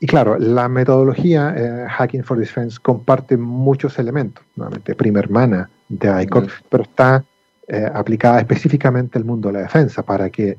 y 0.00 0.06
claro, 0.06 0.36
la 0.36 0.68
metodología 0.68 1.54
eh, 1.56 1.86
Hacking 1.88 2.24
for 2.24 2.36
Defense 2.36 2.78
comparte 2.82 3.36
muchos 3.36 3.98
elementos, 4.00 4.44
nuevamente 4.56 4.96
prima 4.96 5.20
hermana 5.20 5.70
de 5.88 6.24
ICOR, 6.24 6.48
pero 6.68 6.82
está 6.82 7.24
eh, 7.68 7.88
aplicada 7.94 8.40
específicamente 8.40 9.16
al 9.16 9.24
mundo 9.24 9.48
de 9.48 9.54
la 9.54 9.60
defensa 9.60 10.02
para 10.02 10.28
que 10.28 10.58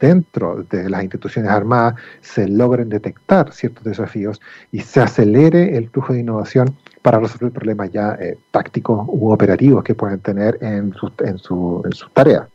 dentro 0.00 0.64
de 0.70 0.88
las 0.88 1.02
instituciones 1.02 1.50
armadas 1.50 1.94
se 2.20 2.48
logren 2.48 2.88
detectar 2.88 3.52
ciertos 3.52 3.84
desafíos 3.84 4.40
y 4.72 4.80
se 4.80 5.00
acelere 5.00 5.76
el 5.76 5.90
flujo 5.90 6.12
de 6.12 6.20
innovación 6.20 6.74
para 7.02 7.18
resolver 7.18 7.52
problemas 7.52 7.90
ya 7.90 8.16
eh, 8.20 8.38
tácticos 8.50 9.06
u 9.08 9.30
operativos 9.30 9.84
que 9.84 9.94
pueden 9.94 10.20
tener 10.20 10.58
en 10.60 10.92
sus 10.94 11.12
en 11.20 11.38
su, 11.38 11.82
en 11.84 11.92
tareas. 12.12 12.48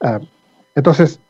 Ah, 0.00 0.20
entonces, 0.74 1.20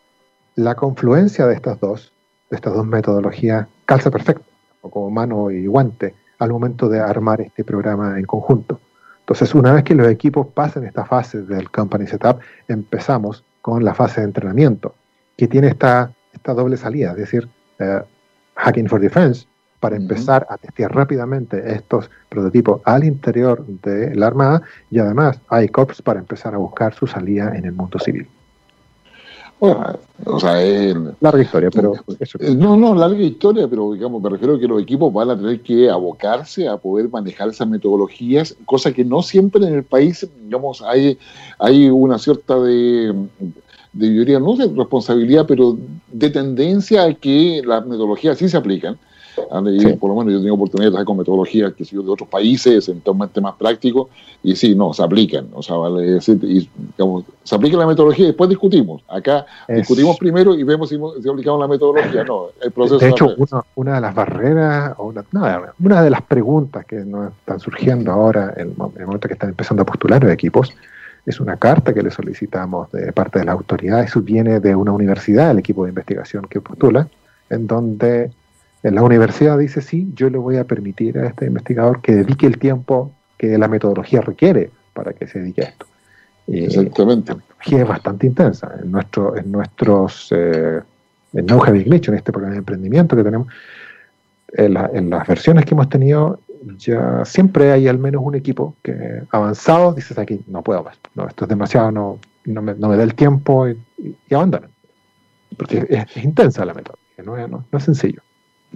la 0.55 0.75
confluencia 0.75 1.47
de 1.47 1.55
estas 1.55 1.79
dos, 1.81 2.13
de 2.51 2.57
estas 2.57 2.75
dos 2.75 2.87
metodologías, 2.87 3.67
calza 3.85 4.11
perfecto, 4.11 4.45
como 4.81 5.11
mano 5.11 5.51
y 5.51 5.67
guante, 5.67 6.15
al 6.39 6.51
momento 6.51 6.89
de 6.89 7.01
armar 7.01 7.41
este 7.41 7.65
programa 7.65 8.19
en 8.19 8.25
conjunto. 8.25 8.81
Entonces, 9.21 9.55
una 9.55 9.73
vez 9.73 9.85
que 9.85 9.95
los 9.95 10.09
equipos 10.09 10.49
pasen 10.49 10.85
esta 10.85 11.05
fase 11.05 11.43
del 11.43 11.71
Company 11.71 12.07
Setup, 12.07 12.41
empezamos 12.67 13.45
con 13.63 13.85
la 13.85 13.95
fase 13.95 14.21
de 14.21 14.27
entrenamiento, 14.27 14.95
que 15.37 15.49
tiene 15.49 15.69
esta, 15.69 16.13
esta 16.33 16.53
doble 16.53 16.77
salida, 16.77 17.13
es 17.13 17.17
decir, 17.17 17.49
eh, 17.79 18.03
Hacking 18.57 18.89
for 18.89 19.01
Defense, 19.01 19.47
para 19.81 19.97
empezar 19.97 20.47
a 20.49 20.59
testear 20.59 20.95
rápidamente 20.95 21.73
estos 21.73 22.09
prototipos 22.29 22.81
al 22.85 23.03
interior 23.03 23.67
de 23.67 24.15
la 24.15 24.29
Armada 24.29 24.63
y 24.91 25.01
además 25.01 25.41
ICOPS 25.51 26.03
para 26.03 26.21
empezar 26.21 26.55
a 26.55 26.59
buscar 26.59 26.95
su 26.95 27.09
salida 27.09 27.57
en 27.57 27.65
el 27.65 27.73
mundo 27.73 27.99
civil. 27.99 28.29
Bueno, 29.63 29.97
o 30.25 30.41
sea, 30.41 30.55
larga 31.21 31.41
historia, 31.41 31.71
pero 31.71 31.95
eh, 32.41 32.53
no, 32.53 32.77
no, 32.77 32.97
larga 32.97 33.23
historia, 33.23 33.69
pero 33.69 33.93
digamos, 33.93 34.21
me 34.21 34.29
refiero 34.29 34.57
a 34.57 34.59
que 34.59 34.67
los 34.67 34.83
equipos 34.83 35.13
van 35.13 35.31
a 35.31 35.37
tener 35.37 35.61
que 35.61 35.89
abocarse 35.89 36.67
a 36.67 36.79
poder 36.79 37.09
manejar 37.09 37.49
esas 37.49 37.69
metodologías, 37.69 38.57
cosa 38.65 38.93
que 38.93 39.05
no 39.05 39.23
siempre 39.23 39.65
en 39.65 39.75
el 39.75 39.85
país, 39.85 40.29
digamos, 40.43 40.83
hay, 40.83 41.17
hay 41.61 41.89
una 41.89 42.19
cierta 42.19 42.59
de, 42.59 43.15
de, 43.93 44.07
yo 44.13 44.21
diría, 44.23 44.41
no 44.41 44.57
de 44.57 44.67
responsabilidad, 44.67 45.47
pero 45.47 45.79
de 46.11 46.31
tendencia 46.31 47.05
a 47.05 47.15
que 47.15 47.63
las 47.65 47.87
metodologías 47.87 48.39
sí 48.39 48.49
se 48.49 48.57
aplican 48.57 48.99
y 49.37 49.93
por 49.95 50.11
lo 50.11 50.17
menos 50.17 50.35
yo 50.35 50.41
tengo 50.41 50.55
oportunidad 50.55 50.89
de 50.89 50.91
trabajar 50.91 51.07
con 51.07 51.17
metodologías 51.19 51.73
que 51.75 51.85
de 51.85 52.11
otros 52.11 52.29
países, 52.29 52.89
en 52.89 53.01
temas 53.01 53.55
prácticos, 53.59 54.09
y 54.43 54.57
sí, 54.57 54.75
no, 54.75 54.93
se 54.93 55.03
aplican. 55.03 55.49
O 55.55 55.63
sea, 55.63 55.77
vale, 55.77 56.21
se 56.21 57.55
aplica 57.55 57.77
la 57.77 57.87
metodología 57.87 58.25
y 58.25 58.29
después 58.29 58.51
discutimos. 58.51 59.03
Acá 59.09 59.47
discutimos 59.69 60.19
primero 60.19 60.55
y 60.55 60.63
vemos 60.63 60.89
si, 60.89 60.97
aplicamos 60.97 61.61
la 61.61 61.69
metodología. 61.69 62.25
No, 62.25 62.47
el 62.61 62.71
proceso. 62.71 62.99
De 62.99 63.11
hecho, 63.11 63.35
una, 63.75 63.95
de 63.95 64.01
las 64.01 64.15
barreras, 64.15 64.95
o 64.99 65.07
una, 65.07 65.25
una 65.79 66.03
de 66.03 66.11
las 66.11 66.23
preguntas 66.23 66.85
que 66.85 66.97
nos 66.97 67.33
están 67.33 67.61
surgiendo 67.61 68.13
ahora, 68.13 68.55
en 68.57 68.71
el 68.71 68.77
momento 68.77 69.29
que 69.29 69.35
están 69.35 69.51
empezando 69.51 69.83
a 69.83 69.87
postular 69.87 70.23
los 70.23 70.33
equipos, 70.33 70.73
es 71.25 71.41
una 71.41 71.57
carta 71.57 71.95
que 71.95 72.03
le 72.03 72.11
solicitamos 72.11 72.91
de 72.91 73.13
parte 73.13 73.39
de 73.39 73.45
la 73.45 73.53
autoridad. 73.53 74.03
Eso 74.03 74.21
viene 74.21 74.61
de 74.61 74.75
una 74.75 74.93
universidad, 74.93 75.53
el 75.53 75.59
equipo 75.59 75.85
de 75.85 75.91
investigación 75.91 76.47
que 76.51 76.61
postula, 76.61 77.09
en 77.51 77.67
donde 77.67 78.33
la 78.83 79.03
universidad 79.03 79.59
dice, 79.59 79.81
sí, 79.81 80.11
yo 80.15 80.29
le 80.29 80.39
voy 80.39 80.57
a 80.57 80.65
permitir 80.65 81.19
a 81.19 81.29
este 81.29 81.47
investigador 81.47 82.01
que 82.01 82.17
dedique 82.17 82.47
el 82.47 82.59
tiempo 82.59 83.13
que 83.39 83.57
la 83.57 83.69
metodología 83.69 84.21
requiere 84.21 84.71
para 84.93 85.13
que 85.13 85.27
se 85.27 85.39
dedique 85.39 85.63
a 85.63 85.65
esto. 85.67 85.87
Exactamente. 86.49 87.33
La 87.33 87.37
metodología 87.37 87.83
es 87.83 87.89
bastante 87.89 88.27
intensa. 88.27 88.75
En, 88.83 88.91
nuestro, 88.91 89.37
en 89.37 89.53
nuestros, 89.53 90.29
eh, 90.33 90.81
en 91.33 91.47
No 91.47 91.61
Glitch, 91.61 92.09
en 92.09 92.15
este 92.15 92.33
programa 92.33 92.55
de 92.55 92.59
emprendimiento 92.59 93.17
que 93.17 93.23
tenemos, 93.23 93.47
en, 94.55 94.75
las 95.11 95.27
versiones 95.29 95.65
que 95.65 95.75
hemos 95.75 95.89
tenido, 95.89 96.41
ya 96.77 97.25
siempre 97.25 97.73
hay 97.73 97.89
al 97.89 97.99
menos 97.99 98.23
un 98.25 98.35
equipo 98.35 98.75
que 98.83 99.23
avanzado 99.31 99.95
dices 99.95 100.19
aquí, 100.19 100.45
no 100.47 100.63
puedo 100.63 100.83
más, 100.85 100.99
no, 101.15 101.27
esto 101.27 101.47
es 101.47 101.49
demasiado, 101.49 101.91
no, 101.91 102.19
no, 102.45 102.63
me, 102.63 102.75
da 102.75 103.03
el 103.03 103.15
tiempo 103.15 103.69
y, 103.69 103.79
y 103.99 104.35
abandonan. 104.35 104.71
Porque 105.57 105.87
es, 105.89 106.17
intensa 106.23 106.65
la 106.65 106.75
metodología, 106.75 107.25
no 107.49 107.65
no 107.71 107.79
es 107.79 107.85
sencillo. 107.85 108.23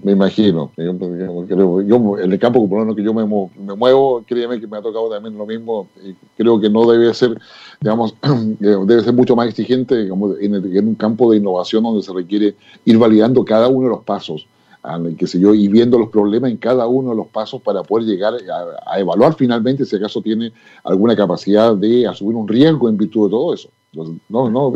Me 0.03 0.13
imagino. 0.13 0.71
Yo, 0.77 2.19
en 2.19 2.33
el 2.33 2.39
campo 2.39 2.69
por 2.69 2.87
lo 2.87 2.95
que 2.95 3.03
yo 3.03 3.15
me, 3.15 3.25
muevo, 3.25 4.23
créeme 4.27 4.61
que 4.61 4.67
me 4.67 4.77
ha 4.77 4.83
tocado 4.83 5.11
también 5.11 5.37
lo 5.37 5.47
mismo. 5.47 5.89
Y 6.05 6.15
creo 6.37 6.61
que 6.61 6.69
no 6.69 6.91
debe 6.91 7.13
ser, 7.15 7.39
digamos, 7.81 8.15
debe 8.61 9.03
ser 9.03 9.15
mucho 9.15 9.35
más 9.35 9.49
exigente 9.49 10.03
en, 10.03 10.55
en, 10.55 10.89
un 10.89 10.95
campo 10.95 11.31
de 11.31 11.39
innovación 11.39 11.83
donde 11.83 12.03
se 12.03 12.13
requiere 12.13 12.55
ir 12.85 12.99
validando 12.99 13.45
cada 13.45 13.69
uno 13.69 13.89
de 13.89 13.95
los 13.95 14.05
pasos 14.05 14.47
qué 15.19 15.27
sé 15.27 15.41
yo, 15.41 15.55
y 15.55 15.69
viendo 15.69 15.99
los 15.99 16.11
problemas 16.11 16.51
en 16.51 16.57
cada 16.59 16.87
uno 16.87 17.11
de 17.11 17.17
los 17.17 17.27
pasos 17.27 17.61
para 17.61 17.83
poder 17.83 18.07
llegar 18.07 18.35
a, 18.87 19.01
evaluar 19.01 19.35
finalmente 19.35 19.85
si 19.85 19.97
acaso 19.97 20.23
tiene 20.23 20.53
alguna 20.85 21.17
capacidad 21.17 21.75
de 21.75 22.07
asumir 22.07 22.37
un 22.37 22.47
riesgo 22.47 22.89
en 22.89 22.97
virtud 22.97 23.27
de 23.27 23.31
todo 23.31 23.55
eso. 23.55 23.69
No, 24.29 24.51
no, 24.51 24.67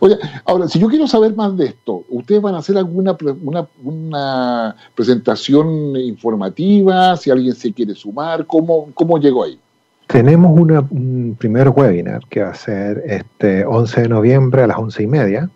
oye, 0.00 0.16
ahora, 0.44 0.68
si 0.68 0.78
yo 0.78 0.88
quiero 0.88 1.06
saber 1.06 1.34
más 1.34 1.56
de 1.56 1.66
esto, 1.66 2.04
¿ustedes 2.08 2.40
van 2.40 2.54
a 2.54 2.58
hacer 2.58 2.76
alguna 2.76 3.16
una, 3.42 3.66
una 3.82 4.76
presentación 4.94 5.96
informativa? 5.96 7.16
Si 7.16 7.30
alguien 7.30 7.54
se 7.54 7.72
quiere 7.72 7.94
sumar, 7.94 8.46
¿cómo, 8.46 8.88
cómo 8.94 9.18
llegó 9.18 9.44
ahí? 9.44 9.58
Tenemos 10.06 10.58
una, 10.58 10.86
un 10.90 11.36
primer 11.38 11.70
webinar 11.70 12.20
que 12.28 12.42
va 12.42 12.50
a 12.50 12.54
ser 12.54 13.02
este 13.06 13.64
11 13.64 14.02
de 14.02 14.08
noviembre 14.08 14.62
a 14.62 14.66
las 14.68 14.78
11 14.78 15.02
y 15.02 15.06
media 15.06 15.50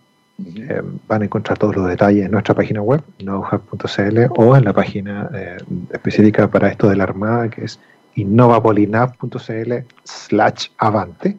eh, 0.55 0.81
van 1.07 1.21
a 1.21 1.25
encontrar 1.25 1.57
todos 1.57 1.75
los 1.75 1.87
detalles 1.87 2.25
en 2.25 2.31
nuestra 2.31 2.55
página 2.55 2.81
web, 2.81 3.01
knowhub.cl, 3.19 4.19
o 4.35 4.55
en 4.55 4.63
la 4.63 4.73
página 4.73 5.29
eh, 5.33 5.57
específica 5.91 6.49
para 6.49 6.69
esto 6.69 6.89
de 6.89 6.95
la 6.95 7.03
Armada, 7.03 7.49
que 7.49 7.65
es 7.65 7.79
innovapolinav.cl 8.15 9.73
slash 10.03 10.67
avante. 10.77 11.37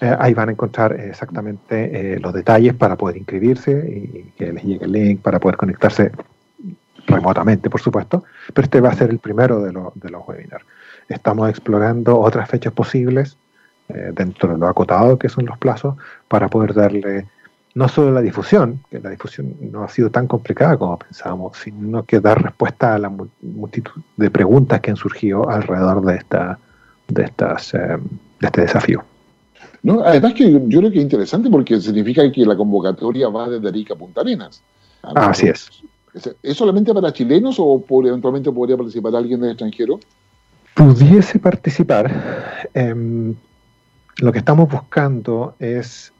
Eh, 0.00 0.16
ahí 0.18 0.34
van 0.34 0.48
a 0.48 0.52
encontrar 0.52 0.92
exactamente 0.92 2.18
los 2.20 2.32
detalles 2.32 2.74
para 2.74 2.96
poder 2.96 3.16
inscribirse 3.16 3.72
y 3.72 4.32
que 4.36 4.52
les 4.52 4.62
llegue 4.64 4.84
el 4.84 4.92
link 4.92 5.20
para 5.20 5.40
poder 5.40 5.56
conectarse 5.56 6.12
remotamente, 7.06 7.70
por 7.70 7.80
supuesto, 7.80 8.24
pero 8.52 8.64
este 8.64 8.80
va 8.80 8.90
a 8.90 8.94
ser 8.94 9.10
el 9.10 9.18
primero 9.18 9.60
de, 9.60 9.72
de 9.94 10.10
los 10.10 10.28
webinars. 10.28 10.64
Estamos 11.08 11.48
explorando 11.48 12.20
otras 12.20 12.48
fechas 12.48 12.72
posibles 12.72 13.36
dentro 14.12 14.52
de 14.52 14.58
lo 14.58 14.68
acotado 14.68 15.18
que 15.18 15.30
son 15.30 15.46
los 15.46 15.56
plazos 15.56 15.96
para 16.28 16.48
poder 16.48 16.74
darle 16.74 17.26
no 17.78 17.86
solo 17.86 18.10
la 18.10 18.20
difusión, 18.20 18.82
que 18.90 18.98
la 18.98 19.10
difusión 19.10 19.54
no 19.60 19.84
ha 19.84 19.88
sido 19.88 20.10
tan 20.10 20.26
complicada 20.26 20.76
como 20.76 20.98
pensábamos, 20.98 21.58
sino 21.58 22.02
que 22.04 22.18
dar 22.18 22.42
respuesta 22.42 22.94
a 22.94 22.98
la 22.98 23.08
multitud 23.08 24.02
de 24.16 24.30
preguntas 24.32 24.80
que 24.80 24.90
han 24.90 24.96
surgido 24.96 25.48
alrededor 25.48 26.04
de, 26.04 26.16
esta, 26.16 26.58
de, 27.06 27.22
estas, 27.22 27.74
eh, 27.74 27.98
de 28.40 28.46
este 28.46 28.62
desafío. 28.62 29.04
No, 29.82 30.02
además 30.02 30.34
que 30.34 30.50
yo 30.50 30.80
creo 30.80 30.90
que 30.90 30.98
es 30.98 31.04
interesante 31.04 31.48
porque 31.50 31.80
significa 31.80 32.30
que 32.32 32.44
la 32.44 32.56
convocatoria 32.56 33.28
va 33.28 33.48
desde 33.48 33.68
Arica 33.68 33.94
a 33.94 33.96
Punta 33.98 34.20
Arenas. 34.20 34.62
Ah, 35.02 35.30
así 35.30 35.48
es. 35.48 35.70
¿Es 36.42 36.56
solamente 36.56 36.92
para 36.92 37.12
chilenos 37.12 37.56
o 37.58 37.84
eventualmente 38.04 38.50
podría 38.50 38.76
participar 38.76 39.14
alguien 39.14 39.40
del 39.40 39.50
extranjero? 39.50 40.00
Pudiese 40.74 41.38
participar. 41.38 42.68
Em, 42.74 43.34
lo 44.18 44.32
que 44.32 44.38
estamos 44.38 44.68
buscando 44.68 45.54
es 45.58 46.12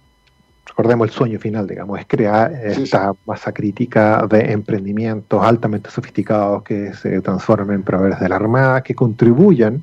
recordemos 0.68 1.08
el 1.08 1.14
sueño 1.14 1.40
final, 1.40 1.66
digamos, 1.66 1.98
es 1.98 2.06
crear 2.06 2.52
esta 2.52 3.12
masa 3.26 3.52
crítica 3.52 4.24
de 4.30 4.52
emprendimientos 4.52 5.42
altamente 5.42 5.90
sofisticados 5.90 6.62
que 6.62 6.94
se 6.94 7.20
transformen 7.20 7.76
en 7.76 7.82
proveedores 7.82 8.20
de 8.20 8.28
la 8.28 8.36
Armada, 8.36 8.82
que 8.82 8.94
contribuyan 8.94 9.82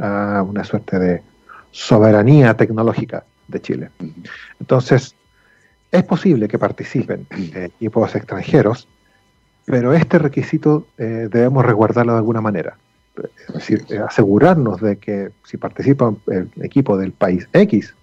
a 0.00 0.42
una 0.48 0.64
suerte 0.64 0.98
de 0.98 1.22
soberanía 1.70 2.56
tecnológica 2.56 3.24
de 3.48 3.60
Chile. 3.60 3.90
Entonces, 4.60 5.14
es 5.90 6.04
posible 6.04 6.48
que 6.48 6.58
participen 6.58 7.26
equipos 7.54 8.14
extranjeros, 8.14 8.88
pero 9.64 9.92
este 9.92 10.18
requisito 10.18 10.86
eh, 10.98 11.28
debemos 11.30 11.64
resguardarlo 11.64 12.12
de 12.12 12.18
alguna 12.18 12.40
manera. 12.40 12.76
Es 13.48 13.54
decir, 13.54 13.84
eh, 13.88 13.98
asegurarnos 13.98 14.80
de 14.80 14.96
que 14.98 15.30
si 15.44 15.56
participa 15.56 16.14
el 16.28 16.50
equipo 16.62 16.96
del 16.96 17.12
país 17.12 17.48
X, 17.52 17.94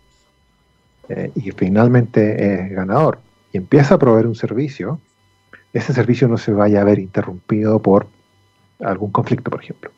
eh, 1.09 1.31
y 1.35 1.51
finalmente 1.51 2.53
es 2.53 2.71
ganador 2.71 3.19
y 3.53 3.57
empieza 3.57 3.95
a 3.95 3.99
proveer 3.99 4.25
un 4.25 4.35
servicio, 4.35 4.99
ese 5.71 5.93
servicio 5.93 6.27
no 6.27 6.37
se 6.37 6.51
vaya 6.51 6.81
a 6.81 6.83
ver 6.83 6.99
interrumpido 6.99 7.79
por 7.81 8.07
algún 8.79 9.11
conflicto, 9.11 9.51
por 9.51 9.61
ejemplo. 9.63 9.91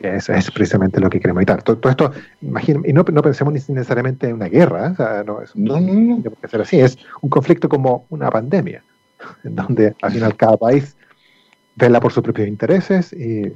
Eso 0.00 0.32
es 0.32 0.50
precisamente 0.50 1.00
lo 1.00 1.10
que 1.10 1.20
queremos 1.20 1.40
evitar. 1.40 1.62
Todo, 1.62 1.90
esto, 1.90 2.12
imagínate, 2.40 2.90
y 2.90 2.92
no, 2.92 3.04
no, 3.12 3.22
pensemos 3.22 3.52
necesariamente 3.68 4.28
en 4.28 4.34
una 4.34 4.48
guerra, 4.48 4.94
¿eh? 4.98 5.24
no, 5.26 5.42
es, 5.42 5.54
no, 5.54 5.80
no, 5.80 6.22
ser 6.48 6.62
así, 6.62 6.80
es 6.80 6.98
un 7.20 7.30
conflicto 7.30 7.68
como 7.68 8.06
una 8.10 8.30
pandemia, 8.30 8.82
en 9.44 9.54
donde 9.54 9.94
al 10.02 10.12
final 10.12 10.36
cada 10.36 10.56
país 10.56 10.96
vela 11.76 12.00
por 12.00 12.12
sus 12.12 12.22
propios 12.22 12.48
intereses 12.48 13.12
y, 13.12 13.52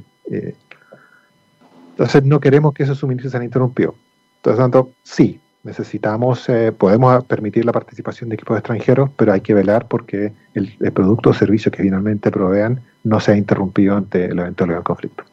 entonces 1.91 2.25
no 2.25 2.41
queremos 2.41 2.75
que 2.75 2.83
esos 2.83 2.99
suministros 2.99 3.31
sean 3.31 3.45
interrumpidos. 3.45 3.95
Entonces, 4.39 4.59
tanto, 4.59 4.91
sí, 5.05 5.41
necesitamos, 5.65 6.49
eh, 6.49 6.73
podemos 6.73 7.25
permitir 7.25 7.65
la 7.65 7.73
participación 7.73 8.29
de 8.29 8.35
equipos 8.35 8.59
extranjeros, 8.59 9.11
pero 9.17 9.33
hay 9.33 9.41
que 9.41 9.55
velar 9.55 9.89
porque 9.89 10.33
el, 10.55 10.77
producto 10.93 11.31
o 11.31 11.35
servicio 11.35 11.73
que 11.73 11.83
finalmente 11.83 12.31
provean 12.31 12.83
no 13.05 13.21
sea 13.21 13.37
interrumpido 13.37 13.97
ante 13.97 14.27
el 14.27 14.39
eventualidad 14.39 14.79
del 14.79 14.85
conflicto. 14.85 15.25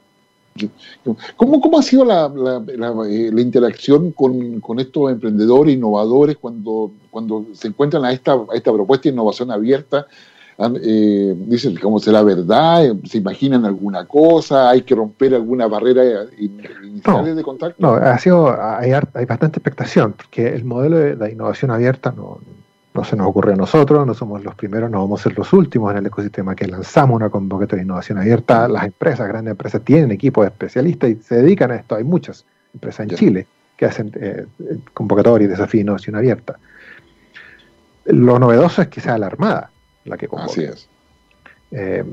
¿Cómo, 1.37 1.61
¿Cómo, 1.61 1.79
ha 1.79 1.81
sido 1.81 2.03
la, 2.03 2.27
la, 2.29 2.93
eh, 3.07 3.31
interacción 3.37 4.11
con, 4.11 4.59
con, 4.59 4.79
estos 4.79 5.11
emprendedores, 5.11 5.75
innovadores, 5.75 6.37
cuando, 6.37 6.91
cuando 7.09 7.45
se 7.53 7.69
encuentran 7.69 8.03
a 8.03 8.11
esta, 8.11 8.33
a 8.33 8.55
esta 8.55 8.71
propuesta 8.73 9.03
de 9.03 9.13
innovación 9.13 9.49
abierta 9.49 10.07
eh, 10.83 11.33
dicen 11.47 11.75
cómo 11.77 11.99
será 11.99 12.21
verdad, 12.21 12.85
eh, 12.85 12.93
se 13.05 13.17
imaginan 13.17 13.65
alguna 13.65 14.05
cosa, 14.05 14.69
hay 14.69 14.83
que 14.83 14.93
romper 14.93 15.33
alguna 15.33 15.65
barrera 15.67 16.25
inicial 16.37 17.35
de 17.35 17.43
contacto. 17.43 17.77
No, 17.79 17.93
ha 17.93 18.17
sido, 18.19 18.55
hay, 18.61 18.91
hay, 18.91 19.25
bastante 19.25 19.57
expectación, 19.57 20.13
porque 20.13 20.49
el 20.49 20.63
modelo 20.63 20.97
de 20.97 21.15
la 21.15 21.31
innovación 21.31 21.71
abierta 21.71 22.13
no, 22.15 22.39
no 22.93 23.03
se 23.03 23.15
nos 23.15 23.27
ocurre 23.27 23.53
a 23.53 23.55
nosotros, 23.55 24.05
no 24.05 24.13
somos 24.13 24.43
los 24.43 24.55
primeros, 24.55 24.91
no 24.91 24.99
vamos 24.99 25.21
a 25.21 25.23
ser 25.23 25.37
los 25.37 25.53
últimos 25.53 25.91
en 25.91 25.99
el 25.99 26.05
ecosistema 26.07 26.55
que 26.55 26.67
lanzamos 26.67 27.15
una 27.15 27.29
convocatoria 27.29 27.81
de 27.81 27.85
innovación 27.85 28.17
abierta. 28.17 28.67
Las 28.67 28.85
empresas, 28.85 29.27
grandes 29.27 29.51
empresas, 29.51 29.81
tienen 29.83 30.11
equipos 30.11 30.45
especialistas 30.45 31.09
y 31.09 31.15
se 31.15 31.35
dedican 31.35 31.71
a 31.71 31.75
esto. 31.75 31.95
Hay 31.95 32.03
muchas 32.03 32.45
empresas 32.73 33.09
en 33.09 33.15
Chile 33.15 33.47
que 33.77 33.85
hacen 33.85 34.11
eh, 34.15 34.45
convocatoria 34.93 35.45
y 35.45 35.47
desafío 35.47 35.79
de 35.79 35.83
innovación 35.83 36.15
abierta. 36.15 36.59
Lo 38.05 38.39
novedoso 38.39 38.81
es 38.81 38.89
que 38.89 38.99
sea 38.99 39.17
la 39.17 39.27
Armada 39.27 39.71
la 40.05 40.17
que 40.17 40.27
convoca. 40.27 40.51
Así 40.51 40.63
es. 40.63 40.89
Eh, 41.71 42.03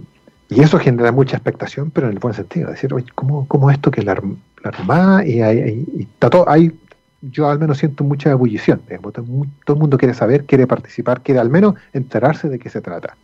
y 0.50 0.60
eso 0.62 0.78
genera 0.78 1.12
mucha 1.12 1.36
expectación, 1.36 1.90
pero 1.90 2.06
en 2.06 2.14
el 2.14 2.18
buen 2.18 2.34
sentido. 2.34 2.70
Decir, 2.70 2.94
oye, 2.94 3.06
¿cómo, 3.14 3.46
cómo 3.48 3.70
esto 3.70 3.90
que 3.90 4.02
la, 4.02 4.14
la 4.14 4.70
Armada 4.70 5.26
y, 5.26 5.42
hay, 5.42 5.84
está 5.98 6.30
todo, 6.30 6.48
hay, 6.48 6.72
yo 7.20 7.48
al 7.48 7.58
menos 7.58 7.78
siento 7.78 8.04
mucha 8.04 8.30
ebullición. 8.30 8.80
todo, 9.12 9.74
el 9.74 9.76
mundo 9.76 9.98
quiere 9.98 10.14
saber, 10.14 10.44
quiere 10.44 10.66
participar, 10.66 11.22
quiere 11.22 11.40
al 11.40 11.50
menos 11.50 11.74
enterarse 11.92 12.48
de 12.48 12.58
qué 12.58 12.70
se 12.70 12.80
trata. 12.80 13.16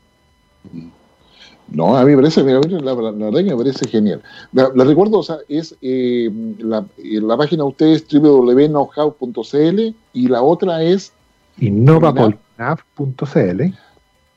No, 1.69 1.97
a 1.97 2.05
mí 2.05 2.11
me 2.11 2.17
parece, 2.17 2.43
la, 2.43 2.95
verdad 2.95 3.13
me 3.13 3.57
parece 3.57 3.89
genial. 3.89 4.23
La, 4.53 4.69
recuerdo, 4.85 5.19
o 5.19 5.23
sea, 5.23 5.39
es 5.49 5.75
eh, 5.81 6.31
la, 6.59 6.85
la, 6.99 7.37
página 7.37 7.63
de 7.63 7.69
ustedes 7.69 8.05
www.knowhow.cl 8.13 9.95
y 10.13 10.29
la 10.29 10.43
otra 10.43 10.83
es 10.83 11.13
innovapolinav.cl 11.59 13.63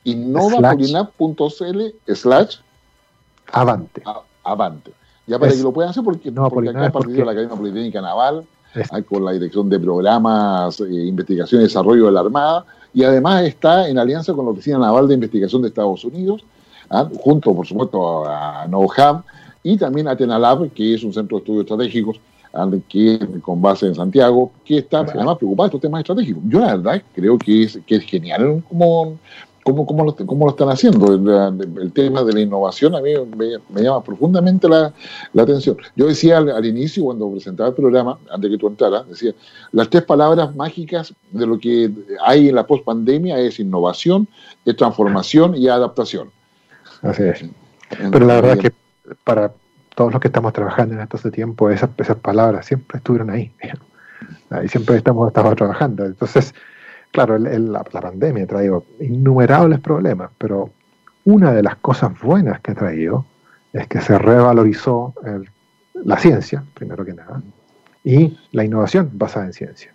innovapolinap.cl 0.04 1.80
slash 2.14 2.56
avante. 3.52 4.02
avante. 4.44 4.92
Ya 5.26 5.38
para 5.38 5.52
que 5.52 5.58
lo 5.58 5.72
puedan 5.72 5.90
hacer 5.90 6.02
porque, 6.02 6.30
no, 6.30 6.48
porque 6.48 6.70
acá 6.70 6.90
de 6.90 7.24
la 7.24 7.32
Academia 7.32 7.56
Politécnica 7.56 8.00
Naval, 8.00 8.46
con 9.08 9.24
la 9.24 9.32
Dirección 9.32 9.68
de 9.68 9.80
Programas, 9.80 10.80
eh, 10.80 11.06
Investigación 11.06 11.60
y 11.60 11.64
Desarrollo 11.64 12.06
de 12.06 12.12
la 12.12 12.20
Armada, 12.20 12.64
y 12.94 13.04
además 13.04 13.44
está 13.44 13.88
en 13.88 13.98
alianza 13.98 14.32
con 14.32 14.44
la 14.44 14.52
Oficina 14.52 14.78
Naval 14.78 15.08
de 15.08 15.14
Investigación 15.14 15.62
de 15.62 15.68
Estados 15.68 16.04
Unidos, 16.04 16.44
¿ah? 16.90 17.08
junto, 17.20 17.54
por 17.54 17.66
supuesto, 17.66 18.24
a 18.26 18.66
NOHAM 18.68 19.22
y 19.62 19.76
también 19.76 20.08
a 20.08 20.16
Tenalab, 20.16 20.70
que 20.72 20.94
es 20.94 21.02
un 21.02 21.12
centro 21.12 21.36
de 21.36 21.42
estudios 21.42 21.62
estratégicos 21.64 22.20
¿ah? 22.52 22.68
que, 22.88 23.18
con 23.42 23.60
base 23.60 23.86
en 23.86 23.94
Santiago, 23.94 24.50
que 24.64 24.78
está 24.78 25.00
además 25.00 25.36
preocupado 25.36 25.68
de 25.68 25.68
estos 25.68 25.80
temas 25.80 26.00
estratégicos. 26.00 26.42
Yo 26.48 26.60
la 26.60 26.76
verdad 26.76 27.02
creo 27.14 27.38
que 27.38 27.64
es, 27.64 27.78
que 27.86 27.96
es 27.96 28.04
genial 28.04 28.62
como, 28.68 29.18
cómo, 29.68 29.86
cómo, 29.86 30.04
lo, 30.04 30.14
cómo 30.14 30.46
lo 30.46 30.52
están 30.52 30.70
haciendo. 30.70 31.14
El, 31.14 31.92
tema 31.92 32.22
de 32.22 32.32
la 32.32 32.40
innovación 32.40 32.94
a 32.94 33.00
mí 33.00 33.10
me, 33.36 33.82
llama 33.82 34.02
profundamente 34.02 34.68
la, 34.68 34.92
la, 35.32 35.42
atención. 35.42 35.76
Yo 35.96 36.06
decía 36.06 36.38
al, 36.38 36.64
inicio, 36.64 37.04
cuando 37.04 37.30
presentaba 37.30 37.68
el 37.68 37.74
programa, 37.74 38.18
antes 38.30 38.50
que 38.50 38.58
tú 38.58 38.68
entraras, 38.68 39.08
decía, 39.08 39.32
las 39.72 39.90
tres 39.90 40.04
palabras 40.04 40.54
mágicas 40.54 41.14
de 41.30 41.46
lo 41.46 41.58
que 41.58 41.90
hay 42.24 42.48
en 42.48 42.54
la 42.54 42.66
pospandemia 42.66 43.38
es 43.38 43.60
innovación, 43.60 44.28
es 44.64 44.76
transformación 44.76 45.54
y 45.56 45.68
adaptación. 45.68 46.30
Así 47.02 47.22
es. 47.24 47.44
Pero 48.10 48.26
la 48.26 48.34
verdad 48.36 48.52
es 48.54 48.60
que 48.60 48.72
para 49.24 49.52
todos 49.94 50.12
los 50.12 50.20
que 50.20 50.28
estamos 50.28 50.52
trabajando 50.52 50.94
en 50.94 51.00
esto 51.00 51.16
hace 51.16 51.30
tiempo, 51.30 51.70
esas, 51.70 51.90
esas 51.98 52.16
palabras 52.16 52.66
siempre 52.66 52.98
estuvieron 52.98 53.30
ahí. 53.30 53.52
Ahí 54.50 54.66
siempre 54.66 54.96
estamos, 54.96 55.28
estamos 55.28 55.54
trabajando. 55.56 56.06
Entonces, 56.06 56.54
Claro, 57.18 57.36
la, 57.36 57.82
pandemia 57.82 58.44
ha 58.44 58.46
traído 58.46 58.84
innumerables 59.00 59.80
problemas, 59.80 60.30
pero 60.38 60.70
una 61.24 61.52
de 61.52 61.64
las 61.64 61.74
cosas 61.74 62.12
buenas 62.22 62.60
que 62.60 62.70
ha 62.70 62.74
traído 62.76 63.24
es 63.72 63.88
que 63.88 64.00
se 64.00 64.16
revalorizó 64.16 65.14
la 65.94 66.16
ciencia, 66.16 66.62
primero 66.74 67.04
que 67.04 67.14
nada, 67.14 67.42
y 68.04 68.38
la 68.52 68.64
innovación 68.64 69.10
basada 69.14 69.46
en 69.46 69.52
ciencia. 69.52 69.92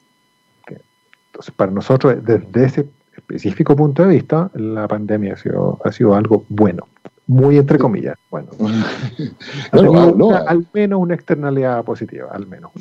Entonces, 0.68 1.54
para 1.56 1.72
nosotros, 1.72 2.18
desde 2.26 2.66
ese 2.66 2.90
específico 3.16 3.74
punto 3.74 4.04
de 4.04 4.10
vista, 4.10 4.52
la 4.56 4.86
pandemia 4.90 5.36
ha 5.36 5.38
sido, 5.38 5.80
ha 5.86 5.94
sido 5.94 6.16
algo 6.16 6.44
bueno 6.50 6.90
muy 7.34 7.58
entre 7.58 7.80
comillas. 7.80 8.18
Bueno, 8.30 8.50
al 10.48 10.68
menos 10.72 11.00
una 11.00 11.16
externalidad 11.16 11.84
positiva, 11.84 12.30
al 12.32 12.46
menos. 12.46 12.72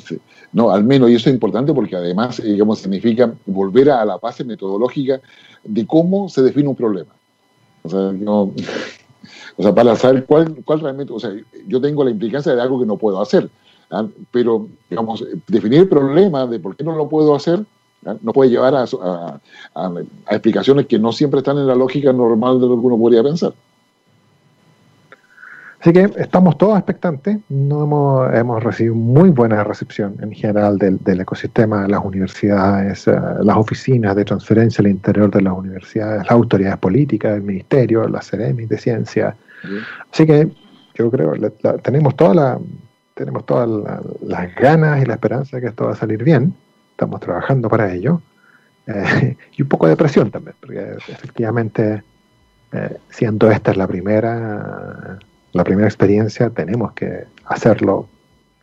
No, 0.51 0.69
al 0.69 0.83
menos, 0.83 1.09
y 1.09 1.15
eso 1.15 1.29
es 1.29 1.33
importante 1.33 1.73
porque 1.73 1.95
además, 1.95 2.39
eh, 2.39 2.43
digamos, 2.43 2.79
significa 2.79 3.33
volver 3.45 3.89
a 3.89 4.05
la 4.05 4.17
base 4.17 4.43
metodológica 4.43 5.19
de 5.63 5.87
cómo 5.87 6.29
se 6.29 6.43
define 6.43 6.69
un 6.69 6.75
problema. 6.75 7.11
O 7.81 7.89
sea, 7.89 7.99
o 9.57 9.63
sea 9.63 9.73
para 9.73 9.95
saber 9.95 10.25
cuál, 10.25 10.55
cuál 10.63 10.81
realmente, 10.81 11.11
o 11.11 11.19
sea, 11.19 11.31
yo 11.67 11.81
tengo 11.81 12.03
la 12.03 12.11
implicancia 12.11 12.53
de 12.53 12.61
algo 12.61 12.79
que 12.79 12.85
no 12.85 12.97
puedo 12.97 13.19
hacer, 13.21 13.49
¿ah? 13.89 14.05
pero, 14.31 14.67
digamos, 14.89 15.25
definir 15.47 15.79
el 15.79 15.89
problema 15.89 16.45
de 16.45 16.59
por 16.59 16.75
qué 16.75 16.83
no 16.83 16.95
lo 16.95 17.09
puedo 17.09 17.33
hacer 17.33 17.65
¿ah? 18.05 18.15
no 18.21 18.33
puede 18.33 18.51
llevar 18.51 18.75
a, 18.75 18.85
a, 19.73 19.93
explicaciones 20.29 20.85
que 20.85 20.99
no 20.99 21.11
siempre 21.11 21.39
están 21.39 21.57
en 21.57 21.65
la 21.65 21.75
lógica 21.75 22.13
normal 22.13 22.61
de 22.61 22.67
lo 22.67 22.79
que 22.79 22.85
uno 22.85 22.99
podría 22.99 23.23
pensar. 23.23 23.53
Así 25.83 25.91
que 25.91 26.09
estamos 26.15 26.57
todos 26.57 26.77
expectantes. 26.77 27.39
No 27.49 27.83
hemos, 27.83 28.33
hemos 28.33 28.63
recibido 28.63 28.95
muy 28.95 29.31
buena 29.31 29.65
recepción 29.65 30.15
en 30.21 30.31
general 30.31 30.77
del, 30.77 31.19
ecosistema 31.19 31.81
de 31.81 31.89
las 31.89 32.05
universidades, 32.05 33.05
eh, 33.05 33.19
las 33.41 33.57
oficinas 33.57 34.15
de 34.15 34.23
transferencia 34.23 34.81
al 34.81 34.87
interior 34.87 35.29
de 35.29 35.41
las 35.41 35.51
universidades, 35.51 36.19
las 36.23 36.31
autoridades 36.31 36.77
políticas, 36.77 37.35
el 37.35 37.41
ministerio, 37.41 38.07
la 38.07 38.21
CEREMI 38.21 38.65
de 38.65 38.77
ciencia. 38.77 39.35
Así 40.09 40.25
que 40.25 40.47
yo 40.95 41.11
creo 41.11 41.33
que 41.33 41.49
tenemos 41.81 42.15
toda 42.15 42.33
la, 42.33 42.59
tenemos 43.13 43.45
todas 43.45 43.67
las 44.21 44.55
ganas 44.55 45.01
y 45.01 45.05
la 45.05 45.15
esperanza 45.15 45.57
de 45.57 45.63
que 45.63 45.67
esto 45.67 45.87
va 45.87 45.91
a 45.91 45.95
salir 45.95 46.23
bien. 46.23 46.53
Estamos 46.91 47.19
trabajando 47.19 47.67
para 47.67 47.93
ello. 47.93 48.21
Eh, 48.87 49.35
y 49.57 49.63
un 49.63 49.67
poco 49.67 49.87
de 49.87 49.97
presión 49.97 50.31
también, 50.31 50.55
porque 50.61 50.95
efectivamente, 51.09 52.03
eh, 52.71 52.97
siendo 53.09 53.51
esta 53.51 53.73
la 53.73 53.85
primera 53.85 55.19
la 55.53 55.63
primera 55.63 55.87
experiencia 55.87 56.49
tenemos 56.49 56.93
que 56.93 57.25
hacerlo 57.45 58.07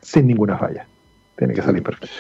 sin 0.03 0.27
ninguna 0.27 0.59
falla. 0.59 0.87
Tiene 1.37 1.55
que 1.55 1.63
salir 1.63 1.83
perfecto. 1.83 2.15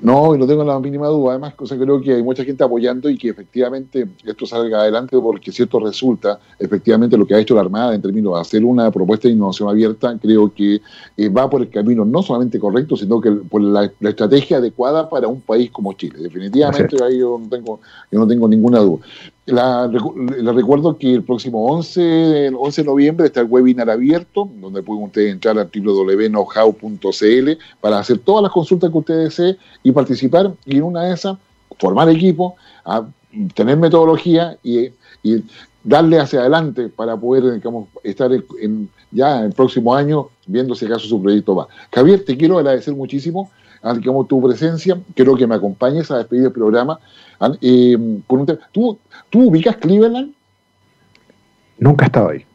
No, 0.00 0.32
y 0.32 0.38
no 0.38 0.46
tengo 0.46 0.62
la 0.62 0.78
mínima 0.78 1.08
duda. 1.08 1.32
Además, 1.32 1.54
creo 1.56 2.00
que 2.00 2.14
hay 2.14 2.22
mucha 2.22 2.44
gente 2.44 2.62
apoyando 2.62 3.10
y 3.10 3.18
que 3.18 3.30
efectivamente 3.30 4.06
esto 4.24 4.46
salga 4.46 4.82
adelante 4.82 5.18
porque 5.18 5.50
si 5.50 5.64
esto 5.64 5.80
resulta 5.80 6.38
efectivamente 6.60 7.16
lo 7.16 7.26
que 7.26 7.34
ha 7.34 7.40
hecho 7.40 7.56
la 7.56 7.62
Armada 7.62 7.92
en 7.92 8.00
términos 8.00 8.34
de 8.34 8.40
hacer 8.40 8.64
una 8.64 8.92
propuesta 8.92 9.26
de 9.26 9.34
innovación 9.34 9.68
abierta, 9.68 10.16
creo 10.20 10.54
que 10.54 10.80
eh, 11.16 11.28
va 11.28 11.50
por 11.50 11.62
el 11.62 11.70
camino 11.70 12.04
no 12.04 12.22
solamente 12.22 12.60
correcto, 12.60 12.96
sino 12.96 13.20
que 13.20 13.32
por 13.32 13.60
la, 13.60 13.90
estrategia 14.02 14.58
adecuada 14.58 15.08
para 15.08 15.26
un 15.26 15.40
país 15.40 15.72
como 15.72 15.94
Chile. 15.94 16.20
Definitivamente 16.20 17.02
ahí 17.02 17.18
yo 17.18 17.40
no 17.42 17.48
tengo, 17.48 17.80
yo 18.12 18.20
no 18.20 18.26
tengo 18.28 18.46
ninguna 18.46 18.78
duda. 18.78 19.04
La, 19.44 19.88
le 19.88 20.52
recuerdo 20.52 20.96
que 20.96 21.12
el 21.12 21.24
próximo 21.24 21.66
11, 21.66 22.46
el 22.46 22.54
11 22.54 22.82
de 22.82 22.86
noviembre 22.86 23.26
está 23.26 23.40
el 23.40 23.48
webinar 23.48 23.90
abierto, 23.90 24.48
donde 24.60 24.84
pueden 24.84 25.02
ustedes 25.02 25.32
entrar 25.32 25.58
a 25.58 25.64
www.knowhow.cl 25.64 27.50
para 27.80 27.98
hacer 27.98 28.18
todas 28.18 28.44
las 28.44 28.52
consultas 28.52 28.90
que 28.90 28.98
ustedes 28.98 29.24
deseen 29.30 29.56
y 29.82 29.90
participar. 29.90 30.54
Y 30.64 30.76
en 30.76 30.84
una 30.84 31.02
de 31.02 31.14
esas, 31.14 31.38
formar 31.80 32.08
equipo, 32.08 32.54
a 32.84 33.04
tener 33.54 33.76
metodología 33.78 34.56
y, 34.62 34.90
darle 35.84 36.20
hacia 36.20 36.38
adelante 36.38 36.88
para 36.88 37.16
poder 37.16 37.54
digamos, 37.54 37.88
estar 38.04 38.30
en, 38.60 38.88
ya 39.10 39.40
el 39.44 39.52
próximo 39.52 39.92
año 39.92 40.28
viendo 40.46 40.76
si 40.76 40.86
acaso 40.86 41.08
su 41.08 41.20
proyecto 41.20 41.56
va. 41.56 41.66
Javier, 41.92 42.24
te 42.24 42.36
quiero 42.36 42.58
agradecer 42.58 42.94
muchísimo 42.94 43.50
digamos, 43.94 44.28
tu 44.28 44.42
presencia. 44.42 45.00
Quiero 45.14 45.34
que 45.34 45.46
me 45.46 45.54
acompañes 45.54 46.10
a 46.10 46.18
despedir 46.18 46.44
el 46.46 46.52
programa. 46.52 46.98
Eh, 47.60 47.96
¿tú, 48.72 48.98
¿Tú 49.30 49.48
ubicas 49.48 49.76
Cleveland? 49.76 50.34
Nunca 51.78 52.04
he 52.04 52.06
estado 52.06 52.28
ahí. 52.28 52.46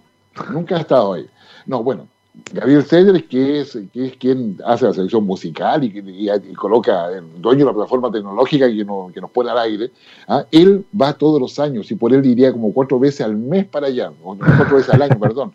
Nunca 0.51 0.77
he 0.77 0.81
estado 0.81 1.13
ahí. 1.13 1.27
No, 1.65 1.83
bueno, 1.83 2.07
Gabriel 2.53 2.83
Cedres, 2.83 3.23
que 3.23 3.61
es, 3.61 3.77
que 3.91 4.05
es 4.07 4.17
quien 4.17 4.57
hace 4.65 4.85
la 4.85 4.93
selección 4.93 5.25
musical 5.25 5.83
y, 5.83 5.87
y, 5.87 6.53
coloca 6.53 7.09
el 7.09 7.41
dueño 7.41 7.59
de 7.59 7.65
la 7.65 7.73
plataforma 7.73 8.11
tecnológica 8.11 8.67
que, 8.67 8.85
que 9.13 9.21
nos 9.21 9.31
pone 9.31 9.49
al 9.49 9.57
aire, 9.57 9.91
¿ah? 10.27 10.45
él 10.51 10.85
va 10.99 11.13
todos 11.13 11.41
los 11.41 11.59
años 11.59 11.89
y 11.91 11.95
por 11.95 12.13
él 12.13 12.25
iría 12.25 12.51
como 12.51 12.73
cuatro 12.73 12.99
veces 12.99 13.21
al 13.21 13.35
mes 13.35 13.65
para 13.65 13.87
allá, 13.87 14.11
o 14.23 14.37
cuatro 14.37 14.77
veces 14.77 14.93
al 14.93 15.01
año, 15.01 15.19
perdón. 15.19 15.53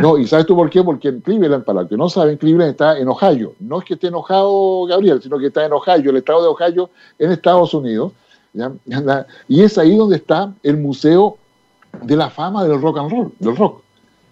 No, 0.00 0.16
¿Y 0.18 0.26
sabes 0.26 0.46
tú 0.46 0.56
por 0.56 0.70
qué? 0.70 0.82
Porque 0.82 1.08
en 1.08 1.20
Cleveland, 1.20 1.64
para 1.64 1.82
los 1.82 1.90
que 1.90 1.96
no 1.96 2.08
saben, 2.08 2.38
Cleveland 2.38 2.70
está 2.70 2.98
en 2.98 3.08
Ohio. 3.08 3.54
No 3.60 3.78
es 3.78 3.84
que 3.84 3.94
esté 3.94 4.06
enojado 4.06 4.84
Gabriel, 4.86 5.20
sino 5.22 5.38
que 5.38 5.48
está 5.48 5.66
en 5.66 5.72
Ohio, 5.72 6.10
el 6.10 6.16
estado 6.16 6.42
de 6.42 6.48
Ohio 6.48 6.90
en 7.18 7.30
Estados 7.30 7.74
Unidos. 7.74 8.12
Y 9.48 9.62
es 9.62 9.76
ahí 9.76 9.96
donde 9.96 10.16
está 10.16 10.54
el 10.62 10.78
Museo 10.78 11.36
de 12.02 12.16
la 12.16 12.30
Fama 12.30 12.64
del 12.64 12.80
Rock 12.80 12.98
and 12.98 13.10
Roll, 13.10 13.32
del 13.38 13.54
rock. 13.54 13.82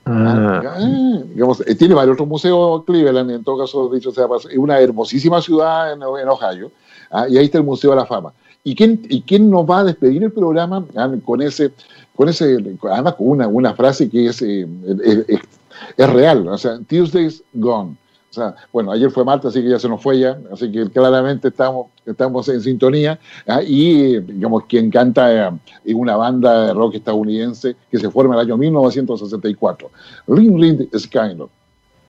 Ah. 0.07 0.63
Ah, 0.65 1.23
eh, 1.67 1.75
tiene 1.77 1.95
varios 1.95 2.15
otros 2.15 2.29
museos 2.29 2.85
Cleveland, 2.85 3.31
en 3.31 3.45
todo 3.45 3.59
caso, 3.59 3.89
dicho 3.89 4.11
sea, 4.11 4.27
es 4.51 4.59
una 4.59 4.79
hermosísima 4.79 5.41
ciudad 5.41 5.93
en, 5.93 6.03
Ohio, 6.03 6.71
¿ah? 7.11 7.27
y 7.29 7.39
ahí 7.39 7.47
está 7.47 7.59
el 7.59 7.65
Museo 7.65 7.91
de 7.91 7.97
la 7.97 8.07
Fama. 8.07 8.33
¿Y 8.63 8.75
quién, 8.75 9.01
¿Y 9.09 9.23
quién 9.23 9.51
nos 9.51 9.69
va 9.69 9.81
a 9.81 9.85
despedir 9.85 10.23
el 10.25 10.33
programa 10.33 10.85
con 11.25 11.43
ese, 11.43 11.71
con 12.17 12.29
ese, 12.29 12.57
además 12.91 13.15
con 13.15 13.29
una, 13.29 13.47
una 13.47 13.75
frase 13.75 14.09
que 14.09 14.27
es, 14.27 14.43
eh, 14.43 14.67
es, 15.97 16.11
real, 16.11 16.49
o 16.49 16.59
sea, 16.59 16.79
Tuesday's 16.89 17.43
gone. 17.55 17.97
Bueno, 18.73 18.93
ayer 18.93 19.11
fue 19.11 19.25
martes, 19.25 19.51
así 19.51 19.63
que 19.63 19.71
ya 19.71 19.79
se 19.79 19.89
nos 19.89 20.03
fue 20.03 20.19
ya, 20.19 20.39
así 20.53 20.71
que 20.71 20.89
claramente 20.91 21.49
estamos, 21.49 21.89
estamos 22.05 22.49
en 22.49 22.61
sintonía. 22.61 23.19
¿ah? 23.47 23.61
Y, 23.63 24.21
digamos, 24.21 24.65
quien 24.67 24.91
canta 24.91 25.49
eh, 25.49 25.51
en 25.85 25.97
una 25.97 26.17
banda 26.17 26.67
de 26.67 26.75
rock 26.75 26.95
estadounidense 26.97 27.77
que 27.91 27.99
se 27.99 28.11
forma 28.11 28.35
en 28.35 28.41
el 28.41 28.47
año 28.47 28.57
1964, 28.57 29.91
Ring 30.29 30.61
Ring 30.61 30.89
Skyler. 30.97 31.49